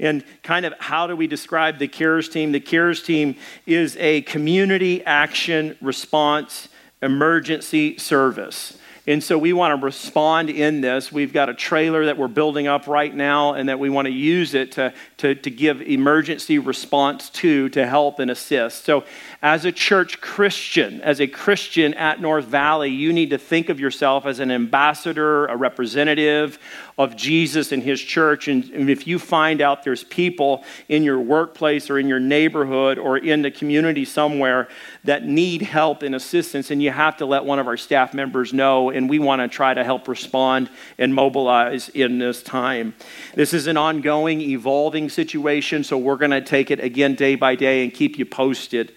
and 0.00 0.24
kind 0.42 0.66
of 0.66 0.74
how 0.78 1.06
do 1.06 1.14
we 1.14 1.26
describe 1.26 1.78
the 1.78 1.88
CARES 1.88 2.28
team? 2.28 2.52
The 2.52 2.60
CARES 2.60 3.02
team 3.02 3.36
is 3.66 3.96
a 3.98 4.22
community 4.22 5.04
action 5.04 5.76
response 5.80 6.68
emergency 7.02 7.98
service. 7.98 8.76
And 9.06 9.24
so 9.24 9.38
we 9.38 9.52
want 9.52 9.80
to 9.80 9.84
respond 9.84 10.50
in 10.50 10.82
this. 10.82 11.10
We've 11.10 11.32
got 11.32 11.48
a 11.48 11.54
trailer 11.54 12.04
that 12.04 12.18
we're 12.18 12.28
building 12.28 12.66
up 12.66 12.86
right 12.86 13.14
now, 13.14 13.54
and 13.54 13.68
that 13.68 13.78
we 13.78 13.88
want 13.88 14.06
to 14.06 14.12
use 14.12 14.54
it 14.54 14.72
to, 14.72 14.92
to, 15.16 15.34
to 15.34 15.50
give 15.50 15.80
emergency 15.80 16.58
response 16.58 17.30
to, 17.30 17.68
to 17.70 17.86
help 17.86 18.18
and 18.18 18.30
assist. 18.30 18.84
So, 18.84 19.04
as 19.42 19.64
a 19.64 19.72
church 19.72 20.20
Christian, 20.20 21.00
as 21.00 21.18
a 21.18 21.26
Christian 21.26 21.94
at 21.94 22.20
North 22.20 22.44
Valley, 22.44 22.90
you 22.90 23.10
need 23.10 23.30
to 23.30 23.38
think 23.38 23.70
of 23.70 23.80
yourself 23.80 24.26
as 24.26 24.38
an 24.38 24.50
ambassador, 24.50 25.46
a 25.46 25.56
representative 25.56 26.58
of 26.98 27.16
Jesus 27.16 27.72
and 27.72 27.82
his 27.82 27.98
church. 28.02 28.48
And, 28.48 28.64
and 28.64 28.90
if 28.90 29.06
you 29.06 29.18
find 29.18 29.62
out 29.62 29.82
there's 29.82 30.04
people 30.04 30.62
in 30.90 31.02
your 31.04 31.18
workplace 31.18 31.88
or 31.88 31.98
in 31.98 32.06
your 32.06 32.20
neighborhood 32.20 32.98
or 32.98 33.16
in 33.16 33.40
the 33.40 33.50
community 33.50 34.04
somewhere 34.04 34.68
that 35.04 35.24
need 35.24 35.62
help 35.62 36.02
and 36.02 36.14
assistance, 36.14 36.70
and 36.70 36.82
you 36.82 36.90
have 36.90 37.16
to 37.16 37.24
let 37.24 37.46
one 37.46 37.58
of 37.58 37.66
our 37.66 37.78
staff 37.78 38.12
members 38.12 38.52
know. 38.52 38.90
And 38.90 39.08
we 39.08 39.18
want 39.18 39.40
to 39.40 39.48
try 39.48 39.72
to 39.72 39.82
help 39.82 40.06
respond 40.06 40.68
and 40.98 41.14
mobilize 41.14 41.88
in 41.88 42.18
this 42.18 42.42
time. 42.42 42.94
This 43.34 43.54
is 43.54 43.68
an 43.68 43.78
ongoing, 43.78 44.42
evolving 44.42 45.08
situation, 45.08 45.82
so 45.82 45.96
we're 45.96 46.16
going 46.16 46.30
to 46.30 46.42
take 46.42 46.70
it 46.70 46.80
again 46.80 47.14
day 47.14 47.36
by 47.36 47.54
day 47.54 47.82
and 47.84 47.94
keep 47.94 48.18
you 48.18 48.26
posted. 48.26 48.92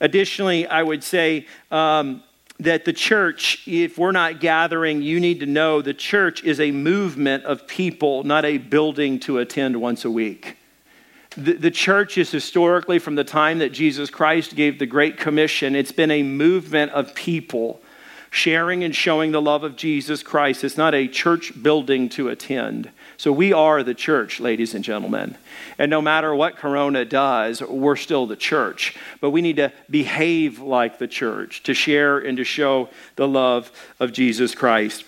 Additionally, 0.00 0.66
I 0.66 0.82
would 0.82 1.02
say 1.02 1.46
um, 1.70 2.22
that 2.60 2.84
the 2.84 2.92
church, 2.92 3.62
if 3.66 3.98
we're 3.98 4.12
not 4.12 4.40
gathering, 4.40 5.02
you 5.02 5.20
need 5.20 5.40
to 5.40 5.46
know 5.46 5.82
the 5.82 5.94
church 5.94 6.42
is 6.44 6.60
a 6.60 6.70
movement 6.70 7.44
of 7.44 7.66
people, 7.66 8.24
not 8.24 8.44
a 8.44 8.58
building 8.58 9.20
to 9.20 9.38
attend 9.38 9.80
once 9.80 10.04
a 10.04 10.10
week. 10.10 10.56
The, 11.36 11.52
the 11.52 11.70
church 11.70 12.18
is 12.18 12.30
historically, 12.30 12.98
from 12.98 13.14
the 13.14 13.24
time 13.24 13.58
that 13.58 13.70
Jesus 13.70 14.10
Christ 14.10 14.56
gave 14.56 14.78
the 14.78 14.86
Great 14.86 15.18
Commission, 15.18 15.76
it's 15.76 15.92
been 15.92 16.10
a 16.10 16.22
movement 16.22 16.92
of 16.92 17.14
people 17.14 17.80
sharing 18.30 18.84
and 18.84 18.94
showing 18.94 19.32
the 19.32 19.40
love 19.40 19.62
of 19.62 19.76
Jesus 19.76 20.22
Christ. 20.22 20.64
It's 20.64 20.76
not 20.76 20.94
a 20.94 21.06
church 21.08 21.62
building 21.62 22.08
to 22.10 22.28
attend. 22.28 22.90
So 23.18 23.32
we 23.32 23.52
are 23.52 23.82
the 23.82 23.94
church, 23.94 24.38
ladies 24.38 24.74
and 24.74 24.84
gentlemen. 24.84 25.36
And 25.76 25.90
no 25.90 26.00
matter 26.00 26.32
what 26.32 26.54
Corona 26.54 27.04
does, 27.04 27.60
we're 27.60 27.96
still 27.96 28.28
the 28.28 28.36
church. 28.36 28.96
But 29.20 29.30
we 29.30 29.42
need 29.42 29.56
to 29.56 29.72
behave 29.90 30.60
like 30.60 31.00
the 31.00 31.08
church 31.08 31.64
to 31.64 31.74
share 31.74 32.18
and 32.18 32.36
to 32.36 32.44
show 32.44 32.88
the 33.16 33.26
love 33.26 33.72
of 33.98 34.12
Jesus 34.12 34.54
Christ. 34.54 35.04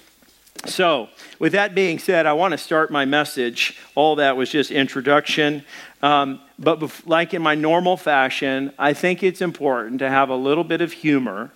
So, 0.66 1.08
with 1.38 1.52
that 1.52 1.72
being 1.72 2.00
said, 2.00 2.26
I 2.26 2.32
want 2.32 2.50
to 2.50 2.58
start 2.58 2.90
my 2.90 3.04
message. 3.04 3.78
All 3.94 4.16
that 4.16 4.36
was 4.36 4.50
just 4.50 4.72
introduction. 4.72 5.64
Um, 6.02 6.40
but 6.58 7.06
like 7.06 7.32
in 7.32 7.42
my 7.42 7.54
normal 7.54 7.96
fashion, 7.96 8.72
I 8.76 8.92
think 8.92 9.22
it's 9.22 9.40
important 9.40 10.00
to 10.00 10.10
have 10.10 10.30
a 10.30 10.36
little 10.36 10.64
bit 10.64 10.80
of 10.80 10.92
humor 10.92 11.52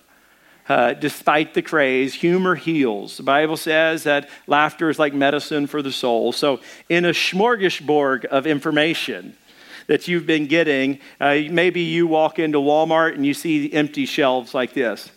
uh, 0.67 0.93
despite 0.93 1.53
the 1.53 1.61
craze, 1.61 2.13
humor 2.13 2.55
heals. 2.55 3.17
The 3.17 3.23
Bible 3.23 3.57
says 3.57 4.03
that 4.03 4.29
laughter 4.47 4.89
is 4.89 4.97
like 4.97 5.13
medicine 5.13 5.67
for 5.67 5.81
the 5.81 5.91
soul. 5.91 6.31
So, 6.31 6.59
in 6.89 7.05
a 7.05 7.11
smorgasbord 7.11 8.25
of 8.25 8.47
information 8.47 9.37
that 9.87 10.07
you've 10.07 10.25
been 10.25 10.47
getting, 10.47 10.99
uh, 11.21 11.41
maybe 11.51 11.81
you 11.81 12.07
walk 12.07 12.39
into 12.39 12.57
Walmart 12.57 13.13
and 13.13 13.25
you 13.25 13.33
see 13.33 13.71
empty 13.71 14.05
shelves 14.05 14.53
like 14.53 14.73
this. 14.73 15.11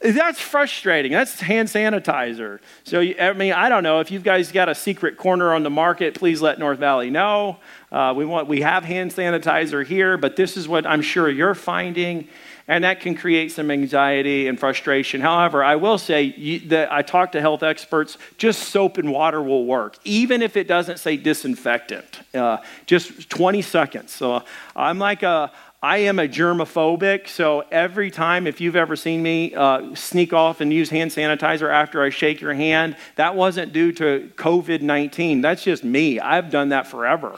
That's 0.00 0.40
frustrating. 0.40 1.12
That's 1.12 1.38
hand 1.40 1.68
sanitizer. 1.68 2.60
So, 2.84 3.00
I 3.00 3.34
mean, 3.34 3.52
I 3.52 3.68
don't 3.68 3.82
know 3.82 4.00
if 4.00 4.10
you 4.10 4.18
guys 4.18 4.50
got 4.50 4.70
a 4.70 4.74
secret 4.74 5.18
corner 5.18 5.52
on 5.52 5.62
the 5.62 5.70
market. 5.70 6.14
Please 6.14 6.40
let 6.40 6.58
North 6.58 6.78
Valley 6.78 7.10
know. 7.10 7.58
Uh, 7.92 8.14
we 8.16 8.24
want 8.24 8.48
we 8.48 8.62
have 8.62 8.82
hand 8.82 9.10
sanitizer 9.10 9.84
here, 9.84 10.16
but 10.16 10.36
this 10.36 10.56
is 10.56 10.66
what 10.66 10.86
I'm 10.86 11.02
sure 11.02 11.28
you're 11.28 11.54
finding 11.54 12.28
and 12.70 12.84
that 12.84 13.00
can 13.00 13.16
create 13.16 13.50
some 13.50 13.68
anxiety 13.68 14.46
and 14.46 14.58
frustration. 14.58 15.20
However, 15.20 15.64
I 15.64 15.74
will 15.74 15.98
say 15.98 16.58
that 16.68 16.92
I 16.92 17.02
talk 17.02 17.32
to 17.32 17.40
health 17.40 17.64
experts, 17.64 18.16
just 18.38 18.68
soap 18.68 18.96
and 18.96 19.10
water 19.10 19.42
will 19.42 19.64
work, 19.64 19.98
even 20.04 20.40
if 20.40 20.56
it 20.56 20.68
doesn't 20.68 21.00
say 21.00 21.16
disinfectant. 21.16 22.20
Uh, 22.32 22.58
just 22.86 23.28
20 23.28 23.60
seconds. 23.62 24.12
So 24.12 24.44
I'm 24.76 25.00
like 25.00 25.24
a, 25.24 25.50
I 25.82 25.96
am 25.98 26.20
a 26.20 26.28
germophobic, 26.28 27.26
so 27.26 27.64
every 27.72 28.08
time, 28.08 28.46
if 28.46 28.60
you've 28.60 28.76
ever 28.76 28.94
seen 28.94 29.20
me 29.20 29.52
uh, 29.52 29.92
sneak 29.96 30.32
off 30.32 30.60
and 30.60 30.72
use 30.72 30.90
hand 30.90 31.10
sanitizer 31.10 31.68
after 31.68 32.00
I 32.00 32.10
shake 32.10 32.40
your 32.40 32.54
hand, 32.54 32.96
that 33.16 33.34
wasn't 33.34 33.72
due 33.72 33.90
to 33.94 34.30
COVID 34.36 34.80
19. 34.80 35.40
That's 35.40 35.64
just 35.64 35.82
me. 35.82 36.20
I've 36.20 36.52
done 36.52 36.68
that 36.68 36.86
forever. 36.86 37.36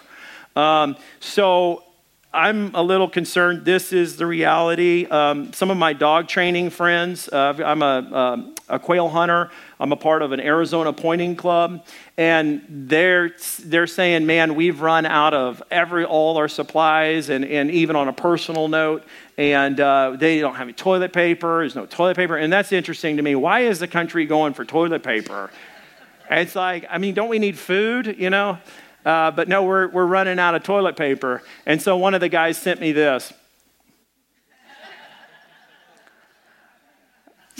Um, 0.55 0.95
so 1.21 1.85
I'm 2.35 2.75
a 2.75 2.83
little 2.83 3.11
concerned. 3.11 3.66
This 3.66 3.92
is 3.92 4.16
the 4.16 4.25
reality. 4.25 5.07
Um, 5.07 5.53
some 5.53 5.71
of 5.71 5.77
my 5.77 5.92
dog 5.92 6.29
training 6.29 6.71
friends, 6.71 7.29
uh, 7.29 7.55
I'm 7.62 7.83
a, 7.83 8.16
um, 8.16 8.55
a, 8.71 8.79
quail 8.79 9.11
hunter. 9.11 9.51
I'm 9.79 9.92
a 9.92 9.97
part 9.97 10.23
of 10.23 10.33
an 10.33 10.40
Arizona 10.40 10.95
pointing 10.95 11.37
club, 11.37 11.85
and 12.16 12.64
they're 12.71 13.33
they're 13.64 13.87
saying, 13.87 14.25
"Man, 14.25 14.55
we've 14.55 14.81
run 14.81 15.05
out 15.05 15.35
of 15.35 15.62
every 15.71 16.07
all 16.07 16.38
our 16.38 16.49
supplies, 16.49 17.29
and 17.29 17.45
and 17.45 17.71
even 17.71 17.97
on 17.97 18.09
a 18.09 18.14
personal 18.14 18.66
note, 18.66 19.05
and 19.37 19.79
uh, 19.79 20.16
they 20.18 20.40
don't 20.40 20.55
have 20.55 20.68
any 20.68 20.73
toilet 20.73 21.12
paper. 21.12 21.59
There's 21.59 21.75
no 21.75 21.85
toilet 21.85 22.16
paper, 22.16 22.38
and 22.38 22.51
that's 22.51 22.73
interesting 22.73 23.18
to 23.18 23.23
me. 23.23 23.35
Why 23.35 23.61
is 23.61 23.79
the 23.79 23.88
country 23.88 24.25
going 24.25 24.55
for 24.55 24.64
toilet 24.64 25.03
paper? 25.03 25.51
It's 26.31 26.55
like, 26.55 26.87
I 26.88 26.97
mean, 26.97 27.12
don't 27.12 27.29
we 27.29 27.38
need 27.38 27.59
food? 27.59 28.16
You 28.18 28.31
know." 28.31 28.59
Uh, 29.05 29.31
but 29.31 29.49
no, 29.49 29.65
we're, 29.65 29.88
we're 29.88 30.07
running 30.07 30.38
out 30.38 30.55
of 30.55 30.62
toilet 30.62 30.97
paper. 30.97 31.43
And 31.67 31.83
so 31.83 31.97
one 31.97 32.15
of 32.15 32.21
the 32.21 32.29
guys 32.29 32.57
sent 32.59 32.81
me 32.81 32.93
this. 32.93 33.33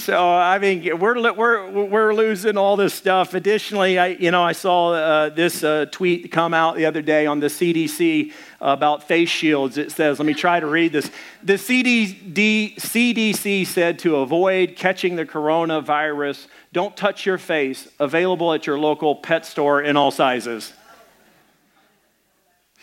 So 0.03 0.19
I 0.19 0.59
mean, 0.59 0.99
we're 0.99 1.33
we're 1.33 1.71
we're 1.71 2.13
losing 2.13 2.57
all 2.57 2.77
this 2.77 2.93
stuff. 2.93 3.35
Additionally, 3.35 4.01
I 4.01 4.09
you 4.09 4.33
know 4.33 4.43
I 4.43 4.51
saw 4.51 4.95
uh, 4.95 5.29
this 5.29 5.63
uh, 5.63 5.87
tweet 5.93 6.33
come 6.33 6.53
out 6.53 6.75
the 6.75 6.87
other 6.87 7.03
day 7.03 7.27
on 7.27 7.39
the 7.39 7.47
CDC 7.47 8.33
about 8.61 9.07
face 9.07 9.29
shields. 9.29 9.79
It 9.79 9.93
says, 9.93 10.19
let 10.19 10.27
me 10.27 10.35
try 10.35 10.59
to 10.59 10.67
read 10.67 10.91
this. 10.93 11.09
The 11.45 11.53
CDD, 11.53 12.75
CDC 12.77 13.65
said 13.67 14.01
to 14.01 14.17
avoid 14.17 14.75
catching 14.77 15.15
the 15.15 15.27
coronavirus, 15.27 16.49
don't 16.73 16.97
touch 16.97 17.25
your 17.25 17.39
face. 17.39 17.87
Available 18.01 18.53
at 18.55 18.67
your 18.67 18.79
local 18.81 19.15
pet 19.15 19.47
store 19.47 19.83
in 19.83 19.97
all 19.97 20.11
sizes. 20.11 20.73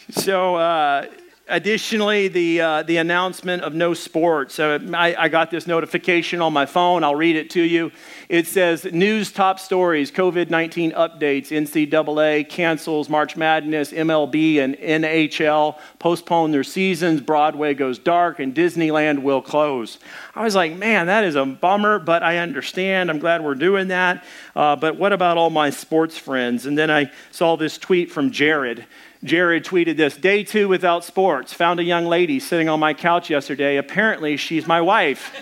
So, 0.20 0.56
uh, 0.56 1.06
additionally, 1.48 2.30
the, 2.30 2.62
uh, 2.62 2.84
the 2.84 2.98
announcement 2.98 3.62
of 3.62 3.76
no 3.76 3.94
sports. 3.94 4.60
Uh, 4.60 4.80
I, 4.94 5.16
I, 5.16 5.30
got 5.30 5.52
this 5.52 5.68
notification 5.68 6.42
on 6.42 6.52
my 6.52 6.66
phone. 6.66 7.04
I'll 7.04 7.16
read 7.16 7.36
it 7.36 7.52
to 7.52 7.62
you. 7.62 7.92
It 8.28 8.48
says 8.48 8.86
News 8.86 9.32
top 9.32 9.60
stories, 9.60 10.12
COVID 10.12 10.50
19 10.50 10.94
updates, 10.94 11.50
NCAA 11.50 12.50
cancels 12.50 13.08
March 13.08 13.38
Madness, 13.38 13.92
MLB 13.92 14.58
and 14.58 14.76
NHL 14.78 15.80
postpone 16.00 16.52
their 16.52 16.64
seasons, 16.64 17.22
Broadway 17.22 17.76
goes 17.76 18.00
dark, 18.00 18.40
and 18.40 18.56
Disneyland 18.56 19.22
will 19.22 19.44
close. 19.44 20.00
I 20.34 20.44
was 20.44 20.56
like, 20.56 20.76
man, 20.76 21.08
that 21.08 21.24
is 21.24 21.36
a 21.36 21.46
bummer, 21.46 22.00
but 22.00 22.24
I 22.24 22.38
understand. 22.38 23.12
I'm 23.12 23.20
glad 23.20 23.44
we're 23.44 23.56
doing 23.56 23.90
that. 23.90 24.26
Uh, 24.56 24.76
but 24.76 24.98
what 24.98 25.14
about 25.14 25.38
all 25.38 25.52
my 25.52 25.70
sports 25.70 26.18
friends? 26.18 26.66
And 26.66 26.78
then 26.78 26.90
I 26.90 27.12
saw 27.32 27.58
this 27.58 27.78
tweet 27.78 28.12
from 28.12 28.32
Jared. 28.32 28.88
Jared 29.24 29.66
tweeted 29.66 29.98
this 29.98 30.16
Day 30.16 30.44
two 30.44 30.68
without 30.68 31.04
sports. 31.04 31.54
Found 31.54 31.80
a 31.80 31.84
young 31.84 32.06
lady 32.06 32.40
sitting 32.40 32.70
on 32.70 32.80
my 32.80 32.94
couch 32.94 33.30
yesterday. 33.30 33.78
Apparently, 33.78 34.38
she's 34.38 34.66
my 34.66 34.80
wife. 34.80 35.36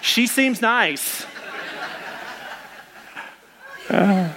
she 0.00 0.26
seems 0.26 0.62
nice. 0.62 1.26
Uh, 3.90 4.32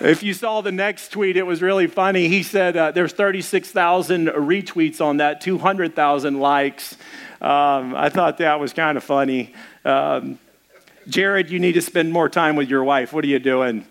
if 0.00 0.24
you 0.24 0.34
saw 0.34 0.60
the 0.60 0.72
next 0.72 1.10
tweet, 1.10 1.36
it 1.36 1.44
was 1.44 1.62
really 1.62 1.86
funny. 1.86 2.26
He 2.26 2.42
said 2.42 2.76
uh, 2.76 2.90
there's 2.90 3.12
36,000 3.12 4.26
retweets 4.26 5.00
on 5.00 5.18
that, 5.18 5.40
200,000 5.40 6.40
likes. 6.40 6.96
Um, 7.40 7.94
I 7.94 8.08
thought 8.08 8.38
that 8.38 8.58
was 8.58 8.72
kind 8.72 8.98
of 8.98 9.04
funny. 9.04 9.54
Um, 9.84 10.40
Jared, 11.06 11.48
you 11.50 11.60
need 11.60 11.74
to 11.74 11.82
spend 11.82 12.12
more 12.12 12.28
time 12.28 12.56
with 12.56 12.68
your 12.68 12.82
wife. 12.82 13.12
What 13.12 13.24
are 13.24 13.28
you 13.28 13.38
doing? 13.38 13.86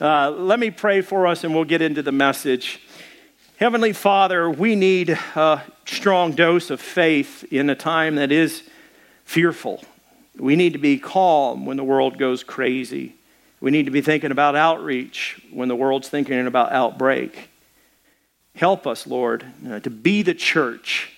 Uh, 0.00 0.30
let 0.30 0.60
me 0.60 0.70
pray 0.70 1.00
for 1.00 1.26
us 1.26 1.42
and 1.42 1.52
we'll 1.52 1.64
get 1.64 1.82
into 1.82 2.02
the 2.02 2.12
message. 2.12 2.80
Heavenly 3.56 3.92
Father, 3.92 4.48
we 4.48 4.76
need 4.76 5.10
a 5.10 5.62
strong 5.86 6.30
dose 6.30 6.70
of 6.70 6.80
faith 6.80 7.44
in 7.50 7.68
a 7.68 7.74
time 7.74 8.14
that 8.14 8.30
is 8.30 8.62
fearful. 9.24 9.82
We 10.36 10.54
need 10.54 10.74
to 10.74 10.78
be 10.78 11.00
calm 11.00 11.66
when 11.66 11.76
the 11.76 11.82
world 11.82 12.16
goes 12.16 12.44
crazy. 12.44 13.16
We 13.60 13.72
need 13.72 13.86
to 13.86 13.90
be 13.90 14.00
thinking 14.00 14.30
about 14.30 14.54
outreach 14.54 15.42
when 15.50 15.66
the 15.66 15.74
world's 15.74 16.08
thinking 16.08 16.46
about 16.46 16.70
outbreak. 16.70 17.50
Help 18.54 18.86
us, 18.86 19.04
Lord, 19.04 19.44
uh, 19.68 19.80
to 19.80 19.90
be 19.90 20.22
the 20.22 20.34
church, 20.34 21.10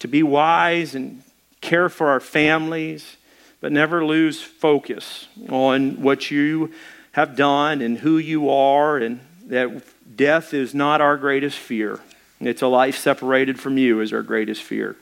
to 0.00 0.08
be 0.08 0.24
wise 0.24 0.96
and 0.96 1.22
care 1.60 1.88
for 1.88 2.08
our 2.08 2.18
families, 2.18 3.18
but 3.60 3.70
never 3.70 4.04
lose 4.04 4.42
focus 4.42 5.28
on 5.48 6.02
what 6.02 6.28
you 6.32 6.72
have 7.18 7.34
done 7.34 7.82
and 7.82 7.98
who 7.98 8.16
you 8.16 8.48
are, 8.48 8.96
and 8.96 9.18
that 9.46 9.82
death 10.16 10.54
is 10.54 10.72
not 10.72 11.00
our 11.00 11.16
greatest 11.16 11.58
fear. 11.58 11.98
It's 12.40 12.62
a 12.62 12.68
life 12.68 12.96
separated 12.96 13.58
from 13.58 13.76
you 13.76 14.00
is 14.00 14.12
our 14.12 14.22
greatest 14.22 14.62
fear. 14.62 14.94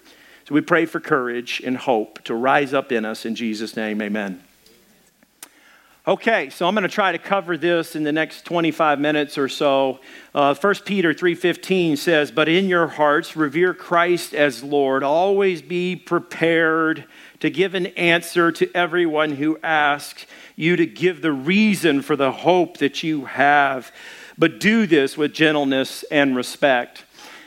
So 0.49 0.55
we 0.55 0.63
pray 0.63 0.87
for 0.87 0.99
courage 0.99 1.61
and 1.63 1.77
hope 1.77 2.25
to 2.25 2.35
rise 2.35 2.73
up 2.73 2.91
in 2.91 3.05
us. 3.05 3.27
In 3.27 3.35
Jesus' 3.35 3.77
name, 3.77 4.01
amen. 4.01 4.43
Okay, 6.09 6.49
so 6.49 6.67
I'm 6.67 6.75
going 6.75 6.85
to 6.85 6.89
try 6.89 7.13
to 7.13 7.19
cover 7.19 7.59
this 7.59 7.95
in 7.95 8.03
the 8.03 8.13
next 8.13 8.47
25 8.47 8.99
minutes 8.99 9.37
or 9.37 9.51
so. 9.51 10.01
Uh, 10.35 10.55
1 10.55 10.87
Peter 10.87 11.13
3:15 11.13 11.99
says, 11.99 12.31
"But 12.31 12.49
in 12.49 12.67
your 12.69 12.87
hearts 12.87 13.37
revere 13.37 13.75
Christ 13.75 14.33
as 14.33 14.63
Lord. 14.63 15.03
Always 15.03 15.61
be 15.61 15.97
prepared 15.97 17.05
to 17.41 17.51
give 17.51 17.75
an 17.75 17.87
answer 17.87 18.51
to 18.53 18.71
everyone 18.75 19.33
who 19.33 19.59
asks 19.63 20.27
you 20.55 20.77
to 20.77 20.87
give 20.87 21.23
the 21.23 21.33
reason 21.33 22.03
for 22.03 22.17
the 22.17 22.33
hope 22.33 22.79
that 22.79 23.03
you 23.03 23.27
have, 23.27 23.93
but 24.39 24.61
do 24.61 24.87
this 24.87 25.17
with 25.17 25.33
gentleness 25.33 26.05
and 26.11 26.37
respect." 26.37 27.05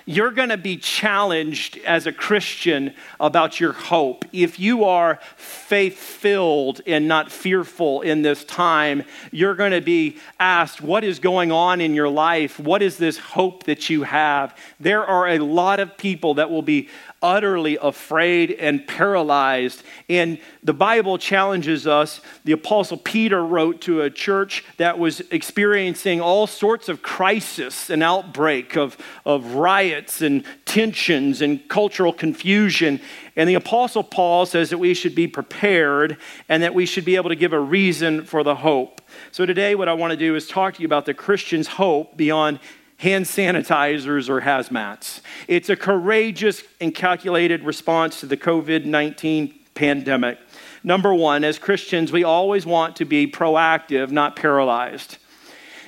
you're 0.10 0.32
going 0.32 0.49
to 0.49 0.58
be 0.58 0.75
challenged 0.75 1.78
as 1.86 2.08
a 2.08 2.12
Christian 2.12 2.95
about 3.19 3.60
your 3.60 3.73
hope. 3.73 4.25
If 4.34 4.60
you 4.60 4.86
are 4.86 5.19
faith 5.36 5.99
filled 5.99 6.82
and 6.88 7.08
not 7.08 7.32
fearful 7.32 8.02
in 8.02 8.23
this 8.23 8.43
time, 8.43 9.04
you're 9.32 9.54
going 9.54 9.69
to 9.69 9.82
be 9.82 10.17
asked, 10.39 10.82
What 10.82 11.04
is 11.04 11.19
going 11.19 11.52
on 11.52 11.80
in 11.80 11.93
your 11.93 12.10
life? 12.10 12.60
What 12.60 12.82
is 12.82 12.97
this 12.97 13.19
hope 13.19 13.65
that 13.65 13.91
you 13.91 14.02
have? 14.02 14.58
There 14.80 15.06
are 15.06 15.28
a 15.28 15.38
lot 15.38 15.80
of 15.80 15.95
people 15.95 16.34
that 16.34 16.49
will 16.49 16.63
be 16.63 16.89
utterly 17.21 17.77
afraid 17.82 18.51
and 18.51 18.88
paralyzed. 18.88 19.84
And 20.08 20.39
the 20.63 20.73
Bible 20.73 21.17
challenges 21.17 21.86
us. 21.86 22.21
The 22.45 22.53
Apostle 22.53 22.97
Peter 22.97 23.45
wrote 23.45 23.82
to 23.82 24.01
a 24.01 24.10
church 24.10 24.63
that 24.77 24.97
was 24.97 25.21
experiencing 25.32 26.21
all 26.21 26.47
sorts 26.47 26.89
of 26.89 27.01
crisis 27.01 27.89
and 27.89 28.01
outbreak 28.01 28.75
of, 28.75 28.97
of 29.25 29.55
riots 29.55 30.21
and 30.21 30.43
tensions 30.65 31.41
and 31.41 31.67
cultural 31.67 32.13
confusion. 32.13 33.01
And 33.36 33.49
the 33.49 33.55
Apostle 33.55 34.03
Paul 34.03 34.45
says 34.45 34.69
that 34.69 34.77
we 34.77 34.93
should 34.93 35.15
be 35.15 35.27
prepared 35.27 36.17
and 36.47 36.63
that 36.63 36.73
we 36.73 36.86
should 36.86 37.05
be 37.05 37.15
able 37.15 37.29
to 37.29 37.36
give 37.36 37.53
a 37.53 37.60
reason 37.60 38.25
for 38.25 38.43
the 38.43 38.55
hope. 38.55 39.01
So, 39.32 39.45
today, 39.45 39.75
what 39.75 39.88
I 39.88 39.93
want 39.93 40.12
to 40.12 40.17
do 40.17 40.36
is 40.36 40.47
talk 40.47 40.75
to 40.75 40.82
you 40.82 40.86
about 40.86 41.05
the 41.05 41.13
Christian's 41.13 41.67
hope 41.67 42.15
beyond 42.15 42.60
hand 42.99 43.25
sanitizers 43.25 44.29
or 44.29 44.41
hazmats. 44.41 45.21
It's 45.47 45.69
a 45.69 45.75
courageous 45.75 46.63
and 46.79 46.93
calculated 46.93 47.63
response 47.63 48.19
to 48.19 48.25
the 48.25 48.38
COVID 48.38 48.85
19 48.85 49.53
pandemic. 49.73 50.38
Number 50.83 51.13
one, 51.13 51.43
as 51.43 51.57
Christians, 51.57 52.12
we 52.12 52.23
always 52.23 52.65
want 52.65 52.97
to 52.97 53.05
be 53.05 53.25
proactive, 53.25 54.12
not 54.12 54.35
paralyzed. 54.35 55.17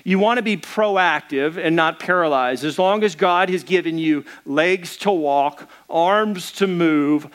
You 0.04 0.20
want 0.20 0.38
to 0.38 0.42
be 0.42 0.58
proactive 0.58 1.58
and 1.58 1.76
not 1.76 2.00
paralyzed. 2.00 2.64
As 2.64 2.80
long 2.80 3.04
as 3.04 3.14
God 3.14 3.50
has 3.50 3.64
given 3.64 3.98
you 3.98 4.26
legs 4.46 4.98
to 4.98 5.12
walk, 5.12 5.70
arms 5.90 6.52
to 6.54 6.66
move, 6.66 7.28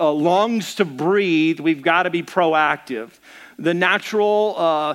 uh, 0.00 0.12
lungs 0.12 0.76
to 0.76 0.84
breathe, 0.84 1.60
we've 1.60 1.82
got 1.82 2.04
to 2.04 2.10
be 2.10 2.22
proactive. 2.22 3.10
The 3.58 3.74
natural 3.74 4.54
uh, 4.56 4.94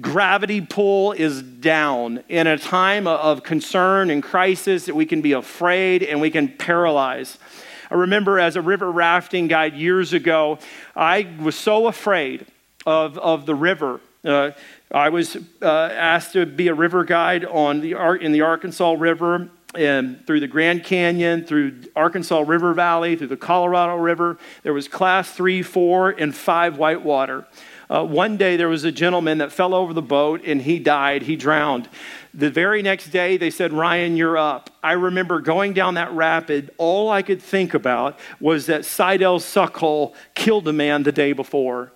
gravity 0.00 0.60
pull 0.60 1.12
is 1.12 1.42
down. 1.42 2.22
In 2.28 2.46
a 2.46 2.58
time 2.58 3.06
of 3.06 3.42
concern 3.42 4.10
and 4.10 4.22
crisis, 4.22 4.86
that 4.86 4.94
we 4.94 5.06
can 5.06 5.22
be 5.22 5.32
afraid 5.32 6.02
and 6.02 6.20
we 6.20 6.30
can 6.30 6.48
paralyze. 6.48 7.38
I 7.90 7.94
remember 7.94 8.38
as 8.38 8.56
a 8.56 8.62
river 8.62 8.90
rafting 8.90 9.48
guide 9.48 9.74
years 9.74 10.12
ago, 10.12 10.58
I 10.94 11.28
was 11.40 11.56
so 11.56 11.86
afraid 11.86 12.46
of, 12.86 13.18
of 13.18 13.46
the 13.46 13.54
river. 13.54 14.00
Uh, 14.24 14.50
I 14.92 15.08
was 15.08 15.36
uh, 15.62 15.66
asked 15.66 16.34
to 16.34 16.46
be 16.46 16.68
a 16.68 16.74
river 16.74 17.04
guide 17.04 17.44
on 17.44 17.80
the, 17.80 17.92
in 18.20 18.32
the 18.32 18.42
Arkansas 18.42 18.96
River 18.98 19.48
and 19.74 20.26
through 20.26 20.40
the 20.40 20.48
Grand 20.48 20.84
Canyon, 20.84 21.44
through 21.44 21.82
Arkansas 21.94 22.40
River 22.46 22.74
Valley, 22.74 23.16
through 23.16 23.28
the 23.28 23.36
Colorado 23.36 23.96
River. 23.96 24.36
There 24.62 24.72
was 24.72 24.88
class 24.88 25.30
three, 25.30 25.62
four, 25.62 26.10
and 26.10 26.34
five 26.34 26.76
whitewater. 26.76 27.46
Uh, 27.90 28.04
one 28.04 28.36
day 28.36 28.56
there 28.56 28.68
was 28.68 28.84
a 28.84 28.92
gentleman 28.92 29.38
that 29.38 29.50
fell 29.50 29.74
over 29.74 29.92
the 29.92 30.00
boat 30.00 30.42
and 30.44 30.62
he 30.62 30.78
died, 30.78 31.22
he 31.22 31.34
drowned. 31.34 31.88
The 32.32 32.48
very 32.48 32.82
next 32.82 33.08
day 33.08 33.36
they 33.36 33.50
said, 33.50 33.72
Ryan, 33.72 34.16
you're 34.16 34.38
up. 34.38 34.70
I 34.80 34.92
remember 34.92 35.40
going 35.40 35.72
down 35.72 35.94
that 35.94 36.12
rapid. 36.12 36.70
All 36.78 37.10
I 37.10 37.22
could 37.22 37.42
think 37.42 37.74
about 37.74 38.16
was 38.38 38.66
that 38.66 38.84
Sidell 38.84 39.40
Suckhole 39.40 40.14
killed 40.36 40.68
a 40.68 40.72
man 40.72 41.02
the 41.02 41.10
day 41.10 41.32
before. 41.32 41.90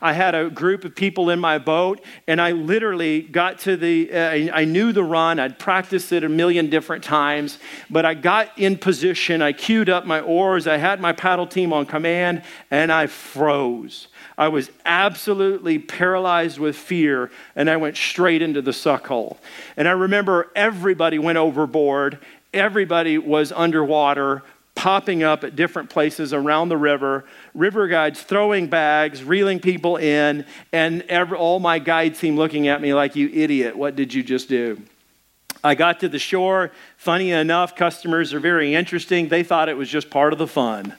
I 0.00 0.12
had 0.12 0.34
a 0.34 0.48
group 0.48 0.84
of 0.84 0.94
people 0.94 1.28
in 1.28 1.38
my 1.38 1.58
boat, 1.58 2.00
and 2.26 2.40
I 2.40 2.52
literally 2.52 3.20
got 3.20 3.58
to 3.60 3.76
the, 3.76 4.10
uh, 4.10 4.56
I 4.56 4.64
knew 4.64 4.92
the 4.92 5.04
run. 5.04 5.38
I'd 5.38 5.58
practiced 5.58 6.12
it 6.12 6.24
a 6.24 6.28
million 6.28 6.70
different 6.70 7.04
times, 7.04 7.58
but 7.90 8.06
I 8.06 8.14
got 8.14 8.56
in 8.58 8.78
position. 8.78 9.42
I 9.42 9.52
queued 9.52 9.90
up 9.90 10.06
my 10.06 10.20
oars. 10.20 10.66
I 10.66 10.78
had 10.78 11.00
my 11.00 11.12
paddle 11.12 11.46
team 11.46 11.72
on 11.74 11.84
command, 11.84 12.44
and 12.70 12.90
I 12.90 13.08
froze. 13.08 14.08
I 14.40 14.48
was 14.48 14.70
absolutely 14.86 15.78
paralyzed 15.78 16.58
with 16.58 16.74
fear, 16.74 17.30
and 17.54 17.68
I 17.68 17.76
went 17.76 17.98
straight 17.98 18.40
into 18.40 18.62
the 18.62 18.72
suck 18.72 19.06
hole. 19.06 19.38
And 19.76 19.86
I 19.86 19.90
remember 19.90 20.50
everybody 20.56 21.18
went 21.18 21.36
overboard, 21.36 22.18
everybody 22.54 23.18
was 23.18 23.52
underwater, 23.52 24.42
popping 24.74 25.22
up 25.22 25.44
at 25.44 25.56
different 25.56 25.90
places 25.90 26.32
around 26.32 26.70
the 26.70 26.78
river, 26.78 27.26
river 27.52 27.86
guides 27.86 28.22
throwing 28.22 28.68
bags, 28.68 29.22
reeling 29.22 29.60
people 29.60 29.98
in, 29.98 30.46
and 30.72 31.02
every, 31.02 31.36
all 31.36 31.60
my 31.60 31.78
guides 31.78 32.18
seemed 32.18 32.38
looking 32.38 32.66
at 32.66 32.80
me 32.80 32.94
like, 32.94 33.14
You 33.14 33.28
idiot, 33.28 33.76
what 33.76 33.94
did 33.94 34.14
you 34.14 34.22
just 34.22 34.48
do? 34.48 34.80
I 35.62 35.74
got 35.74 36.00
to 36.00 36.08
the 36.08 36.18
shore. 36.18 36.70
Funny 36.96 37.30
enough, 37.30 37.76
customers 37.76 38.32
are 38.32 38.40
very 38.40 38.74
interesting. 38.74 39.28
They 39.28 39.42
thought 39.42 39.68
it 39.68 39.76
was 39.76 39.90
just 39.90 40.08
part 40.08 40.32
of 40.32 40.38
the 40.38 40.46
fun. 40.46 40.94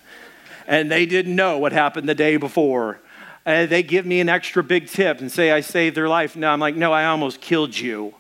And 0.67 0.91
they 0.91 1.07
didn't 1.07 1.35
know 1.35 1.57
what 1.57 1.71
happened 1.71 2.07
the 2.07 2.13
day 2.13 2.37
before 2.37 2.99
uh, 3.45 3.65
they 3.65 3.83
give 3.83 4.05
me 4.05 4.19
an 4.19 4.29
extra 4.29 4.63
big 4.63 4.87
tip 4.87 5.19
and 5.19 5.31
say 5.31 5.51
I 5.51 5.61
saved 5.61 5.95
their 5.95 6.07
life. 6.07 6.35
No, 6.35 6.49
I'm 6.49 6.59
like, 6.59 6.75
no, 6.75 6.93
I 6.93 7.05
almost 7.05 7.41
killed 7.41 7.77
you. 7.77 8.13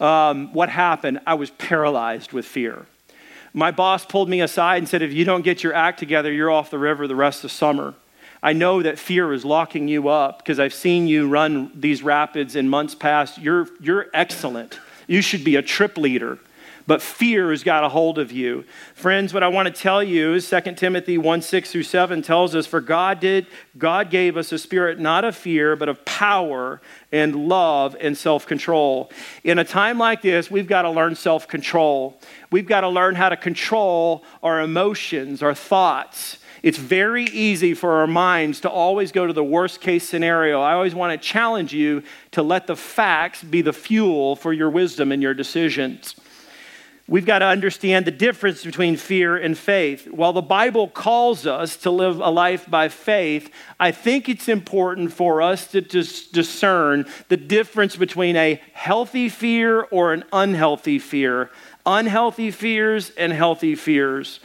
Um, 0.00 0.52
what 0.52 0.68
happened? 0.68 1.20
I 1.26 1.34
was 1.34 1.50
paralyzed 1.50 2.32
with 2.32 2.44
fear. 2.44 2.86
My 3.52 3.70
boss 3.70 4.04
pulled 4.04 4.28
me 4.28 4.40
aside 4.40 4.78
and 4.78 4.88
said, 4.88 5.02
if 5.02 5.12
you 5.12 5.24
don't 5.24 5.42
get 5.42 5.62
your 5.62 5.74
act 5.74 5.98
together, 5.98 6.30
you're 6.32 6.50
off 6.50 6.70
the 6.70 6.78
river 6.78 7.06
the 7.06 7.16
rest 7.16 7.44
of 7.44 7.50
summer. 7.50 7.94
I 8.42 8.52
know 8.52 8.82
that 8.82 8.98
fear 8.98 9.32
is 9.32 9.44
locking 9.44 9.88
you 9.88 10.08
up 10.08 10.38
because 10.38 10.60
I've 10.60 10.74
seen 10.74 11.08
you 11.08 11.28
run 11.28 11.72
these 11.74 12.02
rapids 12.02 12.54
in 12.54 12.68
months 12.68 12.94
past. 12.94 13.38
You're, 13.38 13.68
you're 13.80 14.08
excellent. 14.12 14.78
You 15.06 15.22
should 15.22 15.42
be 15.42 15.56
a 15.56 15.62
trip 15.62 15.96
leader 15.96 16.38
but 16.86 17.02
fear 17.02 17.50
has 17.50 17.64
got 17.64 17.84
a 17.84 17.88
hold 17.88 18.18
of 18.18 18.30
you. 18.30 18.64
Friends, 18.94 19.34
what 19.34 19.42
I 19.42 19.48
want 19.48 19.66
to 19.66 19.82
tell 19.82 20.02
you 20.02 20.34
is 20.34 20.48
2 20.48 20.60
Timothy 20.74 21.18
1 21.18 21.42
6 21.42 21.70
through 21.70 21.82
7 21.82 22.22
tells 22.22 22.54
us, 22.54 22.66
For 22.66 22.80
God 22.80 23.20
did, 23.20 23.46
God 23.76 24.10
gave 24.10 24.36
us 24.36 24.52
a 24.52 24.58
spirit 24.58 25.00
not 25.00 25.24
of 25.24 25.34
fear, 25.34 25.74
but 25.76 25.88
of 25.88 26.04
power 26.04 26.80
and 27.10 27.48
love 27.48 27.96
and 28.00 28.16
self 28.16 28.46
control. 28.46 29.10
In 29.42 29.58
a 29.58 29.64
time 29.64 29.98
like 29.98 30.22
this, 30.22 30.50
we've 30.50 30.68
got 30.68 30.82
to 30.82 30.90
learn 30.90 31.14
self 31.16 31.48
control. 31.48 32.20
We've 32.50 32.66
got 32.66 32.82
to 32.82 32.88
learn 32.88 33.16
how 33.16 33.28
to 33.30 33.36
control 33.36 34.24
our 34.42 34.60
emotions, 34.60 35.42
our 35.42 35.54
thoughts. 35.54 36.38
It's 36.62 36.78
very 36.78 37.24
easy 37.24 37.74
for 37.74 37.92
our 37.92 38.06
minds 38.06 38.60
to 38.60 38.70
always 38.70 39.12
go 39.12 39.26
to 39.26 39.32
the 39.32 39.44
worst 39.44 39.80
case 39.80 40.08
scenario. 40.08 40.60
I 40.60 40.72
always 40.72 40.94
want 40.94 41.20
to 41.20 41.28
challenge 41.28 41.72
you 41.72 42.02
to 42.32 42.42
let 42.42 42.66
the 42.66 42.76
facts 42.76 43.42
be 43.44 43.62
the 43.62 43.72
fuel 43.72 44.34
for 44.34 44.52
your 44.52 44.70
wisdom 44.70 45.12
and 45.12 45.22
your 45.22 45.34
decisions. 45.34 46.16
We've 47.08 47.26
got 47.26 47.38
to 47.38 47.46
understand 47.46 48.04
the 48.04 48.10
difference 48.10 48.64
between 48.64 48.96
fear 48.96 49.36
and 49.36 49.56
faith. 49.56 50.10
While 50.10 50.32
the 50.32 50.42
Bible 50.42 50.88
calls 50.88 51.46
us 51.46 51.76
to 51.78 51.90
live 51.92 52.18
a 52.18 52.30
life 52.30 52.68
by 52.68 52.88
faith, 52.88 53.48
I 53.78 53.92
think 53.92 54.28
it's 54.28 54.48
important 54.48 55.12
for 55.12 55.40
us 55.40 55.68
to 55.68 55.80
dis- 55.80 56.26
discern 56.26 57.06
the 57.28 57.36
difference 57.36 57.94
between 57.94 58.34
a 58.34 58.60
healthy 58.72 59.28
fear 59.28 59.82
or 59.82 60.12
an 60.12 60.24
unhealthy 60.32 60.98
fear. 60.98 61.50
Unhealthy 61.84 62.50
fears 62.50 63.10
and 63.10 63.32
healthy 63.32 63.76
fears. 63.76 64.40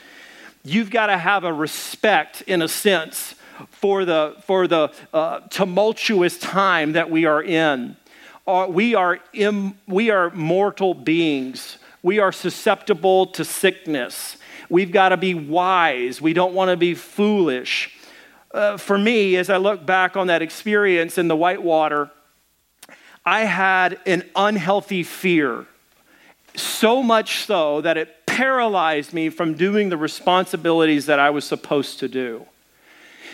You've 0.63 0.91
got 0.91 1.07
to 1.07 1.17
have 1.17 1.43
a 1.43 1.51
respect, 1.51 2.43
in 2.43 2.61
a 2.61 2.67
sense, 2.67 3.33
for 3.71 4.05
the, 4.05 4.35
for 4.45 4.67
the 4.67 4.93
uh, 5.11 5.39
tumultuous 5.49 6.37
time 6.37 6.91
that 6.91 7.09
we 7.09 7.25
are 7.25 7.41
in. 7.41 7.97
Uh, 8.45 8.67
we, 8.69 8.93
are 8.93 9.19
Im- 9.33 9.79
we 9.87 10.11
are 10.11 10.29
mortal 10.29 10.93
beings 10.93 11.79
we 12.03 12.19
are 12.19 12.31
susceptible 12.31 13.27
to 13.27 13.45
sickness. 13.45 14.37
We've 14.69 14.91
got 14.91 15.09
to 15.09 15.17
be 15.17 15.33
wise. 15.33 16.21
We 16.21 16.33
don't 16.33 16.53
want 16.53 16.69
to 16.71 16.77
be 16.77 16.95
foolish. 16.95 17.95
uh, 18.53 18.77
for 18.77 18.97
me, 18.97 19.35
as 19.35 19.49
I 19.49 19.57
look 19.57 19.85
back 19.85 20.17
on 20.17 20.27
that 20.27 20.41
experience 20.41 21.17
in 21.17 21.27
the 21.27 21.35
whitewater, 21.35 22.11
I 23.25 23.41
had 23.41 23.99
an 24.05 24.29
unhealthy 24.35 25.03
fear. 25.03 25.65
So 26.55 27.01
much 27.01 27.45
so 27.45 27.81
that 27.81 27.97
it 27.97 28.25
paralyzed 28.25 29.13
me 29.13 29.29
from 29.29 29.53
doing 29.53 29.89
the 29.89 29.97
responsibilities 29.97 31.05
that 31.05 31.19
I 31.19 31.29
was 31.29 31.45
supposed 31.45 31.99
to 31.99 32.07
do. 32.07 32.45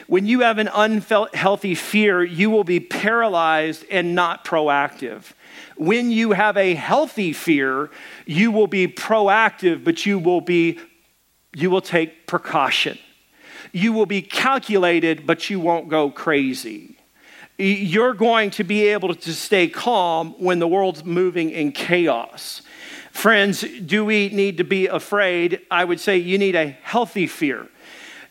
When 0.08 0.26
you 0.26 0.40
have 0.40 0.58
an 0.58 0.70
unhealthy 0.74 1.76
fear, 1.76 2.24
you 2.24 2.50
will 2.50 2.64
be 2.64 2.80
paralyzed 2.80 3.86
and 3.92 4.16
not 4.16 4.46
proactive. 4.46 5.34
When 5.76 6.12
you 6.12 6.32
have 6.32 6.56
a 6.56 6.76
healthy 6.76 7.34
fear, 7.34 7.90
you 8.26 8.52
will 8.52 8.68
be 8.68 8.88
proactive, 8.88 9.84
but 9.84 10.06
you 10.06 10.18
will 10.18 10.42
be 10.42 10.80
you 11.54 11.70
will 11.70 11.82
take 11.82 12.28
precaution. 12.28 12.98
You 13.72 13.92
will 13.92 14.06
be 14.06 14.22
calculated, 14.22 15.26
but 15.26 15.50
you 15.50 15.60
won't 15.60 15.90
go 15.90 16.12
crazy. 16.12 16.98
You're 17.58 18.14
going 18.14 18.52
to 18.52 18.64
be 18.64 18.88
able 18.90 19.16
to 19.16 19.34
stay 19.34 19.68
calm 19.68 20.36
when 20.38 20.60
the 20.60 20.68
world's 20.68 21.04
moving 21.04 21.50
in 21.50 21.72
chaos. 21.72 22.62
Friends, 23.12 23.62
do 23.62 24.06
we 24.06 24.30
need 24.30 24.58
to 24.58 24.64
be 24.64 24.86
afraid? 24.86 25.62
I 25.72 25.84
would 25.84 26.00
say 26.00 26.18
you 26.18 26.38
need 26.38 26.56
a 26.56 26.68
healthy 26.84 27.26
fear. 27.26 27.68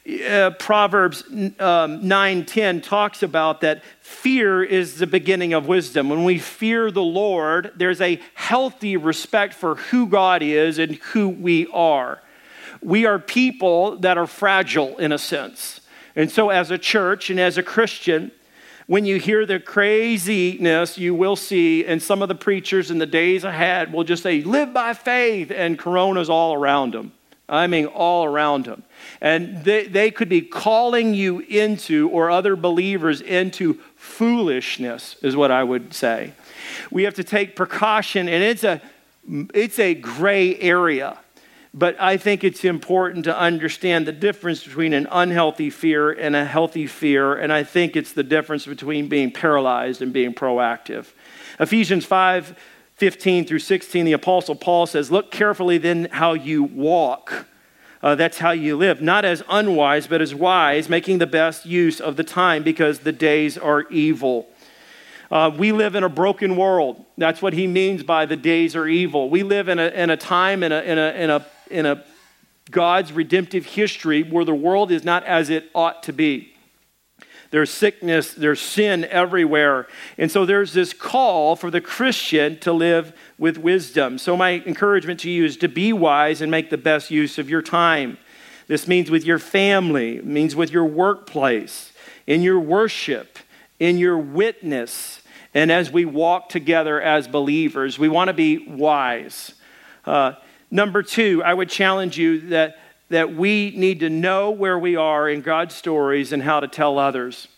Uh, 0.07 0.51
Proverbs 0.51 1.25
um, 1.59 2.03
9:10 2.03 2.81
talks 2.81 3.25
about 3.25 3.63
that 3.63 3.83
fear 4.01 4.63
is 4.63 4.99
the 4.99 5.07
beginning 5.07 5.53
of 5.53 5.67
wisdom. 5.67 6.11
When 6.11 6.23
we 6.23 6.39
fear 6.39 6.93
the 6.93 7.03
Lord, 7.03 7.73
there's 7.75 8.01
a 8.01 8.21
healthy 8.35 8.97
respect 8.97 9.53
for 9.53 9.75
who 9.75 10.07
God 10.07 10.43
is 10.43 10.79
and 10.79 10.95
who 10.97 11.29
we 11.29 11.67
are. 11.73 12.23
We 12.81 13.05
are 13.05 13.19
people 13.19 13.97
that 13.97 14.17
are 14.17 14.29
fragile 14.29 14.97
in 14.99 15.11
a 15.11 15.19
sense. 15.19 15.81
And 16.15 16.31
so 16.31 16.51
as 16.51 16.71
a 16.71 16.79
church 16.79 17.29
and 17.29 17.41
as 17.41 17.59
a 17.59 17.63
Christian, 17.65 18.31
when 18.87 19.07
you 19.07 19.19
hear 19.19 19.45
the 19.45 19.59
craziness 19.59 20.97
you 20.97 21.17
will 21.17 21.35
see, 21.35 21.85
and 21.85 22.01
some 22.01 22.23
of 22.23 22.29
the 22.29 22.37
preachers 22.37 22.93
in 22.93 22.99
the 22.99 23.07
days 23.07 23.43
ahead 23.43 23.93
will 23.93 24.05
just 24.05 24.23
say, 24.23 24.43
live 24.43 24.73
by 24.73 24.95
faith, 24.95 25.51
and 25.51 25.77
corona's 25.77 26.31
all 26.31 26.55
around 26.55 26.95
them. 26.95 27.13
I 27.49 27.67
mean, 27.69 27.87
all 27.87 28.25
around 28.25 28.65
them. 28.65 28.83
And 29.21 29.65
they, 29.65 29.87
they 29.87 30.11
could 30.11 30.29
be 30.29 30.43
calling 30.43 31.15
you 31.15 31.41
into, 31.41 32.09
or 32.11 32.31
other 32.31 32.57
believers 32.57 33.21
into, 33.21 33.75
foolishness, 33.95 35.17
is 35.23 35.37
what 35.37 35.51
I 35.51 35.63
would 35.63 35.95
say. 35.95 36.33
We 36.91 37.05
have 37.05 37.15
to 37.15 37.25
take 37.25 37.55
precaution, 37.55 38.29
and 38.29 38.43
it's 38.43 38.65
a, 38.65 38.81
it's 39.55 39.79
a 39.79 39.95
gray 39.95 40.59
area. 40.59 41.19
But 41.73 42.01
I 42.01 42.17
think 42.17 42.43
it's 42.43 42.65
important 42.65 43.25
to 43.27 43.39
understand 43.39 44.07
the 44.07 44.13
difference 44.13 44.65
between 44.65 44.95
an 44.95 45.07
unhealthy 45.11 45.69
fear 45.69 46.11
and 46.11 46.35
a 46.35 46.45
healthy 46.45 46.87
fear. 46.87 47.35
And 47.35 47.53
I 47.53 47.65
think 47.65 47.97
it's 47.97 48.13
the 48.13 48.23
difference 48.23 48.65
between 48.65 49.09
being 49.09 49.31
paralyzed 49.31 50.01
and 50.01 50.11
being 50.11 50.33
proactive. 50.33 51.09
Ephesians 51.61 52.07
5 52.07 52.59
15 52.97 53.45
through 53.45 53.59
16, 53.59 54.07
the 54.07 54.13
Apostle 54.13 54.55
Paul 54.55 54.87
says, 54.87 55.11
Look 55.11 55.31
carefully 55.31 55.77
then 55.79 56.09
how 56.11 56.33
you 56.33 56.63
walk. 56.63 57.47
Uh, 58.03 58.15
that's 58.15 58.39
how 58.39 58.53
you 58.53 58.77
live, 58.77 59.03
not 59.03 59.25
as 59.25 59.43
unwise, 59.49 60.07
but 60.07 60.21
as 60.21 60.35
wise, 60.35 60.89
making 60.89 61.19
the 61.19 61.27
best 61.27 61.67
use 61.67 62.01
of 62.01 62.17
the 62.17 62.25
time 62.25 62.63
because 62.63 63.01
the 63.01 63.13
days 63.13 63.59
are 63.59 63.83
evil. 63.89 64.49
Uh, 65.31 65.51
we 65.57 65.73
live 65.73 65.95
in 65.95 66.05
a 66.05 66.09
broken 66.09 66.57
world. 66.57 67.05
That's 67.19 67.43
what 67.43 67.53
he 67.53 67.67
means 67.67 68.03
by 68.03 68.27
the 68.27 68.37
days 68.37 68.77
are 68.77 68.87
evil. 68.87 69.29
We 69.29 69.43
live 69.43 69.69
in 69.69 69.79
a, 69.79 69.89
in 69.89 70.11
a 70.11 70.17
time, 70.17 70.63
in 70.63 70.73
a, 70.73 70.81
in, 70.81 70.99
a, 70.99 71.11
in, 71.11 71.31
a, 71.31 71.47
in 71.71 71.87
a 71.87 72.05
God's 72.71 73.13
redemptive 73.13 73.67
history 73.67 74.23
where 74.23 74.45
the 74.45 74.55
world 74.55 74.91
is 74.91 75.05
not 75.05 75.25
as 75.25 75.51
it 75.51 75.69
ought 75.75 76.03
to 76.05 76.13
be. 76.13 76.56
There's 77.51 77.71
sickness, 77.71 78.35
there's 78.35 78.61
sin 78.61 79.05
everywhere. 79.05 79.87
And 80.19 80.31
so 80.31 80.45
there's 80.45 80.73
this 80.73 80.93
call 80.93 81.57
for 81.57 81.71
the 81.71 81.81
Christian 81.81 82.59
to 82.61 82.73
live 82.73 83.13
with 83.39 83.59
wisdom. 83.59 84.19
So, 84.19 84.37
my 84.37 84.63
encouragement 84.67 85.21
to 85.21 85.31
you 85.31 85.45
is 85.45 85.57
to 85.59 85.69
be 85.69 85.93
wise 85.93 86.41
and 86.41 86.51
make 86.51 86.71
the 86.71 86.79
best 86.79 87.11
use 87.11 87.39
of 87.39 87.49
your 87.49 87.63
time. 87.63 88.19
This 88.67 88.89
means 88.89 89.11
with 89.11 89.25
your 89.25 89.39
family, 89.39 90.21
means 90.23 90.57
with 90.57 90.73
your 90.73 90.85
workplace, 90.85 91.93
in 92.27 92.43
your 92.43 92.59
worship, 92.59 93.39
in 93.79 93.99
your 93.99 94.19
witness, 94.19 95.23
and 95.55 95.71
as 95.71 95.93
we 95.93 96.05
walk 96.05 96.49
together 96.49 97.01
as 97.01 97.29
believers. 97.29 97.99
We 97.99 98.09
want 98.09 98.29
to 98.29 98.35
be 98.35 98.67
wise. 98.67 99.55
Uh, 100.05 100.33
number 100.71 101.03
two, 101.03 101.43
I 101.45 101.55
would 101.55 101.69
challenge 101.69 102.19
you 102.19 102.49
that 102.49 102.77
that 103.09 103.35
we 103.35 103.73
need 103.77 104.01
to 104.01 104.11
know 104.11 104.51
where 104.51 104.79
we 104.79 104.97
are 104.97 105.29
in 105.29 105.41
God's 105.41 105.75
stories 105.75 106.33
and 106.33 106.43
how 106.43 106.61
to 106.61 106.69
tell 106.69 106.99
others. 106.99 107.49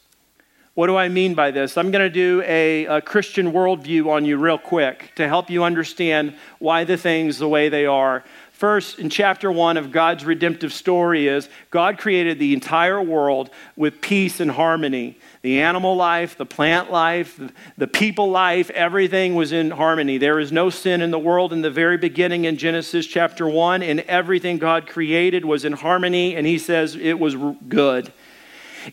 What 0.75 0.87
do 0.87 0.97
I 0.97 1.09
mean 1.09 1.35
by 1.35 1.51
this? 1.51 1.77
I'm 1.77 1.91
going 1.91 2.05
to 2.05 2.11
do 2.11 2.41
a, 2.47 2.85
a, 2.85 3.01
Christian 3.01 3.51
worldview 3.53 4.07
on 4.09 4.25
you 4.25 4.37
real 4.37 4.59
quick 4.59 5.11
to 5.17 5.27
help 5.27 5.51
you 5.51 5.65
understand 5.65 6.35
why 6.61 6.85
the 6.85 6.97
things 6.97 7.39
the 7.39 7.49
way 7.49 7.69
they 7.69 7.85
are. 7.85 8.23
First, 8.59 8.99
in 8.99 9.09
chapter 9.09 9.53
one 9.53 9.77
of 9.77 9.93
God's 9.93 10.25
redemptive 10.25 10.73
story, 10.73 11.29
is 11.29 11.49
God 11.71 11.97
created 11.97 12.41
the 12.41 12.53
entire 12.55 13.01
world 13.01 13.51
with 13.77 14.01
peace 14.01 14.41
and 14.41 14.51
harmony. 14.51 15.17
The 15.43 15.61
animal 15.61 15.95
life, 15.95 16.37
the 16.37 16.45
plant 16.45 16.91
life, 16.91 17.41
the 17.77 17.87
people 17.87 18.33
life, 18.33 18.69
everything 18.71 19.37
was 19.37 19.53
in 19.53 19.71
harmony. 19.71 20.19
There 20.19 20.41
is 20.41 20.51
no 20.51 20.71
sin 20.71 21.03
in 21.03 21.13
the 21.13 21.21
world 21.21 21.53
in 21.53 21.63
the 21.63 21.71
very 21.71 21.99
beginning 21.99 22.47
in 22.47 22.57
Genesis 22.57 23.07
chapter 23.07 23.47
1, 23.47 23.85
and 23.85 24.01
everything 24.01 24.59
God 24.59 24.89
created 24.89 25.45
was 25.45 25.65
in 25.65 25.75
harmony, 25.75 26.35
and 26.35 26.45
He 26.45 26.59
says 26.59 26.97
it 26.97 27.21
was 27.21 27.37
good. 27.69 28.13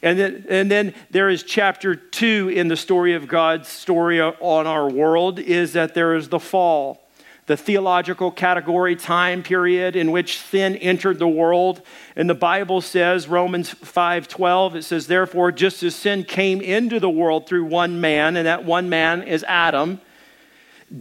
And 0.03 0.19
then, 0.19 0.45
and 0.47 0.69
then 0.69 0.93
there 1.09 1.27
is 1.27 1.41
chapter 1.41 1.95
2 1.95 2.49
in 2.49 2.67
the 2.67 2.77
story 2.77 3.15
of 3.15 3.27
God's 3.27 3.67
story 3.67 4.21
on 4.21 4.67
our 4.67 4.87
world 4.87 5.39
is 5.39 5.73
that 5.73 5.95
there 5.95 6.13
is 6.13 6.29
the 6.29 6.39
fall 6.39 7.04
the 7.47 7.57
theological 7.57 8.31
category 8.31 8.95
time 8.95 9.43
period 9.43 9.95
in 9.95 10.11
which 10.11 10.39
sin 10.39 10.75
entered 10.77 11.19
the 11.19 11.27
world. 11.27 11.81
And 12.15 12.29
the 12.29 12.33
bible 12.33 12.81
says 12.81 13.27
romans 13.27 13.73
5.12 13.73 14.75
it 14.75 14.83
says 14.83 15.07
therefore 15.07 15.51
just 15.51 15.83
as 15.83 15.95
sin 15.95 16.23
came 16.23 16.61
into 16.61 16.99
the 16.99 17.09
world 17.09 17.47
through 17.47 17.65
one 17.65 18.01
man 18.01 18.37
and 18.37 18.47
that 18.47 18.65
one 18.65 18.89
man 18.89 19.23
is 19.23 19.43
adam 19.43 19.99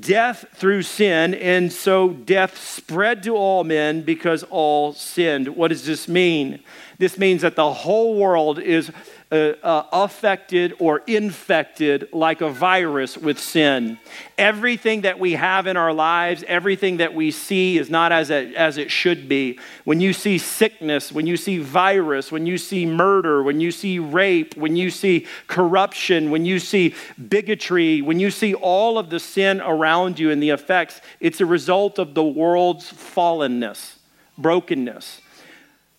death 0.01 0.47
through 0.55 0.83
sin 0.83 1.35
and 1.35 1.73
so 1.73 2.09
death 2.09 2.59
spread 2.59 3.23
to 3.23 3.37
all 3.37 3.65
men 3.65 4.03
because 4.03 4.43
all 4.45 4.93
sinned. 4.93 5.49
What 5.49 5.69
does 5.69 5.85
this 5.85 6.09
mean? 6.09 6.61
This 6.99 7.19
means 7.19 7.43
that 7.43 7.57
the 7.57 7.73
whole 7.73 8.17
world 8.17 8.59
is 8.59 8.91
uh, 9.35 9.53
uh, 9.65 9.87
affected 9.93 10.75
or 10.79 10.99
infected 11.09 12.09
like 12.13 12.41
a 12.41 12.49
virus 12.49 13.19
with 13.19 13.37
sin. 13.37 13.99
Everything 14.39 15.01
that 15.01 15.19
we 15.19 15.33
have 15.33 15.67
in 15.67 15.77
our 15.77 15.93
lives, 15.93 16.45
everything 16.47 16.99
that 16.99 17.15
we 17.15 17.33
see 17.33 17.77
is 17.77 17.91
not 17.91 18.13
as 18.13 18.31
as 18.31 18.79
it 18.79 18.93
should 18.93 19.29
be. 19.29 19.59
When 19.83 20.01
you 20.01 20.13
see 20.13 20.39
sickness, 20.39 21.11
when 21.11 21.27
you 21.27 21.37
see 21.37 21.59
virus, 21.59 22.31
when 22.31 22.47
you 22.47 22.57
see 22.57 22.87
murder, 22.87 23.43
when 23.43 23.59
you 23.59 23.73
see 23.73 23.99
rape, 23.99 24.57
when 24.57 24.77
you 24.77 24.89
see 24.89 25.27
corruption, 25.49 26.31
when 26.31 26.45
you 26.45 26.61
see 26.61 26.95
bigotry, 27.29 28.03
when 28.03 28.21
you 28.21 28.31
see 28.31 28.55
all 28.55 28.99
of 28.99 29.11
the 29.11 29.19
sin 29.19 29.61
around 29.61 30.21
you 30.21 30.31
and 30.31 30.41
the 30.41 30.51
effects, 30.51 31.01
it's 31.19 31.41
a 31.41 31.47
result 31.47 31.99
of 31.99 32.15
the 32.15 32.23
world's 32.23 32.93
fallenness, 32.93 33.97
brokenness. 34.39 35.23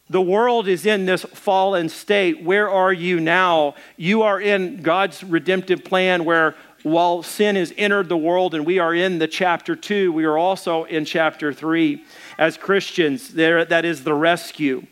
The 0.10 0.22
world 0.22 0.68
is 0.68 0.86
in 0.86 1.06
this 1.06 1.24
fallen 1.24 1.90
state. 1.90 2.44
Where 2.44 2.70
are 2.70 2.94
you 2.94 3.20
now? 3.20 3.74
You 3.98 4.22
are 4.22 4.40
in 4.40 4.82
God's 4.82 5.24
redemptive 5.24 5.84
plan 5.84 6.26
where 6.26 6.56
while 6.84 7.24
sin 7.24 7.56
has 7.56 7.74
entered 7.78 8.10
the 8.10 8.18
world 8.18 8.54
and 8.54 8.64
we 8.64 8.78
are 8.78 8.94
in 8.94 9.18
the 9.18 9.28
chapter 9.28 9.76
2, 9.76 10.12
we 10.12 10.26
are 10.26 10.38
also 10.38 10.84
in 10.84 11.04
chapter 11.04 11.52
3 11.52 12.04
as 12.38 12.58
Christians. 12.58 13.30
There 13.30 13.66
that 13.66 13.86
is 13.86 14.04
the 14.04 14.14
rescue. 14.14 14.86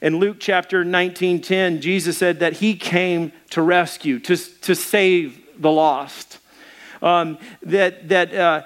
In 0.00 0.18
Luke 0.18 0.38
chapter 0.40 0.84
19:10, 0.84 1.80
Jesus 1.80 2.16
said 2.16 2.40
that 2.40 2.54
he 2.54 2.74
came 2.74 3.32
to 3.50 3.60
rescue, 3.60 4.18
to, 4.20 4.36
to 4.36 4.74
save 4.74 5.38
the 5.58 5.70
lost. 5.70 6.38
Um, 7.02 7.38
that 7.62 8.08
that 8.08 8.34
uh, 8.34 8.62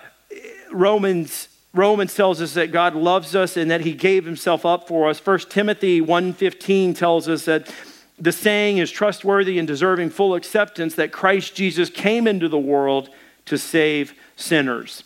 Romans 0.71 1.49
Romans 1.75 2.15
tells 2.15 2.41
us 2.41 2.55
that 2.55 2.73
God 2.73 2.95
loves 2.95 3.35
us 3.35 3.57
and 3.57 3.71
that 3.71 3.83
he 3.83 3.93
gave 3.93 4.25
himself 4.25 4.65
up 4.65 4.89
for 4.89 5.09
us. 5.09 5.19
1 5.19 5.51
Timothy 5.51 6.01
1:15 6.01 6.95
tells 6.95 7.29
us 7.29 7.45
that 7.45 7.73
the 8.19 8.33
saying 8.33 8.79
is 8.79 8.91
trustworthy 8.91 9.59
and 9.59 9.69
deserving 9.69 10.11
full 10.11 10.35
acceptance 10.35 10.95
that 10.95 11.13
Christ 11.13 11.55
Jesus 11.55 11.91
came 11.91 12.27
into 12.27 12.49
the 12.49 12.59
world 12.59 13.11
to 13.45 13.57
save 13.57 14.15
sinners. 14.35 15.05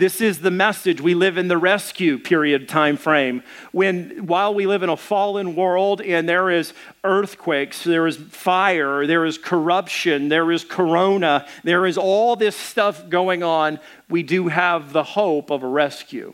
This 0.00 0.22
is 0.22 0.40
the 0.40 0.50
message. 0.50 1.02
We 1.02 1.12
live 1.12 1.36
in 1.36 1.48
the 1.48 1.58
rescue 1.58 2.18
period 2.18 2.70
time 2.70 2.96
frame. 2.96 3.42
When 3.70 4.26
while 4.26 4.54
we 4.54 4.66
live 4.66 4.82
in 4.82 4.88
a 4.88 4.96
fallen 4.96 5.54
world 5.54 6.00
and 6.00 6.26
there 6.26 6.48
is 6.48 6.72
earthquakes, 7.04 7.84
there 7.84 8.06
is 8.06 8.16
fire, 8.16 9.06
there 9.06 9.26
is 9.26 9.36
corruption, 9.36 10.30
there 10.30 10.50
is 10.52 10.64
corona, 10.64 11.46
there 11.64 11.84
is 11.84 11.98
all 11.98 12.34
this 12.34 12.56
stuff 12.56 13.10
going 13.10 13.42
on, 13.42 13.78
we 14.08 14.22
do 14.22 14.48
have 14.48 14.94
the 14.94 15.04
hope 15.04 15.50
of 15.50 15.62
a 15.62 15.68
rescue. 15.68 16.32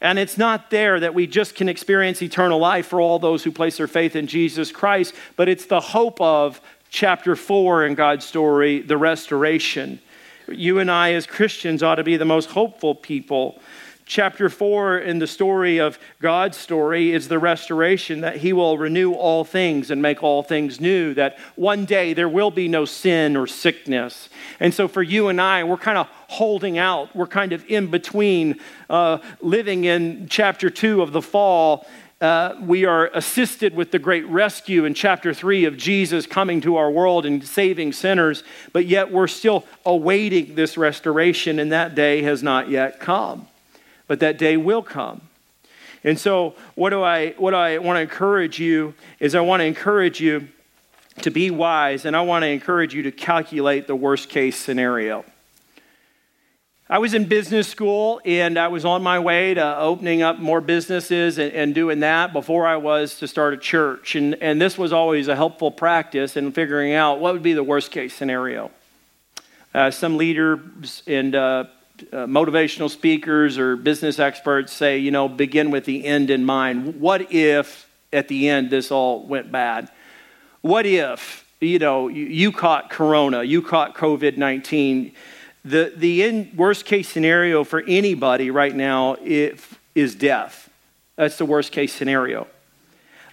And 0.00 0.18
it's 0.18 0.38
not 0.38 0.70
there 0.70 0.98
that 0.98 1.12
we 1.12 1.26
just 1.26 1.54
can 1.56 1.68
experience 1.68 2.22
eternal 2.22 2.58
life 2.58 2.86
for 2.86 3.02
all 3.02 3.18
those 3.18 3.44
who 3.44 3.52
place 3.52 3.76
their 3.76 3.86
faith 3.86 4.16
in 4.16 4.26
Jesus 4.26 4.72
Christ, 4.72 5.14
but 5.36 5.46
it's 5.46 5.66
the 5.66 5.80
hope 5.80 6.22
of 6.22 6.58
chapter 6.88 7.36
4 7.36 7.84
in 7.84 7.96
God's 7.96 8.24
story, 8.24 8.80
the 8.80 8.96
restoration. 8.96 10.00
You 10.48 10.78
and 10.78 10.90
I, 10.90 11.12
as 11.12 11.26
Christians, 11.26 11.82
ought 11.82 11.96
to 11.96 12.04
be 12.04 12.16
the 12.16 12.24
most 12.24 12.50
hopeful 12.50 12.94
people 12.94 13.60
chapter 14.06 14.50
4 14.50 14.98
in 14.98 15.18
the 15.18 15.26
story 15.26 15.78
of 15.78 15.98
God's 16.20 16.56
story 16.56 17.12
is 17.12 17.28
the 17.28 17.38
restoration 17.38 18.20
that 18.20 18.36
He 18.36 18.52
will 18.52 18.76
renew 18.76 19.12
all 19.12 19.44
things 19.44 19.90
and 19.90 20.02
make 20.02 20.22
all 20.22 20.42
things 20.42 20.80
new, 20.80 21.14
that 21.14 21.38
one 21.56 21.84
day 21.84 22.12
there 22.12 22.28
will 22.28 22.50
be 22.50 22.68
no 22.68 22.84
sin 22.84 23.36
or 23.36 23.46
sickness. 23.46 24.28
And 24.60 24.74
so 24.74 24.88
for 24.88 25.02
you 25.02 25.28
and 25.28 25.40
I, 25.40 25.64
we're 25.64 25.76
kind 25.76 25.98
of 25.98 26.08
holding 26.28 26.78
out. 26.78 27.14
We're 27.16 27.26
kind 27.26 27.52
of 27.52 27.64
in 27.66 27.90
between, 27.90 28.60
uh, 28.90 29.18
living 29.40 29.84
in 29.84 30.28
chapter 30.28 30.70
2 30.70 31.00
of 31.02 31.12
the 31.12 31.22
fall. 31.22 31.86
Uh, 32.24 32.56
we 32.62 32.86
are 32.86 33.10
assisted 33.12 33.74
with 33.74 33.90
the 33.90 33.98
great 33.98 34.26
rescue 34.28 34.84
in 34.86 34.94
chapter 34.94 35.34
3 35.34 35.66
of 35.66 35.76
Jesus 35.76 36.26
coming 36.26 36.60
to 36.62 36.76
our 36.76 36.90
world 36.90 37.26
and 37.26 37.44
saving 37.46 37.92
sinners, 37.92 38.42
but 38.72 38.86
yet 38.86 39.12
we're 39.12 39.26
still 39.26 39.64
awaiting 39.84 40.54
this 40.54 40.78
restoration, 40.78 41.58
and 41.58 41.70
that 41.70 41.94
day 41.94 42.22
has 42.22 42.42
not 42.42 42.70
yet 42.70 42.98
come 42.98 43.46
but 44.06 44.20
that 44.20 44.38
day 44.38 44.56
will 44.56 44.82
come. 44.82 45.20
And 46.02 46.18
so, 46.18 46.54
what 46.74 46.90
do 46.90 47.02
I, 47.02 47.30
what 47.32 47.54
I 47.54 47.78
want 47.78 47.96
to 47.96 48.02
encourage 48.02 48.58
you 48.58 48.94
is 49.20 49.34
I 49.34 49.40
want 49.40 49.60
to 49.60 49.64
encourage 49.64 50.20
you 50.20 50.48
to 51.22 51.30
be 51.30 51.50
wise, 51.50 52.04
and 52.04 52.14
I 52.14 52.20
want 52.20 52.42
to 52.42 52.48
encourage 52.48 52.94
you 52.94 53.04
to 53.04 53.12
calculate 53.12 53.86
the 53.86 53.96
worst 53.96 54.28
case 54.28 54.56
scenario. 54.56 55.24
I 56.88 56.98
was 56.98 57.14
in 57.14 57.24
business 57.24 57.66
school 57.66 58.20
and 58.26 58.58
I 58.58 58.68
was 58.68 58.84
on 58.84 59.02
my 59.02 59.18
way 59.18 59.54
to 59.54 59.78
opening 59.78 60.20
up 60.20 60.38
more 60.38 60.60
businesses 60.60 61.38
and, 61.38 61.50
and, 61.54 61.74
doing 61.74 62.00
that 62.00 62.34
before 62.34 62.66
I 62.66 62.76
was 62.76 63.18
to 63.20 63.26
start 63.26 63.54
a 63.54 63.56
church. 63.56 64.16
And, 64.16 64.34
and 64.42 64.60
this 64.60 64.76
was 64.76 64.92
always 64.92 65.28
a 65.28 65.34
helpful 65.34 65.70
practice 65.70 66.36
in 66.36 66.52
figuring 66.52 66.92
out 66.92 67.20
what 67.20 67.32
would 67.32 67.42
be 67.42 67.54
the 67.54 67.62
worst 67.62 67.90
case 67.90 68.12
scenario. 68.12 68.70
Uh, 69.72 69.90
some 69.90 70.18
leaders 70.18 71.02
and 71.06 71.34
uh, 71.34 71.64
uh, 72.12 72.26
motivational 72.26 72.90
speakers 72.90 73.56
or 73.56 73.76
business 73.76 74.18
experts 74.18 74.70
say, 74.70 74.98
you 74.98 75.10
know, 75.10 75.26
begin 75.26 75.70
with 75.70 75.86
the 75.86 76.04
end 76.04 76.28
in 76.28 76.44
mind. 76.44 77.00
What 77.00 77.32
if 77.32 77.88
at 78.12 78.28
the 78.28 78.50
end 78.50 78.68
this 78.68 78.90
all 78.90 79.26
went 79.26 79.50
bad? 79.50 79.90
What 80.60 80.84
if, 80.84 81.46
you 81.62 81.78
know, 81.78 82.08
you, 82.08 82.26
you 82.26 82.52
caught 82.52 82.90
corona, 82.90 83.42
you 83.42 83.62
caught 83.62 83.96
COVID 83.96 84.36
19? 84.36 85.12
The, 85.64 85.92
the 85.96 86.50
worst 86.54 86.84
case 86.84 87.08
scenario 87.08 87.64
for 87.64 87.82
anybody 87.86 88.50
right 88.50 88.74
now 88.74 89.16
is 89.22 90.14
death. 90.14 90.68
That's 91.16 91.38
the 91.38 91.46
worst 91.46 91.72
case 91.72 91.92
scenario. 91.92 92.46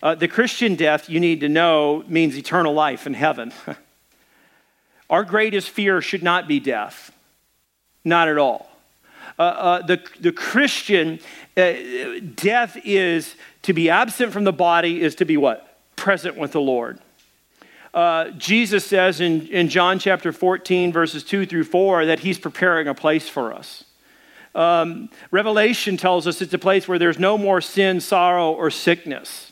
Uh, 0.02 0.16
the 0.16 0.28
Christian 0.28 0.76
death, 0.76 1.10
you 1.10 1.20
need 1.20 1.42
to 1.42 1.50
know, 1.50 2.04
means 2.08 2.38
eternal 2.38 2.74
life 2.74 3.06
in 3.06 3.14
heaven. 3.14 3.52
Our 5.10 5.24
greatest 5.24 5.70
fear 5.70 6.02
should 6.02 6.24
not 6.24 6.48
be 6.48 6.60
death. 6.60 7.12
Not 8.04 8.28
at 8.28 8.38
all. 8.38 8.70
Uh, 9.38 9.42
uh, 9.42 9.82
the, 9.86 10.02
the 10.20 10.32
Christian, 10.32 11.20
uh, 11.58 11.74
death 12.36 12.78
is 12.84 13.36
to 13.64 13.74
be 13.74 13.90
absent 13.90 14.32
from 14.32 14.44
the 14.44 14.54
body, 14.54 15.02
is 15.02 15.16
to 15.16 15.26
be 15.26 15.38
what? 15.38 15.78
Present 15.96 16.38
with 16.38 16.54
the 16.54 16.62
Lord. 16.62 17.00
Uh, 17.94 18.30
Jesus 18.32 18.86
says 18.86 19.20
in, 19.20 19.48
in 19.48 19.68
John 19.68 20.00
chapter 20.00 20.32
14, 20.32 20.94
verses 20.94 21.24
2 21.24 21.46
through 21.46 21.66
4, 21.66 22.06
that 22.06 22.20
he's 22.20 22.40
preparing 22.40 22.88
a 22.88 22.94
place 22.94 23.28
for 23.28 23.54
us. 23.54 23.84
Um, 24.56 25.10
Revelation 25.30 25.98
tells 25.98 26.28
us 26.28 26.42
it's 26.42 26.54
a 26.54 26.60
place 26.60 26.88
where 26.88 27.00
there's 27.00 27.20
no 27.20 27.38
more 27.38 27.62
sin, 27.62 28.00
sorrow, 28.00 28.52
or 28.52 28.70
sickness 28.70 29.52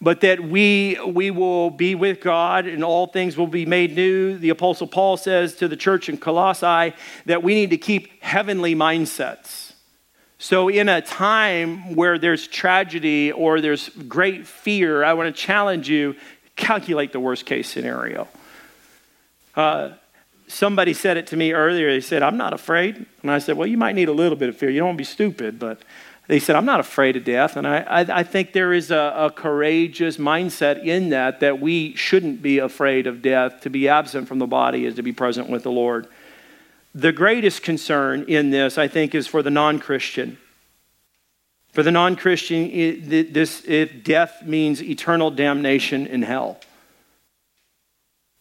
but 0.00 0.20
that 0.20 0.40
we, 0.40 0.98
we 1.06 1.30
will 1.30 1.70
be 1.70 1.94
with 1.94 2.20
God 2.20 2.66
and 2.66 2.84
all 2.84 3.06
things 3.06 3.36
will 3.36 3.46
be 3.46 3.66
made 3.66 3.94
new. 3.94 4.36
The 4.36 4.50
Apostle 4.50 4.86
Paul 4.86 5.16
says 5.16 5.54
to 5.56 5.68
the 5.68 5.76
church 5.76 6.08
in 6.08 6.18
Colossae 6.18 6.94
that 7.24 7.42
we 7.42 7.54
need 7.54 7.70
to 7.70 7.78
keep 7.78 8.22
heavenly 8.22 8.74
mindsets. 8.74 9.72
So, 10.38 10.68
in 10.68 10.90
a 10.90 11.00
time 11.00 11.94
where 11.94 12.18
there's 12.18 12.46
tragedy 12.46 13.32
or 13.32 13.62
there's 13.62 13.88
great 13.88 14.46
fear, 14.46 15.02
I 15.02 15.14
want 15.14 15.34
to 15.34 15.42
challenge 15.42 15.88
you 15.88 16.14
calculate 16.56 17.12
the 17.12 17.20
worst 17.20 17.46
case 17.46 17.68
scenario. 17.68 18.28
Uh, 19.54 19.90
somebody 20.48 20.92
said 20.92 21.16
it 21.16 21.26
to 21.28 21.36
me 21.36 21.52
earlier. 21.52 21.90
They 21.90 22.00
said, 22.00 22.22
I'm 22.22 22.36
not 22.36 22.52
afraid. 22.52 23.06
And 23.22 23.30
I 23.30 23.38
said, 23.38 23.56
Well, 23.56 23.66
you 23.66 23.78
might 23.78 23.94
need 23.94 24.08
a 24.08 24.12
little 24.12 24.36
bit 24.36 24.48
of 24.48 24.56
fear. 24.56 24.70
You 24.70 24.80
don't 24.80 24.88
want 24.88 24.98
to 24.98 25.00
be 25.00 25.04
stupid, 25.04 25.58
but 25.58 25.80
they 26.28 26.40
said, 26.40 26.56
I'm 26.56 26.64
not 26.64 26.80
afraid 26.80 27.16
of 27.16 27.24
death. 27.24 27.56
And 27.56 27.66
I, 27.66 27.78
I, 27.82 28.00
I 28.20 28.22
think 28.24 28.52
there 28.52 28.72
is 28.72 28.90
a, 28.90 29.14
a, 29.16 29.30
courageous 29.30 30.16
mindset 30.16 30.84
in 30.84 31.10
that, 31.10 31.38
that 31.38 31.60
we 31.60 31.94
shouldn't 31.94 32.42
be 32.42 32.58
afraid 32.58 33.06
of 33.06 33.22
death. 33.22 33.60
To 33.60 33.70
be 33.70 33.88
absent 33.88 34.26
from 34.26 34.40
the 34.40 34.46
body 34.46 34.86
is 34.86 34.96
to 34.96 35.02
be 35.02 35.12
present 35.12 35.48
with 35.48 35.62
the 35.62 35.70
Lord. 35.70 36.08
The 36.94 37.12
greatest 37.12 37.62
concern 37.62 38.24
in 38.26 38.50
this, 38.50 38.76
I 38.76 38.88
think, 38.88 39.14
is 39.14 39.26
for 39.26 39.42
the 39.42 39.50
non 39.50 39.78
Christian. 39.78 40.38
For 41.76 41.82
the 41.82 41.90
non 41.90 42.16
Christian, 42.16 42.70
this, 43.06 43.62
if 43.66 44.02
death 44.02 44.42
means 44.46 44.82
eternal 44.82 45.30
damnation 45.30 46.06
in 46.06 46.22
hell. 46.22 46.58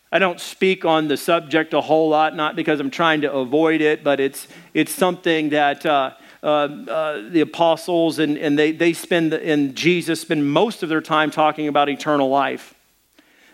I 0.09 0.19
don't 0.19 0.39
speak 0.39 0.85
on 0.85 1.09
the 1.09 1.17
subject 1.17 1.73
a 1.73 1.81
whole 1.81 2.07
lot, 2.07 2.33
not 2.33 2.55
because 2.55 2.79
I'm 2.79 2.89
trying 2.89 3.19
to 3.23 3.33
avoid 3.33 3.81
it, 3.81 4.05
but 4.05 4.21
it's, 4.21 4.47
it's 4.73 4.93
something 4.93 5.49
that. 5.49 5.85
Uh, 5.85 6.11
uh, 6.43 6.47
uh, 6.47 7.29
the 7.29 7.41
apostles 7.41 8.19
and, 8.19 8.37
and 8.37 8.57
they, 8.59 8.71
they 8.71 8.93
spend, 8.93 9.33
and 9.33 9.75
Jesus 9.75 10.21
spend 10.21 10.47
most 10.47 10.83
of 10.83 10.89
their 10.89 11.01
time 11.01 11.31
talking 11.31 11.67
about 11.67 11.89
eternal 11.89 12.29
life. 12.29 12.75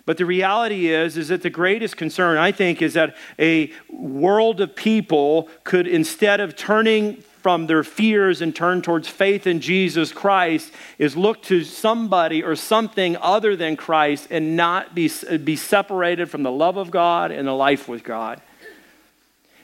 But 0.06 0.18
the 0.18 0.26
reality 0.26 0.90
is, 0.90 1.16
is 1.16 1.30
that 1.30 1.42
the 1.42 1.50
greatest 1.50 1.96
concern, 1.96 2.38
I 2.38 2.52
think, 2.52 2.82
is 2.82 2.96
that 2.96 3.16
a 3.40 3.72
world 3.90 4.60
of 4.60 4.76
people 4.76 5.48
could, 5.64 5.88
instead 5.88 6.42
of 6.42 6.58
turning 6.58 7.24
from 7.42 7.68
their 7.68 7.84
fears 7.84 8.42
and 8.42 8.56
turn 8.56 8.82
towards 8.82 9.08
faith 9.08 9.48
in 9.48 9.60
Jesus 9.62 10.14
Christ, 10.14 10.72
is 10.98 11.18
look 11.18 11.42
to 11.44 11.64
somebody 11.64 12.44
or 12.44 12.56
something 12.56 13.18
other 13.18 13.56
than 13.56 13.76
Christ 13.76 14.28
and 14.30 14.56
not 14.56 14.94
be, 14.94 15.10
be 15.44 15.56
separated 15.56 16.30
from 16.30 16.44
the 16.44 16.52
love 16.52 16.78
of 16.78 16.92
God 16.92 17.32
and 17.32 17.48
the 17.48 17.54
life 17.54 17.88
with 17.88 18.04
God. 18.04 18.42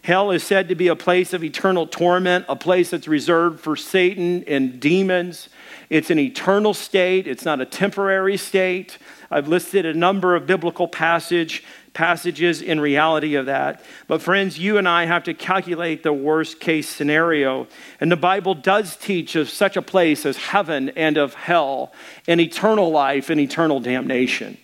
Hell 0.01 0.31
is 0.31 0.41
said 0.41 0.69
to 0.69 0.75
be 0.75 0.87
a 0.87 0.95
place 0.95 1.33
of 1.33 1.43
eternal 1.43 1.85
torment, 1.85 2.45
a 2.47 2.55
place 2.55 2.91
that's 2.91 3.09
reserved 3.09 3.59
for 3.59 3.75
Satan 3.75 4.43
and 4.47 4.79
demons. 4.79 5.49
It's 5.89 6.09
an 6.09 6.19
eternal 6.19 6.73
state, 6.73 7.27
it's 7.27 7.45
not 7.45 7.61
a 7.61 7.65
temporary 7.65 8.37
state. 8.37 8.97
I've 9.31 9.47
listed 9.47 9.85
a 9.85 9.93
number 9.93 10.35
of 10.35 10.45
biblical 10.45 10.87
passage, 10.87 11.63
passages 11.93 12.61
in 12.61 12.79
reality 12.79 13.35
of 13.35 13.47
that. 13.47 13.83
But, 14.07 14.21
friends, 14.21 14.59
you 14.59 14.77
and 14.77 14.87
I 14.87 15.05
have 15.05 15.23
to 15.25 15.33
calculate 15.33 16.03
the 16.03 16.13
worst 16.13 16.59
case 16.59 16.87
scenario. 16.89 17.67
And 17.99 18.11
the 18.11 18.17
Bible 18.17 18.53
does 18.53 18.95
teach 18.95 19.35
of 19.35 19.49
such 19.49 19.75
a 19.75 19.81
place 19.81 20.25
as 20.25 20.37
heaven 20.37 20.89
and 20.89 21.17
of 21.17 21.33
hell, 21.33 21.93
and 22.27 22.39
eternal 22.39 22.91
life 22.91 23.29
and 23.29 23.39
eternal 23.39 23.79
damnation. 23.79 24.57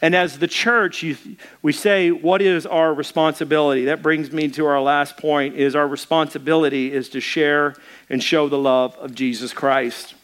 And 0.00 0.14
as 0.14 0.38
the 0.38 0.46
church, 0.46 1.02
you, 1.02 1.16
we 1.60 1.72
say, 1.72 2.10
what 2.10 2.40
is 2.40 2.66
our 2.66 2.94
responsibility? 2.94 3.86
That 3.86 4.02
brings 4.02 4.30
me 4.30 4.48
to 4.50 4.66
our 4.66 4.80
last 4.80 5.16
point 5.16 5.56
is 5.56 5.74
our 5.74 5.88
responsibility 5.88 6.92
is 6.92 7.08
to 7.10 7.20
share 7.20 7.74
and 8.08 8.22
show 8.22 8.48
the 8.48 8.58
love 8.58 8.94
of 8.96 9.14
Jesus 9.14 9.52
Christ. 9.52 10.14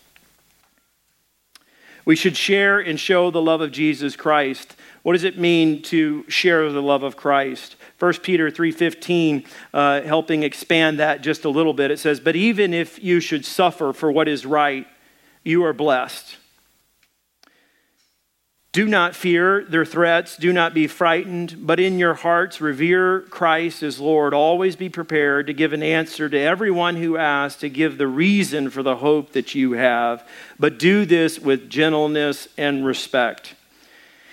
We 2.05 2.17
should 2.17 2.37
share 2.37 2.81
and 2.81 3.01
show 3.01 3.31
the 3.31 3.41
love 3.41 3.61
of 3.61 3.73
Jesus 3.73 4.17
Christ. 4.17 4.77
What 5.03 5.15
does 5.15 5.25
it 5.25 5.39
mean 5.39 5.83
to 5.83 6.25
share 6.29 6.71
the 6.71 6.83
love 6.83 7.03
of 7.03 7.17
Christ? 7.17 7.77
1 7.99 8.23
Peter 8.23 8.51
3:15 8.51 9.47
uh, 9.73 10.03
helping 10.03 10.43
expand 10.43 10.99
that 10.99 11.23
just 11.23 11.45
a 11.45 11.49
little 11.49 11.73
bit. 11.73 11.91
It 11.91 11.99
says, 11.99 12.21
"But 12.21 12.37
even 12.37 12.75
if 12.75 13.03
you 13.03 13.21
should 13.21 13.45
suffer 13.45 13.93
for 13.93 14.11
what 14.13 14.29
is 14.29 14.45
right, 14.45 14.87
you 15.43 15.65
are 15.65 15.73
blessed." 15.73 16.37
Do 18.75 18.89
not 18.89 19.15
fear 19.15 19.63
their 19.63 19.85
threats. 19.85 20.37
Do 20.37 20.53
not 20.53 20.75
be 20.75 20.89
frightened, 20.89 21.59
but 21.61 21.79
in 21.79 22.01
your 22.01 22.15
hearts 22.15 22.61
revere 22.61 23.21
Christ 23.21 23.85
as 23.85 24.01
Lord. 24.01 24.35
Always 24.35 24.75
be 24.75 24.89
prepared 24.89 25.47
to 25.47 25.53
give 25.53 25.73
an 25.73 25.85
answer 25.85 26.29
to 26.29 26.37
everyone 26.37 26.97
who 26.97 27.17
asks, 27.17 27.61
to 27.61 27.69
give 27.69 27.99
the 27.99 28.09
reason 28.09 28.71
for 28.71 28.83
the 28.83 28.97
hope 28.97 29.31
that 29.31 29.55
you 29.55 29.75
have. 29.75 30.27
But 30.59 30.81
do 30.81 31.05
this 31.05 31.39
with 31.39 31.71
gentleness 31.71 32.49
and 32.59 32.85
respect. 32.85 33.55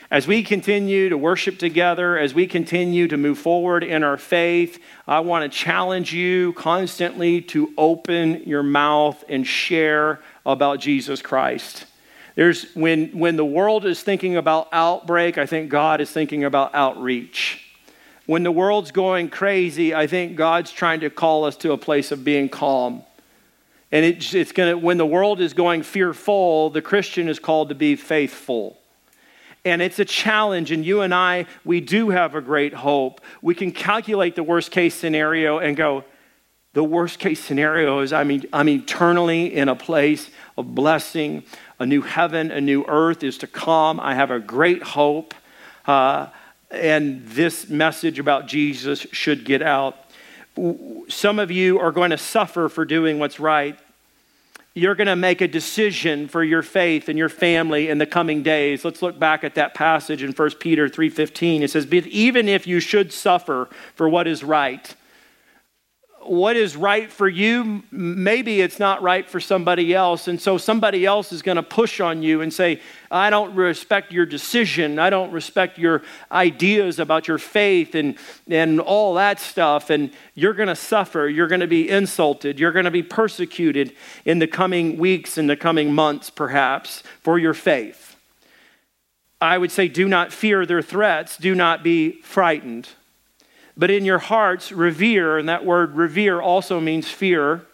As 0.10 0.26
we 0.26 0.42
continue 0.42 1.10
to 1.10 1.20
worship 1.20 1.60
together, 1.60 2.18
as 2.18 2.34
we 2.34 2.48
continue 2.48 3.08
to 3.10 3.18
move 3.18 3.38
forward 3.38 3.84
in 3.84 4.04
our 4.04 4.18
faith, 4.18 4.82
I 5.08 5.20
want 5.20 5.44
to 5.52 5.56
challenge 5.56 6.14
you 6.14 6.54
constantly 6.54 7.42
to 7.44 7.72
open 7.78 8.42
your 8.48 8.64
mouth 8.64 9.24
and 9.30 9.46
share 9.46 10.20
about 10.48 10.80
Jesus 10.80 11.22
Christ. 11.22 11.86
There's, 12.42 12.74
when, 12.74 13.10
when 13.10 13.36
the 13.36 13.46
world 13.46 13.86
is 13.86 14.02
thinking 14.02 14.36
about 14.36 14.68
outbreak, 14.72 15.38
I 15.38 15.46
think 15.46 15.70
God 15.70 16.02
is 16.02 16.10
thinking 16.10 16.44
about 16.44 16.74
outreach. 16.74 17.64
When 18.26 18.42
the 18.42 18.52
world's 18.52 18.90
going 18.90 19.30
crazy, 19.30 19.94
I 19.94 20.08
think 20.08 20.38
God's 20.38 20.72
trying 20.72 21.02
to 21.02 21.12
call 21.12 21.46
us 21.46 21.56
to 21.58 21.72
a 21.72 21.78
place 21.78 22.12
of 22.12 22.24
being 22.24 22.50
calm. 22.50 23.04
And 23.92 24.04
it, 24.04 24.34
it's 24.34 24.54
going 24.54 24.72
to, 24.72 24.76
when 24.76 24.98
the 24.98 25.06
world 25.06 25.40
is 25.40 25.54
going 25.54 25.84
fearful, 25.84 26.72
the 26.72 26.82
Christian 26.82 27.30
is 27.30 27.38
called 27.38 27.70
to 27.70 27.76
be 27.76 27.96
faithful. 27.96 28.76
And 29.64 29.80
it's 29.80 30.00
a 30.00 30.06
challenge, 30.06 30.72
and 30.72 30.84
you 30.84 31.02
and 31.02 31.14
I, 31.14 31.46
we 31.64 31.80
do 31.80 32.10
have 32.10 32.34
a 32.34 32.42
great 32.42 32.74
hope. 32.74 33.22
We 33.44 33.54
can 33.54 33.72
calculate 33.72 34.36
the 34.36 34.42
worst 34.42 34.72
case 34.72 34.96
scenario 34.96 35.60
and 35.60 35.78
go, 35.78 36.06
the 36.74 36.84
worst 36.84 37.20
case 37.20 37.40
scenario 37.40 38.00
is 38.00 38.14
I'm, 38.14 38.42
I'm 38.54 38.70
eternally 38.70 39.54
in 39.54 39.68
a 39.68 39.76
place 39.76 40.30
of 40.58 40.74
blessing. 40.74 41.44
A 41.80 41.86
new 41.86 42.02
heaven, 42.02 42.50
a 42.50 42.62
new 42.62 42.86
earth 42.88 43.24
is 43.24 43.38
to 43.40 43.48
come. 43.48 44.00
I 44.00 44.16
have 44.16 44.32
a 44.32 44.40
great 44.40 44.82
hope. 44.82 45.34
Uh, 45.86 46.28
and 46.70 47.28
this 47.28 47.68
message 47.70 48.20
about 48.20 48.48
Jesus 48.48 49.06
should 49.12 49.44
get 49.44 49.62
out. 49.62 49.98
Some 51.10 51.40
of 51.40 51.52
you 51.52 51.80
are 51.80 51.92
going 51.92 52.12
to 52.12 52.18
suffer 52.18 52.70
for 52.70 52.86
doing 52.86 53.20
what's 53.20 53.40
right. 53.40 53.78
You're 54.74 54.96
going 54.96 55.08
to 55.08 55.18
make 55.18 55.42
a 55.42 55.50
decision 55.50 56.30
for 56.30 56.42
your 56.42 56.62
faith 56.62 57.10
and 57.10 57.18
your 57.18 57.28
family 57.28 57.90
in 57.90 57.98
the 57.98 58.06
coming 58.06 58.42
days. 58.42 58.86
Let's 58.86 59.02
look 59.02 59.20
back 59.20 59.44
at 59.44 59.56
that 59.56 59.74
passage 59.74 60.24
in 60.24 60.32
1 60.32 60.60
Peter 60.60 60.88
3:15. 60.88 61.62
It 61.62 61.72
says, 61.72 61.86
"But 61.86 62.08
even 62.08 62.48
if 62.48 62.66
you 62.66 62.80
should 62.80 63.12
suffer 63.12 63.68
for 63.96 64.08
what 64.08 64.28
is 64.28 64.46
right, 64.46 64.96
what 66.24 66.56
is 66.56 66.76
right 66.76 67.12
for 67.12 67.28
you, 67.28 67.84
maybe 67.92 68.62
it's 68.62 68.80
not 68.80 69.02
right 69.02 69.28
for 69.28 69.40
somebody 69.40 69.94
else. 69.94 70.28
And 70.28 70.40
so 70.40 70.58
somebody 70.58 71.06
else 71.06 71.32
is 71.32 71.42
going 71.42 71.56
to 71.56 71.64
push 71.64 72.00
on 72.00 72.22
you 72.22 72.42
and 72.42 72.54
say, 72.54 72.80
I 73.10 73.30
don't 73.30 73.56
respect 73.56 74.12
your 74.12 74.26
decision. 74.26 75.00
I 75.00 75.10
don't 75.10 75.32
respect 75.32 75.78
your 75.78 76.04
ideas 76.32 77.00
about 77.00 77.28
your 77.28 77.38
faith 77.38 77.96
and, 77.96 78.18
and 78.48 78.80
all 78.80 79.16
that 79.16 79.40
stuff. 79.40 79.90
And 79.90 80.12
you're 80.36 80.54
going 80.54 80.70
to 80.70 80.76
suffer. 80.76 81.28
You're 81.28 81.48
going 81.48 81.62
to 81.62 81.68
be 81.68 81.90
insulted. 81.90 82.60
You're 82.60 82.72
going 82.72 82.86
to 82.86 82.92
be 82.92 83.04
persecuted 83.04 83.94
in 84.24 84.40
the 84.40 84.48
coming 84.48 84.98
weeks, 84.98 85.38
in 85.38 85.48
the 85.48 85.58
coming 85.58 85.94
months, 85.94 86.30
perhaps, 86.30 87.04
for 87.22 87.40
your 87.40 87.54
faith. 87.54 88.16
I 89.40 89.58
would 89.58 89.72
say, 89.72 89.88
do 89.88 90.08
not 90.08 90.32
fear 90.32 90.68
their 90.68 90.84
threats. 90.84 91.36
Do 91.38 91.56
not 91.56 91.84
be 91.84 92.22
frightened 92.22 92.90
but 93.82 93.90
in 93.90 94.06
your 94.06 94.20
hearts 94.20 94.72
revere, 94.72 95.40
and 95.40 95.50
that 95.50 95.66
word 95.66 95.96
revere 95.96 96.40
also 96.40 96.80
means 96.80 97.10
fear. 97.10 97.66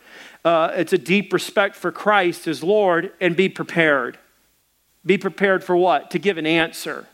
Uh, 0.46 0.72
it's 0.74 0.94
a 0.94 0.98
deep 0.98 1.34
respect 1.34 1.76
for 1.76 1.92
Christ 1.92 2.48
as 2.48 2.64
Lord, 2.64 3.12
and 3.20 3.36
be 3.36 3.50
prepared. 3.50 4.18
Be 5.06 5.18
prepared 5.18 5.66
for 5.66 5.76
what? 5.76 6.12
To 6.12 6.18
give 6.18 6.38
an 6.38 6.48
answer. 6.48 7.08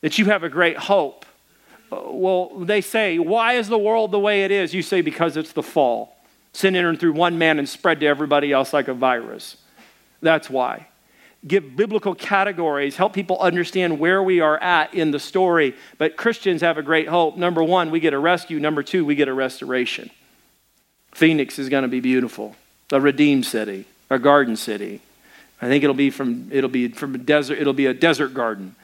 That 0.00 0.16
you 0.16 0.24
have 0.24 0.44
a 0.44 0.48
great 0.48 0.78
hope. 0.78 1.26
Uh, 1.92 2.04
well, 2.06 2.58
they 2.58 2.80
say, 2.80 3.18
Why 3.18 3.52
is 3.52 3.68
the 3.68 3.76
world 3.76 4.12
the 4.12 4.18
way 4.18 4.44
it 4.44 4.50
is? 4.50 4.72
You 4.72 4.80
say, 4.80 5.02
Because 5.02 5.36
it's 5.36 5.52
the 5.52 5.62
fall. 5.62 6.16
Sin 6.54 6.74
entered 6.74 6.98
through 6.98 7.12
one 7.12 7.36
man 7.36 7.58
and 7.58 7.68
spread 7.68 8.00
to 8.00 8.06
everybody 8.06 8.50
else 8.50 8.72
like 8.72 8.88
a 8.88 8.94
virus. 8.94 9.58
That's 10.22 10.48
why 10.48 10.86
give 11.46 11.76
biblical 11.76 12.14
categories, 12.14 12.96
help 12.96 13.12
people 13.12 13.38
understand 13.38 13.98
where 13.98 14.22
we 14.22 14.40
are 14.40 14.58
at 14.58 14.94
in 14.94 15.10
the 15.10 15.20
story. 15.20 15.74
But 15.98 16.16
Christians 16.16 16.62
have 16.62 16.78
a 16.78 16.82
great 16.82 17.08
hope. 17.08 17.36
Number 17.36 17.62
one, 17.62 17.90
we 17.90 18.00
get 18.00 18.14
a 18.14 18.18
rescue. 18.18 18.58
Number 18.58 18.82
two, 18.82 19.04
we 19.04 19.14
get 19.14 19.28
a 19.28 19.34
restoration. 19.34 20.10
Phoenix 21.12 21.58
is 21.58 21.68
going 21.68 21.82
to 21.82 21.88
be 21.88 22.00
beautiful, 22.00 22.56
a 22.92 23.00
redeemed 23.00 23.46
city, 23.46 23.86
a 24.10 24.18
garden 24.18 24.56
city. 24.56 25.00
I 25.62 25.68
think 25.68 25.82
it'll 25.82 25.94
be 25.94 26.10
from 26.10 26.50
it'll 26.52 26.68
be 26.68 26.88
from 26.88 27.14
a 27.14 27.18
desert. 27.18 27.58
It'll 27.58 27.72
be 27.72 27.86
a 27.86 27.94
desert 27.94 28.34
garden. 28.34 28.74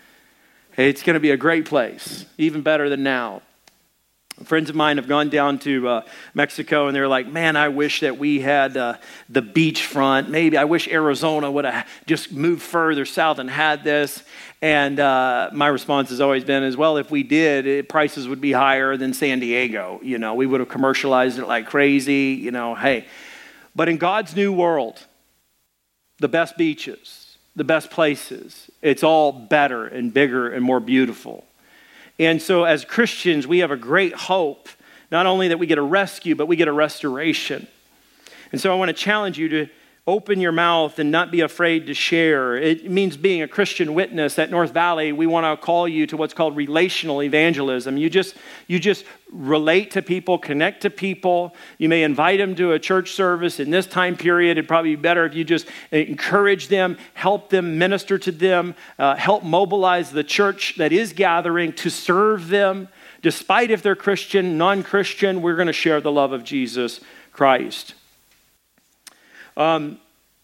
It's 0.77 1.03
going 1.03 1.15
to 1.15 1.21
be 1.21 1.31
a 1.31 1.37
great 1.37 1.67
place, 1.67 2.25
even 2.39 2.63
better 2.63 2.89
than 2.89 3.03
now. 3.03 3.43
Friends 4.45 4.71
of 4.71 4.77
mine 4.77 4.97
have 4.97 5.07
gone 5.07 5.29
down 5.29 5.59
to 5.61 5.87
uh, 5.87 6.03
Mexico 6.35 6.87
and 6.87 6.97
they're 6.97 7.07
like, 7.07 7.29
man, 7.29 7.55
I 7.55 7.69
wish 7.69 8.01
that 8.01 8.19
we 8.19 8.41
had 8.41 8.77
uh, 8.77 8.97
the 9.29 9.43
beachfront. 9.43 10.29
Maybe 10.29 10.57
I 10.57 10.65
wish 10.65 10.89
Arizona 10.89 11.51
would 11.51 11.65
have 11.65 11.87
just 12.07 12.33
moved 12.33 12.63
further 12.63 13.05
south 13.05 13.39
and 13.39 13.49
had 13.49 13.85
this. 13.85 14.23
And 14.63 14.99
uh, 14.99 15.51
my 15.53 15.69
response 15.69 16.11
has 16.11 16.21
always 16.21 16.45
been, 16.45 16.63
as 16.63 16.77
well, 16.77 16.97
if 16.97 17.11
we 17.11 17.23
did, 17.23 17.67
it, 17.67 17.89
prices 17.89 18.27
would 18.27 18.41
be 18.41 18.53
higher 18.53 18.97
than 18.97 19.13
San 19.13 19.41
Diego. 19.41 20.01
You 20.03 20.19
know, 20.19 20.35
we 20.35 20.47
would 20.47 20.61
have 20.61 20.69
commercialized 20.69 21.39
it 21.39 21.47
like 21.47 21.67
crazy. 21.67 22.39
You 22.41 22.53
know, 22.53 22.75
hey. 22.75 23.07
But 23.75 23.89
in 23.89 23.97
God's 23.99 24.37
new 24.37 24.53
world, 24.53 25.05
the 26.21 26.29
best 26.29 26.57
beaches, 26.57 27.37
the 27.57 27.65
best 27.65 27.91
places, 27.91 28.71
it's 28.81 29.03
all 29.03 29.33
better 29.33 29.87
and 29.87 30.15
bigger 30.15 30.49
and 30.49 30.65
more 30.65 30.81
beautiful. 30.81 31.45
And 32.23 32.41
so, 32.41 32.63
as 32.63 32.85
Christians, 32.85 33.49
we 33.49 33.59
have 33.59 33.73
a 33.73 33.77
great 33.77 34.15
hope, 34.15 34.69
not 35.11 35.27
only 35.27 35.49
that 35.49 35.59
we 35.59 35.67
get 35.67 35.79
a 35.79 35.83
rescue, 35.83 36.37
but 36.37 36.47
we 36.47 36.55
get 36.55 36.69
a 36.69 36.73
restoration. 36.73 37.67
And 38.53 38.61
so, 38.61 38.71
I 38.73 38.77
want 38.77 38.91
to 38.91 38.93
challenge 38.93 39.39
you 39.39 39.49
to 39.49 39.69
open 40.05 40.41
your 40.41 40.51
mouth 40.51 40.99
and 40.99 41.13
not 41.13 41.31
be 41.31 41.43
afraid 41.43 41.87
to 41.87 41.95
share. 41.95 42.57
It 42.57 42.91
means 42.91 43.17
being 43.17 43.41
a 43.41 43.47
Christian 43.47 43.95
witness. 43.95 44.37
At 44.37 44.51
North 44.51 44.73
Valley, 44.73 45.13
we 45.13 45.29
want 45.29 45.45
to 45.45 45.65
call 45.65 45.87
you 45.87 46.09
to 46.09 46.17
what's 46.17 46.35
called 46.35 46.57
relational 46.57 47.23
evangelism. 47.23 47.97
You 47.97 48.11
just 48.11 48.35
you 48.67 48.81
just 48.81 49.05
relate 49.31 49.93
to 49.93 50.03
people, 50.03 50.39
connect 50.39 50.83
to 50.83 50.91
people. 50.91 51.55
You 51.79 51.89
may 51.89 52.03
invite 52.03 52.41
them 52.41 52.57
to 52.57 52.73
a 52.73 52.81
church 52.81 53.13
service 53.13 53.61
in 53.61 53.71
this 53.71 53.87
time 53.87 54.17
period. 54.17 54.59
It'd 54.59 54.67
probably 54.67 54.97
be 54.97 55.01
better 55.01 55.25
if 55.25 55.35
you 55.35 55.45
just 55.45 55.69
encourage 55.93 56.67
them, 56.67 56.99
help 57.15 57.51
them, 57.51 57.79
minister 57.79 58.19
to 58.19 58.33
them, 58.33 58.75
uh, 58.99 59.15
help 59.15 59.45
mobilize 59.45 60.11
the 60.11 60.25
church 60.25 60.75
that 60.79 60.91
is 60.91 61.13
gathering 61.13 61.73
to 61.75 61.91
serve 61.91 62.49
them. 62.49 62.89
Despite 63.23 63.71
if 63.71 63.83
they're 63.83 63.95
Christian, 63.95 64.59
non-Christian, 64.59 65.43
we're 65.43 65.55
going 65.55 65.69
to 65.69 65.73
share 65.73 66.01
the 66.01 66.11
love 66.11 66.33
of 66.33 66.43
Jesus 66.43 66.99
Christ. 67.33 67.95
Um, 69.57 69.99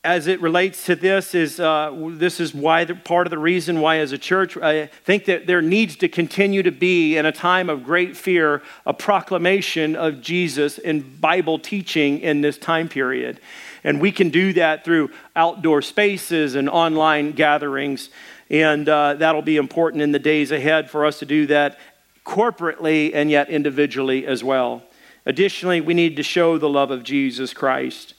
as 0.04 0.26
it 0.26 0.40
relates 0.40 0.86
to 0.86 0.94
this 0.94 1.34
is 1.34 1.58
uh, 1.58 1.92
this 2.12 2.40
is 2.40 2.54
why 2.54 2.84
the, 2.84 2.94
part 2.94 3.26
of 3.26 3.30
the 3.30 3.38
reason 3.38 3.80
why 3.80 3.98
as 3.98 4.12
a 4.12 4.18
church 4.18 4.56
i 4.56 4.86
think 4.86 5.24
that 5.24 5.46
there 5.46 5.60
needs 5.60 5.96
to 5.96 6.08
continue 6.08 6.62
to 6.62 6.70
be 6.70 7.16
in 7.16 7.26
a 7.26 7.32
time 7.32 7.68
of 7.68 7.82
great 7.82 8.16
fear 8.16 8.62
a 8.86 8.94
proclamation 8.94 9.96
of 9.96 10.20
jesus 10.20 10.78
and 10.78 11.20
bible 11.20 11.58
teaching 11.58 12.20
in 12.20 12.40
this 12.40 12.58
time 12.58 12.88
period. 12.88 13.40
And 13.84 14.00
we 14.00 14.12
can 14.12 14.30
do 14.30 14.52
that 14.54 14.84
through 14.84 15.10
outdoor 15.36 15.82
spaces 15.82 16.54
and 16.54 16.68
online 16.68 17.32
gatherings. 17.32 18.10
And 18.50 18.88
uh, 18.88 19.14
that'll 19.14 19.42
be 19.42 19.56
important 19.56 20.02
in 20.02 20.12
the 20.12 20.18
days 20.18 20.50
ahead 20.50 20.90
for 20.90 21.06
us 21.06 21.20
to 21.20 21.26
do 21.26 21.46
that 21.46 21.78
corporately 22.24 23.12
and 23.14 23.30
yet 23.30 23.48
individually 23.48 24.26
as 24.26 24.42
well. 24.42 24.82
Additionally 25.26 25.80
we 25.80 25.94
need 25.94 26.16
to 26.16 26.22
show 26.22 26.58
the 26.58 26.68
love 26.68 26.90
of 26.90 27.02
jesus 27.02 27.52
christ 27.52 28.14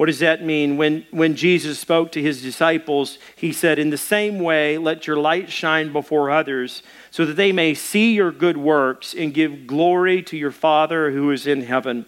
what 0.00 0.06
does 0.06 0.20
that 0.20 0.42
mean? 0.42 0.78
When, 0.78 1.04
when 1.10 1.36
Jesus 1.36 1.78
spoke 1.78 2.10
to 2.12 2.22
his 2.22 2.40
disciples, 2.40 3.18
he 3.36 3.52
said, 3.52 3.78
In 3.78 3.90
the 3.90 3.98
same 3.98 4.38
way, 4.38 4.78
let 4.78 5.06
your 5.06 5.18
light 5.18 5.50
shine 5.50 5.92
before 5.92 6.30
others, 6.30 6.82
so 7.10 7.26
that 7.26 7.34
they 7.34 7.52
may 7.52 7.74
see 7.74 8.14
your 8.14 8.32
good 8.32 8.56
works 8.56 9.12
and 9.12 9.34
give 9.34 9.66
glory 9.66 10.22
to 10.22 10.38
your 10.38 10.52
Father 10.52 11.10
who 11.10 11.30
is 11.30 11.46
in 11.46 11.64
heaven. 11.64 12.06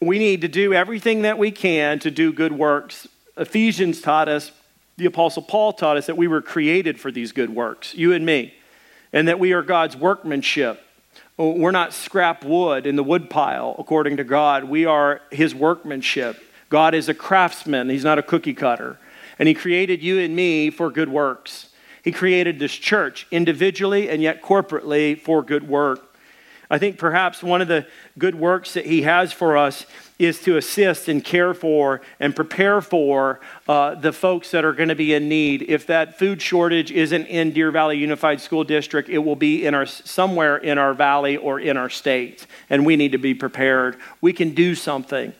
We 0.00 0.18
need 0.18 0.40
to 0.40 0.48
do 0.48 0.72
everything 0.72 1.20
that 1.22 1.36
we 1.36 1.50
can 1.50 1.98
to 1.98 2.10
do 2.10 2.32
good 2.32 2.52
works. 2.52 3.06
Ephesians 3.36 4.00
taught 4.00 4.30
us, 4.30 4.50
the 4.96 5.04
Apostle 5.04 5.42
Paul 5.42 5.74
taught 5.74 5.98
us 5.98 6.06
that 6.06 6.16
we 6.16 6.26
were 6.26 6.40
created 6.40 6.98
for 6.98 7.12
these 7.12 7.32
good 7.32 7.50
works, 7.50 7.94
you 7.94 8.14
and 8.14 8.24
me, 8.24 8.54
and 9.12 9.28
that 9.28 9.38
we 9.38 9.52
are 9.52 9.60
God's 9.60 9.94
workmanship. 9.94 10.83
We're 11.36 11.72
not 11.72 11.92
scrap 11.92 12.44
wood 12.44 12.86
in 12.86 12.94
the 12.94 13.02
woodpile, 13.02 13.74
according 13.78 14.18
to 14.18 14.24
God. 14.24 14.64
We 14.64 14.86
are 14.86 15.20
His 15.32 15.52
workmanship. 15.52 16.40
God 16.68 16.94
is 16.94 17.08
a 17.08 17.14
craftsman, 17.14 17.88
He's 17.88 18.04
not 18.04 18.20
a 18.20 18.22
cookie 18.22 18.54
cutter. 18.54 18.98
And 19.36 19.48
He 19.48 19.54
created 19.54 20.00
you 20.00 20.20
and 20.20 20.36
me 20.36 20.70
for 20.70 20.90
good 20.90 21.08
works. 21.08 21.70
He 22.04 22.12
created 22.12 22.60
this 22.60 22.72
church 22.72 23.26
individually 23.32 24.08
and 24.08 24.22
yet 24.22 24.42
corporately 24.42 25.20
for 25.20 25.42
good 25.42 25.66
work. 25.66 26.16
I 26.70 26.78
think 26.78 26.98
perhaps 26.98 27.42
one 27.42 27.60
of 27.60 27.68
the 27.68 27.86
good 28.16 28.36
works 28.36 28.74
that 28.74 28.86
He 28.86 29.02
has 29.02 29.32
for 29.32 29.56
us 29.56 29.86
is 30.18 30.40
to 30.40 30.56
assist 30.56 31.08
and 31.08 31.24
care 31.24 31.52
for 31.54 32.00
and 32.20 32.36
prepare 32.36 32.80
for 32.80 33.40
uh, 33.66 33.94
the 33.96 34.12
folks 34.12 34.52
that 34.52 34.64
are 34.64 34.72
going 34.72 34.88
to 34.88 34.94
be 34.94 35.12
in 35.12 35.28
need. 35.28 35.62
If 35.62 35.86
that 35.88 36.18
food 36.18 36.40
shortage 36.40 36.92
isn't 36.92 37.26
in 37.26 37.52
Deer 37.52 37.70
Valley 37.70 37.98
Unified 37.98 38.40
School 38.40 38.64
District, 38.64 39.08
it 39.08 39.18
will 39.18 39.36
be 39.36 39.66
in 39.66 39.74
our 39.74 39.86
somewhere 39.86 40.56
in 40.56 40.78
our 40.78 40.94
valley 40.94 41.36
or 41.36 41.58
in 41.58 41.76
our 41.76 41.90
state, 41.90 42.46
and 42.70 42.86
we 42.86 42.96
need 42.96 43.12
to 43.12 43.18
be 43.18 43.34
prepared. 43.34 43.96
We 44.20 44.32
can 44.32 44.54
do 44.54 44.74
something. 44.74 45.32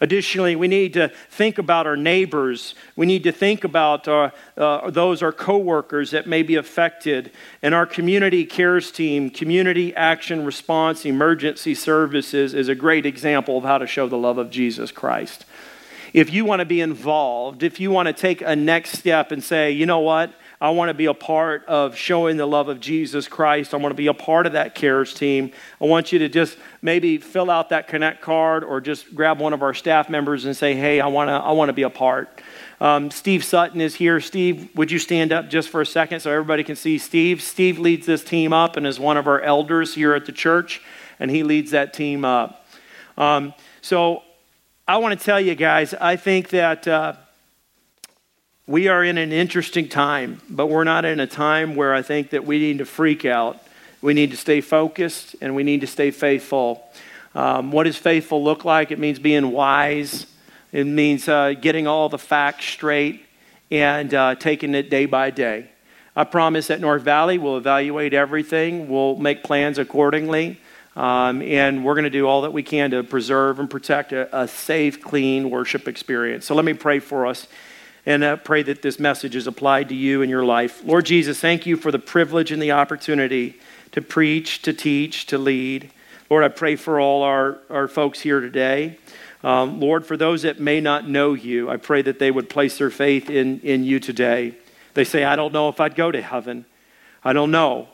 Additionally, 0.00 0.54
we 0.54 0.68
need 0.68 0.92
to 0.92 1.08
think 1.30 1.58
about 1.58 1.86
our 1.86 1.96
neighbors. 1.96 2.76
We 2.94 3.04
need 3.04 3.24
to 3.24 3.32
think 3.32 3.64
about 3.64 4.06
uh, 4.06 4.30
uh, 4.56 4.90
those, 4.90 5.22
our 5.22 5.32
coworkers 5.32 6.12
that 6.12 6.26
may 6.26 6.42
be 6.42 6.54
affected. 6.54 7.32
And 7.62 7.74
our 7.74 7.86
community 7.86 8.44
cares 8.44 8.92
team, 8.92 9.28
community 9.28 9.94
action 9.96 10.44
response 10.44 11.04
emergency 11.04 11.74
services, 11.74 12.54
is 12.54 12.68
a 12.68 12.76
great 12.76 13.06
example 13.06 13.58
of 13.58 13.64
how 13.64 13.78
to 13.78 13.88
show 13.88 14.08
the 14.08 14.18
love 14.18 14.38
of 14.38 14.50
Jesus 14.50 14.92
Christ. 14.92 15.44
If 16.12 16.32
you 16.32 16.44
want 16.44 16.60
to 16.60 16.66
be 16.66 16.80
involved, 16.80 17.62
if 17.62 17.80
you 17.80 17.90
want 17.90 18.06
to 18.06 18.12
take 18.12 18.40
a 18.40 18.54
next 18.54 18.92
step 18.92 19.32
and 19.32 19.42
say, 19.42 19.72
you 19.72 19.84
know 19.84 19.98
what, 19.98 20.32
I 20.60 20.70
want 20.70 20.88
to 20.88 20.94
be 20.94 21.06
a 21.06 21.14
part 21.14 21.64
of 21.66 21.94
showing 21.94 22.36
the 22.36 22.46
love 22.46 22.68
of 22.68 22.80
Jesus 22.80 23.28
Christ. 23.28 23.74
I 23.74 23.76
want 23.76 23.92
to 23.92 23.96
be 23.96 24.08
a 24.08 24.14
part 24.14 24.44
of 24.44 24.54
that 24.54 24.74
CARES 24.74 25.14
team. 25.14 25.52
I 25.80 25.84
want 25.84 26.10
you 26.10 26.18
to 26.18 26.28
just 26.28 26.58
maybe 26.82 27.18
fill 27.18 27.48
out 27.48 27.68
that 27.68 27.86
Connect 27.86 28.22
card 28.22 28.64
or 28.64 28.80
just 28.80 29.14
grab 29.14 29.38
one 29.38 29.52
of 29.52 29.62
our 29.62 29.72
staff 29.72 30.10
members 30.10 30.46
and 30.46 30.56
say, 30.56 30.74
hey, 30.74 31.00
I 31.00 31.06
want 31.06 31.28
to, 31.28 31.34
I 31.34 31.52
want 31.52 31.68
to 31.68 31.72
be 31.74 31.82
a 31.82 31.90
part. 31.90 32.40
Um, 32.80 33.12
Steve 33.12 33.44
Sutton 33.44 33.80
is 33.80 33.94
here. 33.94 34.20
Steve, 34.20 34.68
would 34.74 34.90
you 34.90 34.98
stand 34.98 35.32
up 35.32 35.48
just 35.48 35.68
for 35.68 35.80
a 35.80 35.86
second 35.86 36.20
so 36.20 36.32
everybody 36.32 36.64
can 36.64 36.74
see 36.74 36.98
Steve? 36.98 37.40
Steve 37.40 37.78
leads 37.78 38.06
this 38.06 38.24
team 38.24 38.52
up 38.52 38.76
and 38.76 38.84
is 38.84 38.98
one 38.98 39.16
of 39.16 39.28
our 39.28 39.40
elders 39.40 39.94
here 39.94 40.12
at 40.12 40.26
the 40.26 40.32
church, 40.32 40.82
and 41.20 41.30
he 41.30 41.44
leads 41.44 41.70
that 41.70 41.94
team 41.94 42.24
up. 42.24 42.66
Um, 43.16 43.54
so 43.80 44.24
I 44.88 44.96
want 44.96 45.16
to 45.16 45.24
tell 45.24 45.40
you 45.40 45.54
guys, 45.54 45.94
I 45.94 46.16
think 46.16 46.48
that. 46.48 46.88
Uh, 46.88 47.14
we 48.68 48.86
are 48.86 49.02
in 49.02 49.16
an 49.16 49.32
interesting 49.32 49.88
time, 49.88 50.42
but 50.50 50.66
we're 50.66 50.84
not 50.84 51.06
in 51.06 51.20
a 51.20 51.26
time 51.26 51.74
where 51.74 51.94
I 51.94 52.02
think 52.02 52.30
that 52.30 52.44
we 52.44 52.58
need 52.58 52.78
to 52.78 52.84
freak 52.84 53.24
out. 53.24 53.58
We 54.02 54.12
need 54.12 54.30
to 54.32 54.36
stay 54.36 54.60
focused 54.60 55.34
and 55.40 55.56
we 55.56 55.62
need 55.62 55.80
to 55.80 55.86
stay 55.86 56.10
faithful. 56.10 56.86
Um, 57.34 57.72
what 57.72 57.84
does 57.84 57.96
faithful 57.96 58.44
look 58.44 58.66
like? 58.66 58.90
It 58.90 58.98
means 58.98 59.18
being 59.18 59.52
wise, 59.52 60.26
it 60.70 60.84
means 60.84 61.30
uh, 61.30 61.54
getting 61.58 61.86
all 61.86 62.10
the 62.10 62.18
facts 62.18 62.66
straight 62.66 63.24
and 63.70 64.12
uh, 64.12 64.34
taking 64.34 64.74
it 64.74 64.90
day 64.90 65.06
by 65.06 65.30
day. 65.30 65.70
I 66.14 66.24
promise 66.24 66.70
at 66.70 66.78
North 66.78 67.02
Valley 67.02 67.38
we'll 67.38 67.56
evaluate 67.56 68.12
everything, 68.12 68.90
we'll 68.90 69.16
make 69.16 69.42
plans 69.44 69.78
accordingly. 69.78 70.60
Um, 70.94 71.40
and 71.42 71.84
we're 71.84 71.94
going 71.94 72.04
to 72.04 72.10
do 72.10 72.26
all 72.26 72.42
that 72.42 72.52
we 72.52 72.64
can 72.64 72.90
to 72.90 73.02
preserve 73.02 73.60
and 73.60 73.70
protect 73.70 74.12
a, 74.12 74.42
a 74.42 74.48
safe, 74.48 75.00
clean 75.00 75.48
worship 75.48 75.88
experience. 75.88 76.44
So 76.44 76.54
let 76.54 76.64
me 76.64 76.74
pray 76.74 76.98
for 76.98 77.24
us 77.24 77.46
and 78.08 78.24
I 78.24 78.36
pray 78.36 78.62
that 78.62 78.80
this 78.80 78.98
message 78.98 79.36
is 79.36 79.46
applied 79.46 79.90
to 79.90 79.94
you 79.94 80.22
in 80.22 80.30
your 80.30 80.42
life. 80.42 80.82
Lord 80.82 81.04
Jesus, 81.04 81.38
thank 81.38 81.66
you 81.66 81.76
for 81.76 81.92
the 81.92 81.98
privilege 81.98 82.50
and 82.50 82.60
the 82.60 82.72
opportunity 82.72 83.60
to 83.92 84.00
preach, 84.00 84.62
to 84.62 84.72
teach, 84.72 85.26
to 85.26 85.36
lead. 85.36 85.90
Lord, 86.30 86.42
I 86.42 86.48
pray 86.48 86.76
for 86.76 86.98
all 86.98 87.22
our, 87.22 87.58
our 87.68 87.86
folks 87.86 88.20
here 88.20 88.40
today. 88.40 88.96
Um, 89.44 89.78
Lord, 89.78 90.06
for 90.06 90.16
those 90.16 90.40
that 90.40 90.58
may 90.58 90.80
not 90.80 91.06
know 91.06 91.34
you, 91.34 91.68
I 91.68 91.76
pray 91.76 92.00
that 92.00 92.18
they 92.18 92.30
would 92.30 92.48
place 92.48 92.78
their 92.78 92.88
faith 92.88 93.28
in, 93.28 93.60
in 93.60 93.84
you 93.84 94.00
today. 94.00 94.54
They 94.94 95.04
say, 95.04 95.24
I 95.24 95.36
don't 95.36 95.52
know 95.52 95.68
if 95.68 95.78
I'd 95.78 95.94
go 95.94 96.10
to 96.10 96.22
heaven. 96.22 96.64
I 97.22 97.34
don't 97.34 97.50
know. 97.50 97.88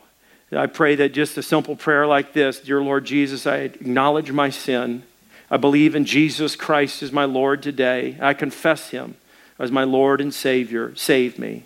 I 0.49 0.67
pray 0.67 0.95
that 0.95 1.11
just 1.11 1.37
a 1.37 1.43
simple 1.43 1.75
prayer 1.75 2.07
like 2.07 2.31
this 2.31 2.61
Dear 2.61 2.81
Lord 2.81 3.03
Jesus, 3.03 3.45
I 3.45 3.57
acknowledge 3.57 4.31
my 4.31 4.49
sin. 4.49 5.03
I 5.51 5.57
believe 5.57 5.93
in 5.93 6.05
Jesus 6.05 6.55
Christ 6.55 7.03
as 7.03 7.11
my 7.11 7.25
Lord 7.25 7.61
today. 7.61 8.17
I 8.21 8.33
confess 8.33 8.91
him 8.91 9.17
as 9.59 9.71
my 9.71 9.83
Lord 9.83 10.21
and 10.21 10.33
Savior. 10.33 10.95
Save 10.95 11.39
me. 11.39 11.63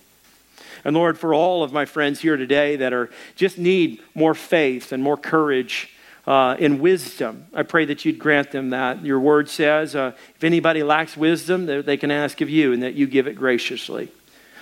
And 0.83 0.95
Lord, 0.95 1.17
for 1.17 1.33
all 1.33 1.63
of 1.63 1.73
my 1.73 1.85
friends 1.85 2.21
here 2.21 2.37
today 2.37 2.75
that 2.77 2.93
are 2.93 3.09
just 3.35 3.57
need 3.57 4.01
more 4.13 4.33
faith 4.33 4.91
and 4.91 5.03
more 5.03 5.17
courage 5.17 5.93
uh, 6.25 6.55
and 6.59 6.79
wisdom, 6.79 7.47
I 7.53 7.63
pray 7.63 7.85
that 7.85 8.05
you'd 8.05 8.19
grant 8.19 8.51
them 8.51 8.69
that. 8.69 9.03
Your 9.03 9.19
word 9.19 9.49
says, 9.49 9.95
uh, 9.95 10.13
if 10.35 10.43
anybody 10.43 10.83
lacks 10.83 11.17
wisdom, 11.17 11.65
they 11.65 11.97
can 11.97 12.11
ask 12.11 12.39
of 12.41 12.49
you, 12.49 12.71
and 12.71 12.83
that 12.83 12.93
you 12.93 13.07
give 13.07 13.27
it 13.27 13.33
graciously. 13.33 14.11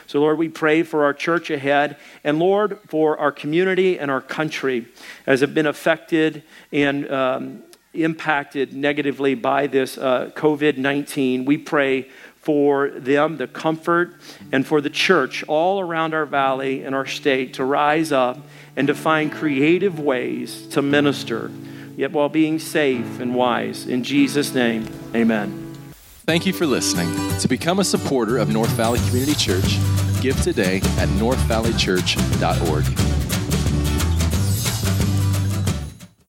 So, 0.07 0.21
Lord, 0.21 0.38
we 0.38 0.47
pray 0.47 0.84
for 0.84 1.03
our 1.03 1.13
church 1.13 1.49
ahead, 1.49 1.97
and 2.23 2.39
Lord, 2.39 2.80
for 2.88 3.17
our 3.19 3.32
community 3.32 3.99
and 3.99 4.09
our 4.09 4.21
country 4.21 4.88
as 5.25 5.41
have 5.41 5.53
been 5.53 5.65
affected 5.65 6.43
and 6.71 7.11
um, 7.11 7.63
impacted 7.93 8.73
negatively 8.73 9.36
by 9.36 9.67
this 9.67 9.97
uh, 9.97 10.32
COVID 10.36 10.78
19. 10.78 11.43
We 11.43 11.57
pray 11.57 12.09
for 12.48 12.89
them, 12.91 13.36
the 13.36 13.45
comfort, 13.45 14.16
and 14.54 14.66
for 14.66 14.80
the 14.80 14.89
church 14.89 15.43
all 15.50 15.82
around 15.82 16.14
our 16.14 16.26
valley 16.26 16.86
and 16.86 16.95
our 16.95 17.06
state 17.06 17.56
to 17.56 17.66
rise 17.66 18.14
up 18.14 18.39
and 18.78 18.88
to 18.88 18.95
find 18.95 19.34
creative 19.34 20.00
ways 20.00 20.66
to 20.68 20.82
minister, 20.82 21.52
yet 21.98 22.14
while 22.14 22.30
being 22.30 22.58
safe 22.58 23.20
and 23.20 23.36
wise. 23.36 23.86
In 23.86 24.02
Jesus' 24.02 24.54
name, 24.54 24.88
amen. 25.14 25.76
Thank 26.26 26.45
you 26.45 26.54
for 26.54 26.66
listening. 26.66 27.10
To 27.39 27.50
become 27.50 27.80
a 27.80 27.84
supporter 27.84 28.38
of 28.38 28.48
North 28.48 28.72
Valley 28.72 29.00
Community 29.08 29.36
Church, 29.36 29.78
give 30.22 30.41
today 30.41 30.78
at 30.78 31.10
northvalleychurch.org. 31.20 33.16